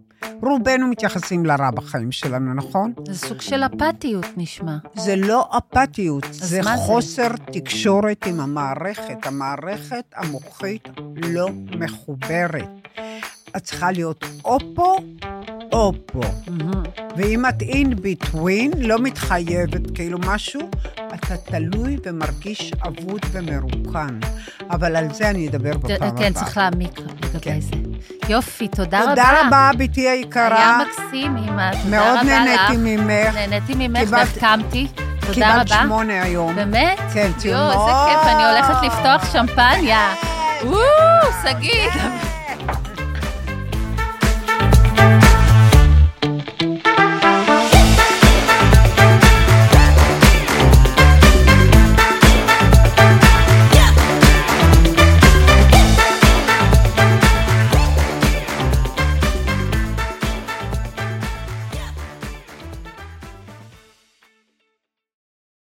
רובנו 0.42 0.88
מתייחסים 0.88 1.46
לרע 1.46 1.72
בחיים 1.72 2.12
שלנו, 2.12 2.54
נכון? 2.54 2.94
זה 3.08 3.28
סוג 3.28 3.42
של 3.42 3.64
אפתיות 3.64 4.26
נשמע. 4.38 4.78
זה 4.96 5.16
לא 5.16 5.50
אפתיות, 5.58 6.26
זה 6.32 6.62
מה 6.62 6.78
זה? 6.78 6.84
חוסר 6.84 7.28
תקשורת 7.54 8.26
עם 8.28 8.40
המערכת. 8.40 9.26
המערכת 9.26 10.06
המוחית 10.16 10.88
לא 11.16 11.50
מחוברת. 11.80 12.70
את 13.58 13.64
צריכה 13.64 13.92
להיות 13.92 14.26
או 14.46 14.58
פה 14.76 14.96
או 15.72 15.94
פה. 16.06 16.22
מהמם. 16.48 16.84
ואם 17.18 17.46
את 17.46 17.62
in 17.62 17.88
between, 17.96 18.78
לא 18.78 19.00
מתחייבת 19.00 19.82
כאילו 19.96 20.18
משהו, 20.20 20.62
אתה 21.16 21.38
תלוי 21.38 21.98
ומרגיש 22.06 22.72
אבוד 22.88 23.22
ומרוקן. 23.32 24.20
אבל 24.72 24.96
על 24.96 25.14
זה 25.14 25.30
אני 25.30 25.48
אדבר 25.50 25.78
בפעם 25.78 25.92
הבאה. 26.08 26.18
כן, 26.18 26.34
צריך 26.34 26.58
להעמיק 26.58 27.00
לגבי 27.00 27.40
כן. 27.42 27.60
זה. 27.62 27.72
יופי, 28.30 28.68
תודה 28.68 29.02
רבה. 29.04 29.10
תודה 29.10 29.42
רבה, 29.48 29.72
בתי 29.78 30.10
היקרה. 30.10 30.58
היה 30.58 30.78
מקסים, 30.88 31.38
אמא, 31.38 31.72
תודה 31.72 31.90
מאוד 31.90 32.18
רבה 32.20 32.24
לך. 32.46 32.70
נהניתי 32.72 32.78
ממך. 32.98 33.34
נהניתי 33.36 33.74
ממך 33.76 34.00
קיבלת- 34.00 34.12
והחכמתי. 34.12 34.88
תודה 35.20 35.34
קיבלת 35.34 35.72
רבה. 35.72 35.82
שמונה 35.84 36.24
היום. 36.24 36.56
באמת? 36.56 37.00
כן, 37.14 37.32
ציון 37.38 37.56
יואו, 37.58 37.68
איזה 37.72 37.78
מאוד. 37.78 38.10
כיף, 38.10 38.34
אני 38.34 38.44
הולכת 38.46 38.84
לפתוח 38.86 39.34
שמפניה. 39.34 40.14
וואו, 40.64 40.80
שגיא. 41.44 41.92